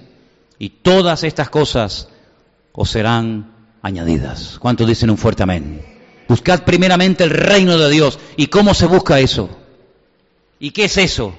y 0.58 0.70
todas 0.70 1.22
estas 1.22 1.50
cosas 1.50 2.08
os 2.72 2.90
serán 2.90 3.52
añadidas. 3.82 4.58
¿Cuántos 4.58 4.88
dicen 4.88 5.10
un 5.10 5.18
fuerte 5.18 5.44
amén? 5.44 5.84
Buscad 6.28 6.62
primeramente 6.62 7.24
el 7.24 7.30
reino 7.30 7.76
de 7.78 7.90
Dios. 7.90 8.18
¿Y 8.36 8.46
cómo 8.46 8.74
se 8.74 8.86
busca 8.86 9.20
eso? 9.20 9.50
¿Y 10.58 10.70
qué 10.70 10.84
es 10.84 10.96
eso? 10.96 11.34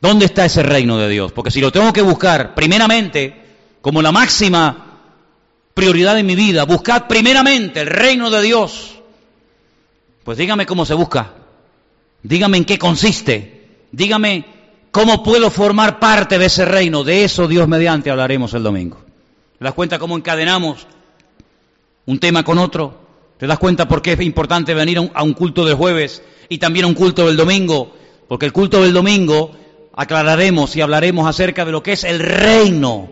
¿Dónde 0.00 0.26
está 0.26 0.44
ese 0.44 0.62
reino 0.62 0.98
de 0.98 1.08
Dios? 1.08 1.32
Porque 1.32 1.50
si 1.50 1.60
lo 1.60 1.72
tengo 1.72 1.92
que 1.92 2.02
buscar 2.02 2.54
primeramente 2.54 3.42
como 3.80 4.02
la 4.02 4.12
máxima 4.12 4.83
prioridad 5.74 6.18
en 6.18 6.26
mi 6.26 6.36
vida. 6.36 6.64
Buscad 6.64 7.06
primeramente 7.06 7.80
el 7.80 7.88
reino 7.88 8.30
de 8.30 8.42
Dios. 8.42 8.94
Pues 10.22 10.38
dígame 10.38 10.64
cómo 10.64 10.86
se 10.86 10.94
busca. 10.94 11.32
Dígame 12.22 12.56
en 12.56 12.64
qué 12.64 12.78
consiste. 12.78 13.66
Dígame 13.92 14.46
cómo 14.90 15.22
puedo 15.22 15.50
formar 15.50 15.98
parte 15.98 16.38
de 16.38 16.46
ese 16.46 16.64
reino. 16.64 17.04
De 17.04 17.24
eso 17.24 17.46
Dios 17.46 17.68
mediante 17.68 18.10
hablaremos 18.10 18.54
el 18.54 18.62
domingo. 18.62 18.98
¿Te 19.58 19.64
das 19.64 19.74
cuenta 19.74 19.98
cómo 19.98 20.16
encadenamos 20.16 20.86
un 22.06 22.18
tema 22.18 22.44
con 22.44 22.58
otro? 22.58 23.02
¿Te 23.38 23.46
das 23.46 23.58
cuenta 23.58 23.88
por 23.88 24.00
qué 24.00 24.12
es 24.12 24.20
importante 24.20 24.72
venir 24.74 25.10
a 25.12 25.22
un 25.22 25.34
culto 25.34 25.64
del 25.64 25.74
jueves 25.74 26.22
y 26.48 26.58
también 26.58 26.84
a 26.84 26.88
un 26.88 26.94
culto 26.94 27.26
del 27.26 27.36
domingo? 27.36 27.94
Porque 28.28 28.46
el 28.46 28.52
culto 28.52 28.82
del 28.82 28.92
domingo 28.92 29.50
aclararemos 29.94 30.74
y 30.76 30.80
hablaremos 30.80 31.26
acerca 31.26 31.64
de 31.64 31.72
lo 31.72 31.82
que 31.82 31.92
es 31.92 32.04
el 32.04 32.20
reino 32.20 33.10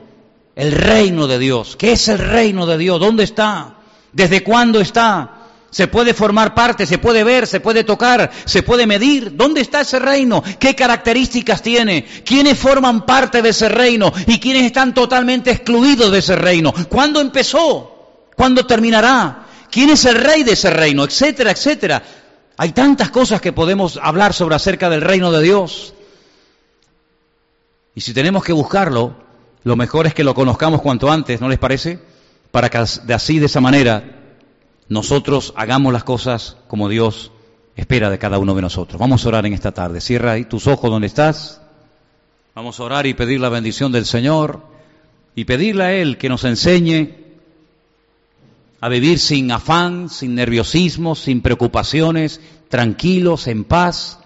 el 0.54 0.72
reino 0.72 1.26
de 1.26 1.38
Dios. 1.38 1.76
¿Qué 1.76 1.92
es 1.92 2.08
el 2.08 2.18
reino 2.18 2.66
de 2.66 2.78
Dios? 2.78 3.00
¿Dónde 3.00 3.24
está? 3.24 3.76
¿Desde 4.12 4.42
cuándo 4.42 4.80
está? 4.80 5.38
Se 5.70 5.88
puede 5.88 6.12
formar 6.12 6.54
parte, 6.54 6.84
se 6.84 6.98
puede 6.98 7.24
ver, 7.24 7.46
se 7.46 7.60
puede 7.60 7.82
tocar, 7.82 8.30
se 8.44 8.62
puede 8.62 8.86
medir. 8.86 9.34
¿Dónde 9.36 9.62
está 9.62 9.80
ese 9.80 9.98
reino? 9.98 10.42
¿Qué 10.58 10.74
características 10.74 11.62
tiene? 11.62 12.04
¿Quiénes 12.26 12.58
forman 12.58 13.06
parte 13.06 13.40
de 13.40 13.48
ese 13.48 13.70
reino? 13.70 14.12
¿Y 14.26 14.38
quiénes 14.38 14.64
están 14.64 14.92
totalmente 14.92 15.50
excluidos 15.50 16.12
de 16.12 16.18
ese 16.18 16.36
reino? 16.36 16.74
¿Cuándo 16.90 17.22
empezó? 17.22 18.28
¿Cuándo 18.36 18.66
terminará? 18.66 19.46
¿Quién 19.70 19.88
es 19.88 20.04
el 20.04 20.16
rey 20.16 20.42
de 20.42 20.52
ese 20.52 20.68
reino? 20.68 21.04
Etcétera, 21.04 21.52
etcétera. 21.52 22.02
Hay 22.58 22.72
tantas 22.72 23.10
cosas 23.10 23.40
que 23.40 23.52
podemos 23.52 23.98
hablar 24.02 24.34
sobre 24.34 24.56
acerca 24.56 24.90
del 24.90 25.00
reino 25.00 25.32
de 25.32 25.42
Dios. 25.42 25.94
Y 27.94 28.02
si 28.02 28.12
tenemos 28.12 28.44
que 28.44 28.52
buscarlo, 28.52 29.16
lo 29.64 29.76
mejor 29.76 30.06
es 30.06 30.14
que 30.14 30.24
lo 30.24 30.34
conozcamos 30.34 30.82
cuanto 30.82 31.10
antes, 31.10 31.40
¿no 31.40 31.48
les 31.48 31.58
parece? 31.58 31.98
Para 32.50 32.68
que 32.68 32.84
de 33.04 33.14
así, 33.14 33.38
de 33.38 33.46
esa 33.46 33.60
manera, 33.60 34.04
nosotros 34.88 35.54
hagamos 35.56 35.92
las 35.92 36.04
cosas 36.04 36.56
como 36.68 36.88
Dios 36.88 37.30
espera 37.76 38.10
de 38.10 38.18
cada 38.18 38.38
uno 38.38 38.54
de 38.54 38.62
nosotros. 38.62 38.98
Vamos 38.98 39.24
a 39.24 39.28
orar 39.28 39.46
en 39.46 39.52
esta 39.52 39.72
tarde. 39.72 40.00
Cierra 40.00 40.32
ahí 40.32 40.44
tus 40.44 40.66
ojos 40.66 40.90
donde 40.90 41.06
estás. 41.06 41.60
Vamos 42.54 42.78
a 42.78 42.82
orar 42.82 43.06
y 43.06 43.14
pedir 43.14 43.40
la 43.40 43.48
bendición 43.48 43.92
del 43.92 44.04
Señor 44.04 44.62
y 45.34 45.44
pedirle 45.44 45.84
a 45.84 45.92
Él 45.94 46.18
que 46.18 46.28
nos 46.28 46.44
enseñe 46.44 47.22
a 48.80 48.88
vivir 48.88 49.20
sin 49.20 49.50
afán, 49.52 50.08
sin 50.10 50.34
nerviosismo, 50.34 51.14
sin 51.14 51.40
preocupaciones, 51.40 52.40
tranquilos, 52.68 53.46
en 53.46 53.64
paz. 53.64 54.18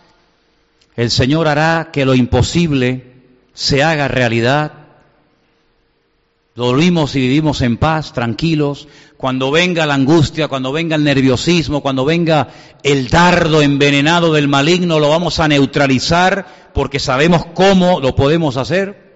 El 0.97 1.11
Señor 1.11 1.47
hará 1.47 1.91
que 1.93 2.07
lo 2.07 2.15
imposible 2.15 3.13
se 3.53 3.85
haga 3.85 4.09
realidad 4.09 4.86
dormimos 6.57 7.15
y 7.15 7.21
vivimos 7.21 7.61
en 7.61 7.77
paz, 7.77 8.13
tranquilos. 8.13 8.89
Cuando 9.17 9.51
venga 9.51 9.87
la 9.87 9.95
angustia, 9.95 10.49
cuando 10.49 10.73
venga 10.73 10.97
el 10.97 11.05
nerviosismo, 11.05 11.83
cuando 11.83 12.05
venga 12.05 12.49
el 12.83 13.09
dardo 13.09 13.63
envenenado 13.63 14.33
del 14.33 14.49
maligno, 14.49 14.99
lo 14.99 15.11
vamos 15.11 15.39
a 15.39 15.49
neutralizar 15.49 16.73
porque 16.75 16.99
sabemos 16.99 17.45
cómo 17.55 18.01
lo 18.01 18.17
podemos 18.17 18.57
hacer. 18.57 19.07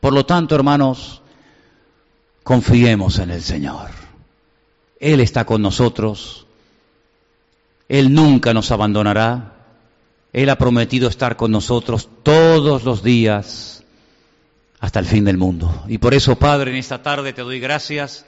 Por 0.00 0.14
lo 0.14 0.24
tanto, 0.24 0.54
hermanos, 0.54 1.20
confiemos 2.42 3.18
en 3.18 3.30
el 3.30 3.42
Señor. 3.42 3.90
Él 4.98 5.20
está 5.20 5.44
con 5.44 5.62
nosotros. 5.62 6.46
Él 7.88 8.14
nunca 8.14 8.54
nos 8.54 8.70
abandonará. 8.70 9.54
Él 10.32 10.48
ha 10.48 10.56
prometido 10.56 11.08
estar 11.08 11.36
con 11.36 11.50
nosotros 11.50 12.08
todos 12.22 12.84
los 12.84 13.02
días 13.02 13.79
hasta 14.80 14.98
el 14.98 15.06
fin 15.06 15.24
del 15.24 15.36
mundo. 15.36 15.84
Y 15.88 15.98
por 15.98 16.14
eso, 16.14 16.36
Padre, 16.36 16.70
en 16.70 16.78
esta 16.78 17.02
tarde 17.02 17.32
te 17.32 17.42
doy 17.42 17.60
gracias, 17.60 18.24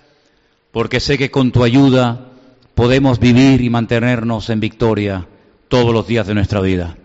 porque 0.70 1.00
sé 1.00 1.18
que 1.18 1.30
con 1.30 1.50
tu 1.50 1.64
ayuda 1.64 2.28
podemos 2.74 3.18
vivir 3.18 3.60
y 3.62 3.70
mantenernos 3.70 4.50
en 4.50 4.60
victoria 4.60 5.26
todos 5.68 5.92
los 5.92 6.06
días 6.06 6.26
de 6.26 6.34
nuestra 6.34 6.60
vida. 6.60 6.96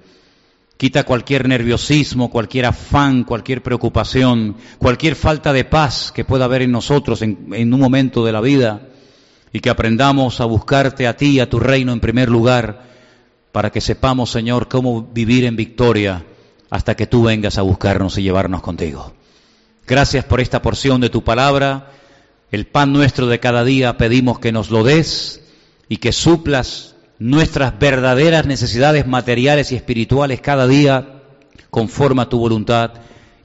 Quita 0.78 1.06
cualquier 1.06 1.48
nerviosismo, 1.48 2.30
cualquier 2.30 2.66
afán, 2.66 3.24
cualquier 3.24 3.64
preocupación, 3.64 4.58
cualquier 4.78 5.16
falta 5.16 5.52
de 5.52 5.66
paz 5.66 6.12
que 6.14 6.26
pueda 6.26 6.46
haber 6.46 6.62
en 6.62 6.72
nosotros 6.72 7.22
en, 7.24 7.74
un 7.74 7.80
momento 7.80 8.24
de 8.24 8.32
la 8.32 8.42
vida 8.42 8.82
y 9.52 9.60
que 9.60 9.72
aprendamos 9.72 10.40
a 10.40 10.46
buscarte 10.46 11.08
a 11.08 11.18
ti 11.18 11.40
a 11.40 11.50
tu 11.50 11.60
reino 11.60 11.94
en 11.94 12.00
primer 12.00 12.30
lugar 12.30 12.84
para 13.52 13.72
que 13.72 13.82
sepamos, 13.82 14.30
Señor, 14.30 14.68
cómo 14.68 15.02
vivir 15.02 15.46
en 15.46 15.56
victoria 15.56 16.24
hasta 16.70 16.96
que 16.96 17.08
tú 17.08 17.24
vengas 17.24 17.58
a 17.58 17.64
buscarnos 17.64 18.18
y 18.20 18.22
llevarnos 18.22 18.62
contigo. 18.62 19.17
Gracias 19.88 20.26
por 20.26 20.42
esta 20.42 20.62
porción 20.62 21.00
de 21.00 21.10
tu 21.10 21.24
palabra. 21.24 21.92
El 22.52 22.68
pan 22.68 22.92
nuestro 22.92 23.28
de 23.28 23.40
cada 23.40 23.64
día 23.64 23.98
pedimos 23.98 24.38
que 24.38 24.52
nos 24.52 24.70
lo 24.70 24.84
des 24.84 25.42
y 25.88 25.98
que 25.98 26.12
suplas 26.12 26.96
nuestras 27.20 27.80
verdaderas 27.80 28.46
necesidades 28.46 29.08
materiales 29.08 29.72
y 29.72 29.78
espirituales 29.78 30.42
cada 30.42 30.68
día 30.68 31.22
conforme 31.70 32.24
a 32.24 32.30
tu 32.30 32.38
voluntad 32.38 32.96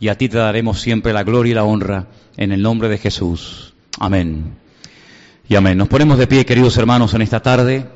y 0.00 0.08
a 0.08 0.18
ti 0.18 0.28
te 0.28 0.38
daremos 0.38 0.80
siempre 0.80 1.12
la 1.12 1.22
gloria 1.22 1.52
y 1.52 1.54
la 1.54 1.64
honra 1.64 2.08
en 2.36 2.50
el 2.50 2.60
nombre 2.60 2.88
de 2.88 2.98
Jesús. 2.98 3.74
Amén. 4.00 4.56
Y 5.48 5.54
amén. 5.54 5.78
Nos 5.78 5.86
ponemos 5.86 6.18
de 6.18 6.26
pie, 6.26 6.44
queridos 6.44 6.76
hermanos, 6.76 7.14
en 7.14 7.22
esta 7.22 7.40
tarde. 7.40 7.86